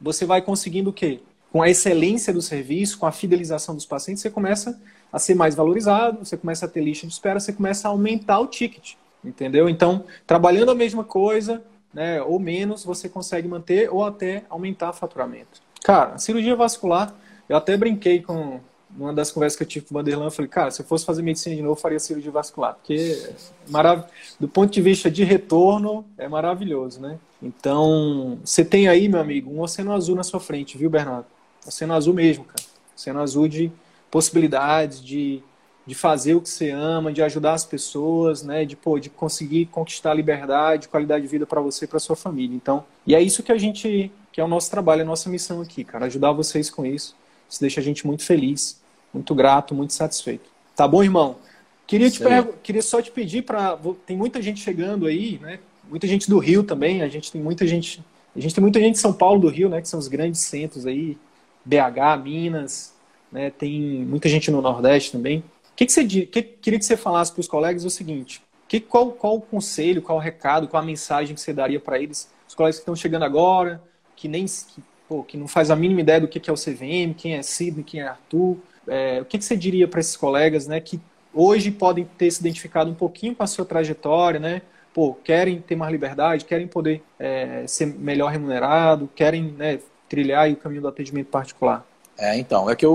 você 0.01 0.25
vai 0.25 0.43
conseguindo 0.43 0.91
o 0.91 0.93
quê? 0.93 1.21
com 1.53 1.61
a 1.61 1.69
excelência 1.69 2.33
do 2.33 2.41
serviço, 2.41 2.99
com 2.99 3.05
a 3.05 3.13
fidelização 3.13 3.75
dos 3.75 3.85
pacientes, 3.85 4.23
você 4.23 4.31
começa 4.31 4.81
a 5.13 5.19
ser 5.19 5.35
mais 5.35 5.55
valorizado, 5.55 6.25
você 6.25 6.35
começa 6.35 6.65
a 6.65 6.69
ter 6.69 6.83
lista 6.83 7.07
de 7.07 7.13
espera, 7.13 7.39
você 7.39 7.53
começa 7.53 7.87
a 7.87 7.91
aumentar 7.91 8.41
o 8.41 8.47
ticket, 8.47 8.95
entendeu? 9.23 9.69
Então, 9.69 10.07
trabalhando 10.27 10.71
a 10.71 10.75
mesma 10.75 11.05
coisa, 11.05 11.63
né, 11.93 12.23
ou 12.23 12.39
menos, 12.39 12.85
você 12.85 13.09
consegue 13.09 13.47
manter 13.47 13.93
ou 13.93 14.05
até 14.05 14.45
aumentar 14.49 14.91
o 14.91 14.95
faturamento. 14.95 15.61
Cara, 15.83 16.17
cirurgia 16.19 16.57
vascular, 16.57 17.15
eu 17.49 17.57
até 17.57 17.77
brinquei 17.77 18.23
com 18.23 18.61
uma 18.97 19.13
das 19.13 19.31
conversas 19.31 19.57
que 19.57 19.63
eu 19.63 19.67
tive 19.67 19.87
com 19.87 19.95
o 19.95 19.99
Vanderlan, 19.99 20.27
eu 20.27 20.31
falei, 20.31 20.49
cara, 20.49 20.71
se 20.71 20.83
eu 20.83 20.87
fosse 20.87 21.05
fazer 21.05 21.23
medicina 21.23 21.57
de 21.57 21.63
novo, 21.63 21.73
eu 21.73 21.81
faria 21.81 21.99
cirurgia 21.99 22.31
vascular, 22.31 22.75
porque 22.75 23.31
marav 23.69 24.05
do 24.39 24.47
ponto 24.47 24.71
de 24.71 24.81
vista 24.81 25.11
de 25.11 25.25
retorno, 25.25 26.05
é 26.19 26.29
maravilhoso, 26.29 27.01
né? 27.01 27.19
Então, 27.43 28.39
você 28.45 28.65
tem 28.65 28.89
aí, 28.89 29.09
meu 29.09 29.21
amigo, 29.21 29.51
um 29.51 29.61
oceano 29.61 29.93
azul 29.93 30.15
na 30.15 30.23
sua 30.23 30.39
frente, 30.39 30.77
viu, 30.79 30.91
Bernardo? 30.91 31.27
Oceano 31.67 31.95
azul 31.95 32.15
mesmo, 32.15 32.45
cara. 32.45 32.63
Oceano 32.97 33.21
azul 33.21 33.49
de 33.49 33.73
possibilidades, 34.11 35.03
de, 35.03 35.43
de 35.87 35.95
fazer 35.95 36.35
o 36.35 36.41
que 36.41 36.49
você 36.49 36.71
ama, 36.71 37.13
de 37.13 37.23
ajudar 37.23 37.55
as 37.55 37.65
pessoas, 37.65 38.43
né? 38.43 38.65
De, 38.65 38.77
pô, 38.77 38.99
de 38.99 39.11
conseguir 39.11 39.67
conquistar 39.67 40.13
a 40.13 40.15
liberdade, 40.15 40.89
qualidade 40.89 41.23
de 41.23 41.29
vida 41.29 41.47
para 41.47 41.61
você 41.61 41.85
e 41.85 41.89
para 41.89 41.99
sua 41.99 42.15
família. 42.15 42.55
Então, 42.55 42.85
e 43.07 43.15
é 43.15 43.21
isso 43.21 43.43
que 43.43 43.51
a 43.51 43.59
gente, 43.59 44.11
que 44.31 44.41
é 44.41 44.45
o 44.45 44.49
nosso 44.49 44.71
trabalho, 44.71 45.03
a 45.03 45.05
nossa 45.05 45.29
missão 45.29 45.61
aqui, 45.61 45.83
cara. 45.83 46.07
Ajudar 46.07 46.33
vocês 46.33 46.71
com 46.71 46.87
isso. 46.87 47.17
Isso 47.49 47.61
deixa 47.61 47.81
a 47.81 47.83
gente 47.83 48.07
muito 48.07 48.25
feliz, 48.25 48.81
muito 49.13 49.35
grato, 49.35 49.75
muito 49.75 49.93
satisfeito. 49.93 50.49
Tá 50.77 50.87
bom, 50.87 51.03
irmão? 51.03 51.37
Queria, 51.87 52.11
te 52.11 52.21
queria 52.63 52.81
só 52.81 53.03
te 53.03 53.11
pedir 53.11 53.43
para. 53.43 53.79
Tem 54.07 54.17
muita 54.17 54.41
gente 54.41 54.61
chegando 54.61 55.07
aí, 55.07 55.39
né? 55.43 55.59
Muita 55.91 56.07
gente 56.07 56.31
do 56.31 56.39
Rio 56.39 56.63
também. 56.63 57.03
A 57.03 57.09
gente 57.09 57.31
tem 57.31 57.43
muita 57.43 57.67
gente. 57.67 58.03
A 58.35 58.41
gente 58.41 58.55
tem 58.55 58.63
muita 58.63 58.81
gente 58.81 58.95
de 58.95 59.01
São 59.01 59.13
Paulo 59.13 59.41
do 59.41 59.49
Rio, 59.49 59.69
né? 59.69 59.83
Que 59.83 59.89
são 59.89 59.99
os 59.99 60.09
grandes 60.09 60.41
centros 60.41 60.87
aí, 60.87 61.19
BH, 61.65 62.23
Minas, 62.23 62.95
né? 63.31 63.51
tem 63.51 63.81
muita 64.07 64.29
gente 64.29 64.51
no 64.51 64.63
Nordeste 64.63 65.13
também. 65.13 65.45
Que 65.75 65.87
que 65.87 65.93
você, 65.93 66.05
que, 66.05 66.43
queria 66.43 66.79
que 66.79 66.85
você 66.85 66.97
falasse 66.97 67.33
para 67.33 67.41
os 67.41 67.49
colegas 67.49 67.85
o 67.85 67.91
seguinte: 67.91 68.43
que, 68.69 68.81
qual, 68.81 69.13
qual 69.13 69.37
o 69.37 69.41
conselho, 69.41 70.03
qual 70.03 70.19
o 70.19 70.21
recado, 70.21 70.69
qual 70.69 70.83
a 70.83 70.87
mensagem 70.87 71.35
que 71.35 71.41
você 71.41 71.53
daria 71.53 71.81
para 71.81 71.99
eles, 71.99 72.31
os 72.49 72.55
colegas 72.55 72.77
que 72.77 72.83
estão 72.83 72.97
chegando 72.97 73.25
agora, 73.25 73.83
que 74.17 74.29
nem 74.29 74.47
que, 74.47 74.83
pô, 75.09 75.23
que 75.23 75.37
não 75.37 75.49
faz 75.49 75.71
a 75.71 75.77
mínima 75.77 76.01
ideia 76.01 76.21
do 76.21 76.29
que, 76.29 76.41
que 76.41 76.49
é 76.49 76.53
o 76.53 76.57
CVM, 76.57 77.15
quem 77.17 77.35
é 77.35 77.43
Sidney, 77.43 77.85
quem 77.85 78.01
é 78.01 78.09
Arthur. 78.09 78.57
É, 78.87 79.21
o 79.21 79.25
que, 79.25 79.39
que 79.39 79.45
você 79.45 79.57
diria 79.57 79.87
para 79.87 80.01
esses 80.01 80.17
colegas 80.17 80.67
né, 80.67 80.81
que 80.81 81.01
hoje 81.33 81.71
podem 81.71 82.05
ter 82.17 82.31
se 82.31 82.41
identificado 82.41 82.91
um 82.91 82.95
pouquinho 82.95 83.35
com 83.35 83.43
a 83.43 83.47
sua 83.47 83.65
trajetória, 83.65 84.41
né? 84.41 84.63
Pô, 84.93 85.15
querem 85.15 85.61
ter 85.61 85.75
mais 85.75 85.91
liberdade, 85.91 86.45
querem 86.45 86.67
poder 86.67 87.03
é, 87.19 87.67
ser 87.67 87.87
melhor 87.87 88.31
remunerado, 88.31 89.09
querem 89.15 89.53
né, 89.53 89.79
trilhar 90.09 90.51
o 90.51 90.57
caminho 90.57 90.83
do 90.83 90.89
atendimento 90.89 91.29
particular? 91.29 91.87
É, 92.23 92.39
então, 92.39 92.71
é 92.71 92.77
que 92.77 92.87
eu, 92.87 92.95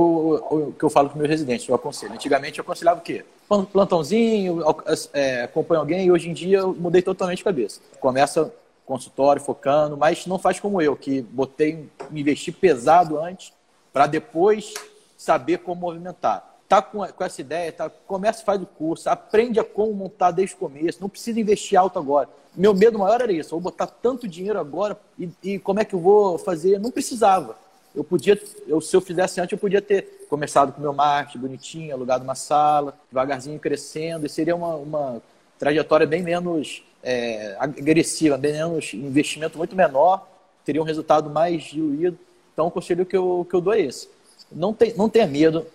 o 0.49 0.71
que 0.71 0.85
eu 0.85 0.89
falo 0.89 1.09
para 1.09 1.17
meus 1.17 1.29
residentes, 1.29 1.67
eu 1.67 1.75
aconselho. 1.75 2.13
Antigamente 2.13 2.59
eu 2.59 2.61
aconselhava 2.61 3.01
o 3.01 3.03
quê? 3.03 3.25
Plantãozinho, 3.73 4.63
é, 5.11 5.43
acompanha 5.43 5.81
alguém, 5.81 6.05
e 6.05 6.11
hoje 6.11 6.29
em 6.29 6.33
dia 6.33 6.59
eu 6.59 6.73
mudei 6.73 7.01
totalmente 7.01 7.41
a 7.41 7.43
cabeça. 7.43 7.81
Começa 7.99 8.53
consultório, 8.85 9.41
focando, 9.41 9.97
mas 9.97 10.25
não 10.25 10.39
faz 10.39 10.61
como 10.61 10.81
eu, 10.81 10.95
que 10.95 11.21
botei, 11.23 11.89
me 12.09 12.21
investi 12.21 12.53
pesado 12.53 13.19
antes, 13.19 13.51
para 13.91 14.07
depois 14.07 14.73
saber 15.17 15.57
como 15.57 15.81
movimentar. 15.81 16.59
Tá 16.69 16.81
com, 16.81 17.05
com 17.05 17.23
essa 17.23 17.41
ideia, 17.41 17.69
tá, 17.73 17.89
começa, 17.89 18.45
faz 18.45 18.61
o 18.61 18.65
curso, 18.65 19.09
aprende 19.09 19.59
a 19.59 19.63
como 19.63 19.93
montar 19.93 20.31
desde 20.31 20.55
o 20.55 20.59
começo, 20.59 21.01
não 21.01 21.09
precisa 21.09 21.37
investir 21.37 21.77
alto 21.77 21.99
agora. 21.99 22.29
Meu 22.55 22.73
medo 22.73 22.97
maior 22.97 23.19
era 23.19 23.33
isso, 23.33 23.53
eu 23.53 23.59
vou 23.59 23.71
botar 23.71 23.87
tanto 23.87 24.25
dinheiro 24.25 24.57
agora 24.57 24.97
e, 25.19 25.29
e 25.43 25.59
como 25.59 25.81
é 25.81 25.85
que 25.85 25.95
eu 25.95 25.99
vou 25.99 26.37
fazer? 26.37 26.79
Não 26.79 26.91
precisava. 26.91 27.66
Eu 27.97 28.03
podia, 28.03 28.39
eu, 28.67 28.79
se 28.79 28.95
eu 28.95 29.01
fizesse 29.01 29.41
antes, 29.41 29.53
eu 29.53 29.57
podia 29.57 29.81
ter 29.81 30.27
começado 30.29 30.71
com 30.71 30.79
meu 30.79 30.93
marketing 30.93 31.39
bonitinho, 31.39 31.95
alugado 31.95 32.23
uma 32.23 32.35
sala, 32.35 32.95
devagarzinho 33.09 33.59
crescendo, 33.59 34.27
e 34.27 34.29
seria 34.29 34.55
uma, 34.55 34.75
uma 34.75 35.21
trajetória 35.57 36.05
bem 36.05 36.21
menos 36.21 36.83
é, 37.01 37.57
agressiva, 37.59 38.37
bem 38.37 38.53
menos 38.53 38.93
investimento 38.93 39.57
muito 39.57 39.75
menor, 39.75 40.27
teria 40.63 40.79
um 40.79 40.85
resultado 40.85 41.27
mais 41.27 41.63
diluído. 41.63 42.19
Então, 42.53 42.67
o 42.67 42.71
conselho 42.71 43.03
que 43.03 43.17
eu, 43.17 43.47
que 43.49 43.55
eu 43.55 43.61
dou 43.61 43.73
é 43.73 43.81
esse. 43.81 44.07
Não, 44.51 44.75
tem, 44.75 44.93
não 44.95 45.09
tenha 45.09 45.25
medo, 45.25 45.65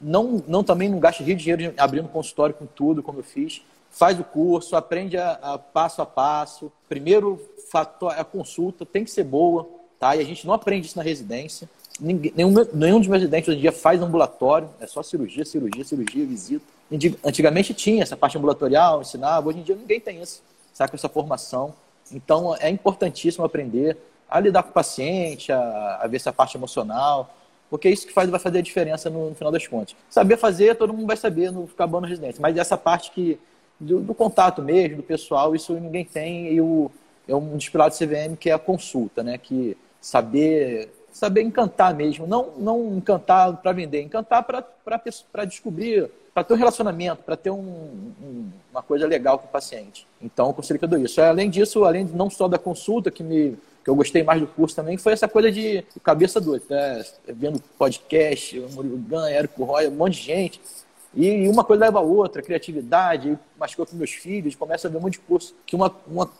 não, 0.00 0.40
não 0.46 0.62
também 0.62 0.88
não 0.88 1.00
gaste 1.00 1.24
rio 1.24 1.34
de 1.34 1.42
dinheiro 1.42 1.74
abrindo 1.76 2.06
consultório 2.06 2.54
com 2.54 2.64
tudo, 2.64 3.02
como 3.02 3.18
eu 3.18 3.24
fiz 3.24 3.60
faz 3.92 4.18
o 4.18 4.24
curso, 4.24 4.74
aprende 4.74 5.18
a, 5.18 5.32
a 5.32 5.58
passo 5.58 6.02
a 6.02 6.06
passo. 6.06 6.72
Primeiro 6.88 7.38
fator, 7.70 8.12
a 8.18 8.24
consulta 8.24 8.84
tem 8.84 9.04
que 9.04 9.10
ser 9.10 9.24
boa, 9.24 9.68
tá? 10.02 10.16
E 10.16 10.20
a 10.20 10.24
gente 10.24 10.44
não 10.44 10.52
aprende 10.52 10.88
isso 10.88 10.98
na 10.98 11.04
residência. 11.04 11.70
Ninguém, 12.00 12.32
nenhum, 12.34 12.52
nenhum 12.74 12.98
dos 12.98 13.06
meus 13.06 13.20
residentes 13.20 13.48
hoje 13.48 13.58
em 13.58 13.60
dia 13.60 13.70
faz 13.70 14.02
ambulatório, 14.02 14.68
é 14.80 14.86
só 14.88 15.00
cirurgia, 15.00 15.44
cirurgia, 15.44 15.84
cirurgia, 15.84 16.26
visita. 16.26 16.64
Antigamente 17.24 17.72
tinha 17.72 18.02
essa 18.02 18.16
parte 18.16 18.36
ambulatorial, 18.36 19.00
ensinava, 19.00 19.48
hoje 19.48 19.60
em 19.60 19.62
dia 19.62 19.76
ninguém 19.76 20.00
tem 20.00 20.20
isso, 20.20 20.42
sabe, 20.74 20.92
essa 20.96 21.08
formação. 21.08 21.72
Então 22.10 22.56
é 22.58 22.68
importantíssimo 22.68 23.44
aprender 23.44 23.96
a 24.28 24.40
lidar 24.40 24.64
com 24.64 24.70
o 24.70 24.72
paciente, 24.72 25.52
a, 25.52 26.00
a 26.02 26.06
ver 26.08 26.16
essa 26.16 26.32
parte 26.32 26.56
emocional, 26.56 27.32
porque 27.70 27.86
é 27.86 27.92
isso 27.92 28.04
que 28.04 28.12
faz, 28.12 28.28
vai 28.28 28.40
fazer 28.40 28.58
a 28.58 28.62
diferença 28.62 29.08
no, 29.08 29.28
no, 29.28 29.36
final 29.36 29.52
das 29.52 29.68
contas. 29.68 29.94
Saber 30.10 30.36
fazer, 30.36 30.74
todo 30.74 30.92
mundo 30.92 31.06
vai 31.06 31.16
saber 31.16 31.52
no 31.52 31.70
bom 31.88 32.00
no 32.00 32.08
residente, 32.08 32.40
mas 32.40 32.56
essa 32.56 32.76
parte 32.76 33.12
que 33.12 33.38
do, 33.78 34.00
do, 34.00 34.14
contato 34.14 34.62
mesmo, 34.62 34.96
do 34.96 35.02
pessoal, 35.04 35.54
isso 35.54 35.72
ninguém 35.74 36.04
tem. 36.04 36.52
E 36.52 36.60
o, 36.60 36.90
é 37.28 37.36
um 37.36 37.56
dos 37.56 37.68
pilares 37.68 37.96
do 37.96 38.04
CVM 38.04 38.34
que 38.34 38.50
é 38.50 38.52
a 38.52 38.58
consulta, 38.58 39.22
né? 39.22 39.38
Que 39.38 39.76
saber 40.02 40.90
saber 41.12 41.42
encantar 41.42 41.94
mesmo, 41.94 42.26
não, 42.26 42.52
não 42.58 42.96
encantar 42.96 43.54
para 43.58 43.72
vender, 43.72 44.02
encantar 44.02 44.42
para 44.44 45.44
descobrir, 45.44 46.10
para 46.32 46.42
ter 46.42 46.54
um 46.54 46.56
relacionamento, 46.56 47.22
para 47.22 47.36
ter 47.36 47.50
um, 47.50 47.58
um, 47.58 48.50
uma 48.70 48.82
coisa 48.82 49.06
legal 49.06 49.38
com 49.38 49.46
o 49.46 49.50
paciente. 49.50 50.06
Então, 50.20 50.48
eu 50.48 50.54
conselho 50.54 50.78
que 50.78 50.84
eu 50.84 50.88
dou 50.88 50.98
isso. 50.98 51.20
Além 51.20 51.50
disso, 51.50 51.84
além 51.84 52.04
não 52.06 52.30
só 52.30 52.48
da 52.48 52.58
consulta, 52.58 53.10
que 53.10 53.22
me 53.22 53.56
que 53.84 53.90
eu 53.90 53.96
gostei 53.96 54.22
mais 54.22 54.40
do 54.40 54.46
curso 54.46 54.76
também, 54.76 54.96
foi 54.96 55.12
essa 55.12 55.26
coisa 55.26 55.50
de 55.50 55.84
cabeça 56.04 56.40
doida, 56.40 56.64
né? 56.70 57.04
vendo 57.26 57.60
podcast, 57.76 58.60
Murilo 58.72 58.96
Gun, 58.96 59.26
Érico 59.26 59.64
Roy, 59.64 59.88
um 59.88 59.90
monte 59.90 60.14
de 60.14 60.22
gente. 60.22 60.60
E 61.14 61.46
uma 61.48 61.62
coisa 61.62 61.84
leva 61.84 61.98
a 61.98 62.02
outra, 62.02 62.42
criatividade, 62.42 63.38
machucou 63.58 63.84
com 63.84 63.96
meus 63.96 64.12
filhos, 64.12 64.54
começa 64.54 64.88
a 64.88 64.90
ver 64.90 64.96
um 64.96 65.00
monte 65.00 65.14
de 65.14 65.20
curso. 65.20 65.54
Que 65.66 65.76
uma, 65.76 65.94
uma, 66.06 66.30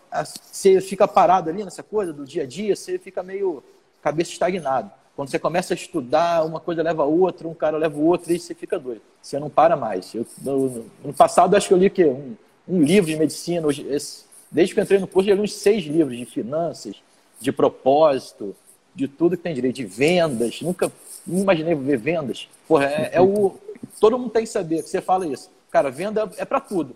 você 0.50 0.80
fica 0.80 1.06
parado 1.06 1.50
ali 1.50 1.62
nessa 1.62 1.82
coisa 1.82 2.12
do 2.12 2.24
dia 2.24 2.44
a 2.44 2.46
dia, 2.46 2.74
você 2.74 2.98
fica 2.98 3.22
meio 3.22 3.62
cabeça 4.02 4.30
estagnado. 4.30 4.90
Quando 5.14 5.30
você 5.30 5.38
começa 5.38 5.74
a 5.74 5.76
estudar, 5.76 6.44
uma 6.44 6.58
coisa 6.58 6.82
leva 6.82 7.02
a 7.02 7.06
outra, 7.06 7.46
um 7.46 7.54
cara 7.54 7.76
leva 7.76 7.98
o 7.98 8.04
outro 8.04 8.32
e 8.32 8.38
você 8.38 8.54
fica 8.54 8.78
doido. 8.78 9.02
Você 9.20 9.38
não 9.38 9.50
para 9.50 9.76
mais. 9.76 10.14
Eu, 10.14 10.26
no, 10.42 10.86
no 11.04 11.12
passado, 11.12 11.54
acho 11.54 11.68
que 11.68 11.74
eu 11.74 11.78
li 11.78 11.90
que 11.90 12.04
um, 12.04 12.34
um 12.66 12.82
livro 12.82 13.10
de 13.10 13.16
medicina. 13.16 13.66
Hoje, 13.66 13.86
esse, 13.90 14.24
desde 14.50 14.74
que 14.74 14.80
entrei 14.80 14.98
no 14.98 15.06
curso, 15.06 15.28
eu 15.28 15.36
li 15.36 15.42
uns 15.42 15.52
seis 15.52 15.84
livros 15.84 16.16
de 16.16 16.24
finanças, 16.24 16.96
de 17.38 17.52
propósito, 17.52 18.56
de 18.94 19.06
tudo 19.06 19.36
que 19.36 19.42
tem 19.42 19.54
direito, 19.54 19.76
de 19.76 19.84
vendas. 19.84 20.62
Nunca 20.62 20.90
imaginei 21.26 21.74
ver 21.74 21.98
vendas. 21.98 22.48
Porra, 22.66 22.86
é, 22.86 23.10
é 23.12 23.20
o 23.20 23.54
Todo 24.00 24.18
mundo 24.18 24.30
tem 24.30 24.42
que 24.42 24.48
saber 24.48 24.82
que 24.82 24.88
você 24.88 25.00
fala 25.00 25.26
isso. 25.26 25.50
Cara, 25.70 25.90
venda 25.90 26.30
é 26.36 26.44
para 26.44 26.60
tudo, 26.60 26.94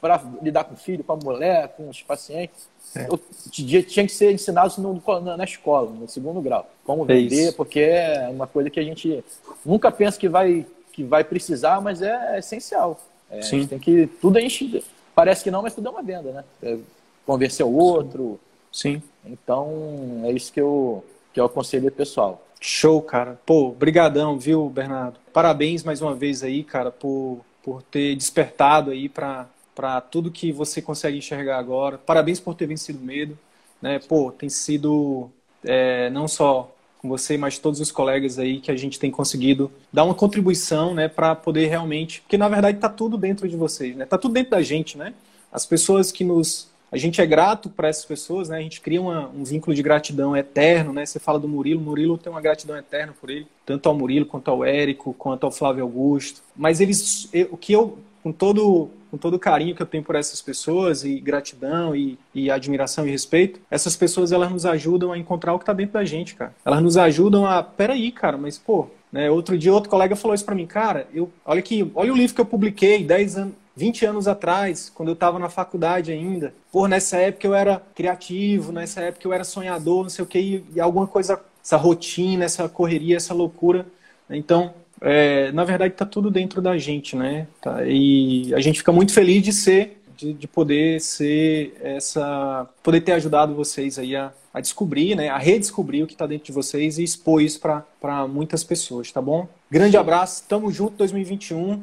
para 0.00 0.22
lidar 0.42 0.64
com 0.64 0.72
o 0.72 0.76
filho, 0.76 1.04
com 1.04 1.12
a 1.12 1.16
mulher, 1.16 1.68
com 1.76 1.88
os 1.88 2.02
pacientes. 2.02 2.66
É. 2.94 3.06
Eu 3.10 3.20
tinha 3.50 4.06
que 4.06 4.08
ser 4.08 4.32
ensinado 4.32 4.72
no, 4.80 5.02
na 5.36 5.44
escola, 5.44 5.90
no 5.90 6.08
segundo 6.08 6.40
grau. 6.40 6.66
Como 6.82 7.04
é 7.04 7.06
vender, 7.06 7.52
porque 7.54 7.80
é 7.80 8.26
uma 8.30 8.46
coisa 8.46 8.70
que 8.70 8.80
a 8.80 8.82
gente 8.82 9.22
nunca 9.64 9.92
pensa 9.92 10.18
que 10.18 10.30
vai, 10.30 10.64
que 10.92 11.04
vai 11.04 11.24
precisar, 11.24 11.78
mas 11.82 12.00
é, 12.00 12.38
essencial. 12.38 12.98
É, 13.30 13.42
Sim. 13.42 13.56
A 13.56 13.60
gente 13.60 13.68
tem 13.68 13.78
que. 13.78 14.06
Tudo 14.18 14.38
a 14.38 14.40
gente. 14.40 14.82
Parece 15.14 15.44
que 15.44 15.50
não, 15.50 15.60
mas 15.60 15.74
tudo 15.74 15.88
é 15.88 15.90
uma 15.90 16.02
venda, 16.02 16.32
né? 16.32 16.44
É 16.62 16.78
convencer 17.26 17.66
o 17.66 17.72
outro. 17.72 18.40
Sim. 18.72 19.02
Então, 19.26 20.22
é 20.24 20.32
isso 20.32 20.50
que 20.50 20.60
eu, 20.60 21.04
que 21.34 21.40
eu 21.40 21.44
aconselho 21.44 21.90
pessoal. 21.90 22.45
Show, 22.60 23.00
cara. 23.02 23.38
Pô, 23.44 23.70
brigadão, 23.70 24.38
viu, 24.38 24.68
Bernardo? 24.68 25.18
Parabéns 25.32 25.84
mais 25.84 26.00
uma 26.00 26.14
vez 26.14 26.42
aí, 26.42 26.64
cara, 26.64 26.90
por, 26.90 27.40
por 27.62 27.82
ter 27.82 28.16
despertado 28.16 28.90
aí 28.90 29.08
para 29.08 29.48
para 29.74 30.00
tudo 30.00 30.30
que 30.30 30.50
você 30.50 30.80
consegue 30.80 31.18
enxergar 31.18 31.58
agora. 31.58 31.98
Parabéns 31.98 32.40
por 32.40 32.54
ter 32.54 32.66
vencido 32.66 32.98
o 32.98 33.02
medo, 33.02 33.38
né? 33.80 33.98
Pô, 33.98 34.32
tem 34.32 34.48
sido 34.48 35.30
é, 35.62 36.08
não 36.08 36.26
só 36.26 36.74
com 36.98 37.06
você, 37.08 37.36
mas 37.36 37.58
todos 37.58 37.78
os 37.78 37.92
colegas 37.92 38.38
aí 38.38 38.58
que 38.58 38.70
a 38.70 38.76
gente 38.76 38.98
tem 38.98 39.10
conseguido 39.10 39.70
dar 39.92 40.04
uma 40.04 40.14
contribuição, 40.14 40.94
né, 40.94 41.08
para 41.08 41.34
poder 41.34 41.66
realmente, 41.66 42.22
porque 42.22 42.38
na 42.38 42.48
verdade 42.48 42.78
tá 42.78 42.88
tudo 42.88 43.18
dentro 43.18 43.46
de 43.46 43.54
vocês, 43.54 43.94
né? 43.94 44.06
Tá 44.06 44.16
tudo 44.16 44.32
dentro 44.32 44.52
da 44.52 44.62
gente, 44.62 44.96
né? 44.96 45.12
As 45.52 45.66
pessoas 45.66 46.10
que 46.10 46.24
nos 46.24 46.68
a 46.90 46.96
gente 46.96 47.20
é 47.20 47.26
grato 47.26 47.68
para 47.68 47.88
essas 47.88 48.04
pessoas, 48.04 48.48
né? 48.48 48.58
A 48.58 48.62
gente 48.62 48.80
cria 48.80 49.00
uma, 49.00 49.28
um 49.28 49.44
vínculo 49.44 49.74
de 49.74 49.82
gratidão 49.82 50.36
eterno, 50.36 50.92
né? 50.92 51.04
Você 51.04 51.18
fala 51.18 51.38
do 51.38 51.48
Murilo, 51.48 51.80
Murilo 51.80 52.16
tem 52.16 52.30
uma 52.30 52.40
gratidão 52.40 52.76
eterna 52.76 53.14
por 53.20 53.30
ele, 53.30 53.46
tanto 53.64 53.88
ao 53.88 53.94
Murilo 53.94 54.26
quanto 54.26 54.50
ao 54.50 54.64
Érico, 54.64 55.12
quanto 55.14 55.44
ao 55.44 55.52
Flávio 55.52 55.82
Augusto. 55.82 56.42
Mas 56.56 56.80
eles, 56.80 57.28
o 57.50 57.56
que 57.56 57.72
eu, 57.72 57.98
com 58.22 58.32
todo 58.32 58.90
com 59.10 59.16
todo 59.16 59.34
o 59.34 59.38
carinho 59.38 59.74
que 59.74 59.80
eu 59.80 59.86
tenho 59.86 60.02
por 60.02 60.14
essas 60.14 60.42
pessoas 60.42 61.04
e 61.04 61.20
gratidão 61.20 61.94
e, 61.94 62.18
e 62.34 62.50
admiração 62.50 63.06
e 63.06 63.10
respeito, 63.10 63.60
essas 63.70 63.96
pessoas 63.96 64.32
elas 64.32 64.50
nos 64.50 64.66
ajudam 64.66 65.12
a 65.12 65.18
encontrar 65.18 65.54
o 65.54 65.58
que 65.58 65.62
está 65.62 65.72
dentro 65.72 65.94
da 65.94 66.04
gente, 66.04 66.34
cara. 66.34 66.54
Elas 66.64 66.82
nos 66.82 66.96
ajudam 66.96 67.46
a, 67.46 67.62
peraí, 67.62 68.10
cara, 68.10 68.36
mas 68.36 68.58
pô, 68.58 68.88
né? 69.10 69.30
Outro 69.30 69.56
dia 69.56 69.72
outro 69.72 69.88
colega 69.88 70.16
falou 70.16 70.34
isso 70.34 70.44
para 70.44 70.54
mim, 70.54 70.66
cara, 70.66 71.06
eu, 71.14 71.30
olha 71.44 71.60
aqui, 71.60 71.90
olha 71.94 72.12
o 72.12 72.16
livro 72.16 72.34
que 72.34 72.40
eu 72.40 72.46
publiquei 72.46 73.04
10 73.04 73.36
anos 73.38 73.54
20 73.76 74.06
anos 74.06 74.26
atrás, 74.26 74.90
quando 74.92 75.10
eu 75.10 75.12
estava 75.12 75.38
na 75.38 75.50
faculdade 75.50 76.10
ainda. 76.10 76.54
Por 76.72 76.88
nessa 76.88 77.18
época 77.18 77.46
eu 77.46 77.54
era 77.54 77.82
criativo, 77.94 78.72
nessa 78.72 79.02
época 79.02 79.28
eu 79.28 79.32
era 79.32 79.44
sonhador, 79.44 80.02
não 80.02 80.10
sei 80.10 80.24
o 80.24 80.26
que, 80.26 80.64
e 80.74 80.80
alguma 80.80 81.06
coisa, 81.06 81.38
essa 81.62 81.76
rotina, 81.76 82.44
essa 82.44 82.68
correria, 82.68 83.16
essa 83.16 83.34
loucura. 83.34 83.86
Então, 84.30 84.72
é, 85.00 85.52
na 85.52 85.64
verdade, 85.64 85.92
está 85.92 86.06
tudo 86.06 86.30
dentro 86.30 86.62
da 86.62 86.78
gente, 86.78 87.14
né? 87.14 87.46
Tá, 87.60 87.84
e 87.86 88.52
a 88.54 88.60
gente 88.60 88.78
fica 88.78 88.90
muito 88.90 89.12
feliz 89.12 89.42
de 89.42 89.52
ser, 89.52 90.02
de, 90.16 90.32
de 90.32 90.48
poder 90.48 91.00
ser 91.00 91.76
essa, 91.82 92.66
poder 92.82 93.02
ter 93.02 93.12
ajudado 93.12 93.54
vocês 93.54 93.98
aí 93.98 94.16
a, 94.16 94.32
a 94.54 94.60
descobrir, 94.60 95.14
né? 95.14 95.28
A 95.28 95.36
redescobrir 95.36 96.02
o 96.02 96.06
que 96.06 96.14
está 96.14 96.26
dentro 96.26 96.46
de 96.46 96.52
vocês 96.52 96.98
e 96.98 97.04
expor 97.04 97.42
isso 97.42 97.60
para 97.60 98.26
muitas 98.26 98.64
pessoas, 98.64 99.12
tá 99.12 99.20
bom? 99.20 99.46
Grande 99.70 99.98
abraço, 99.98 100.44
tamo 100.48 100.70
junto 100.70 100.96
2021. 100.96 101.82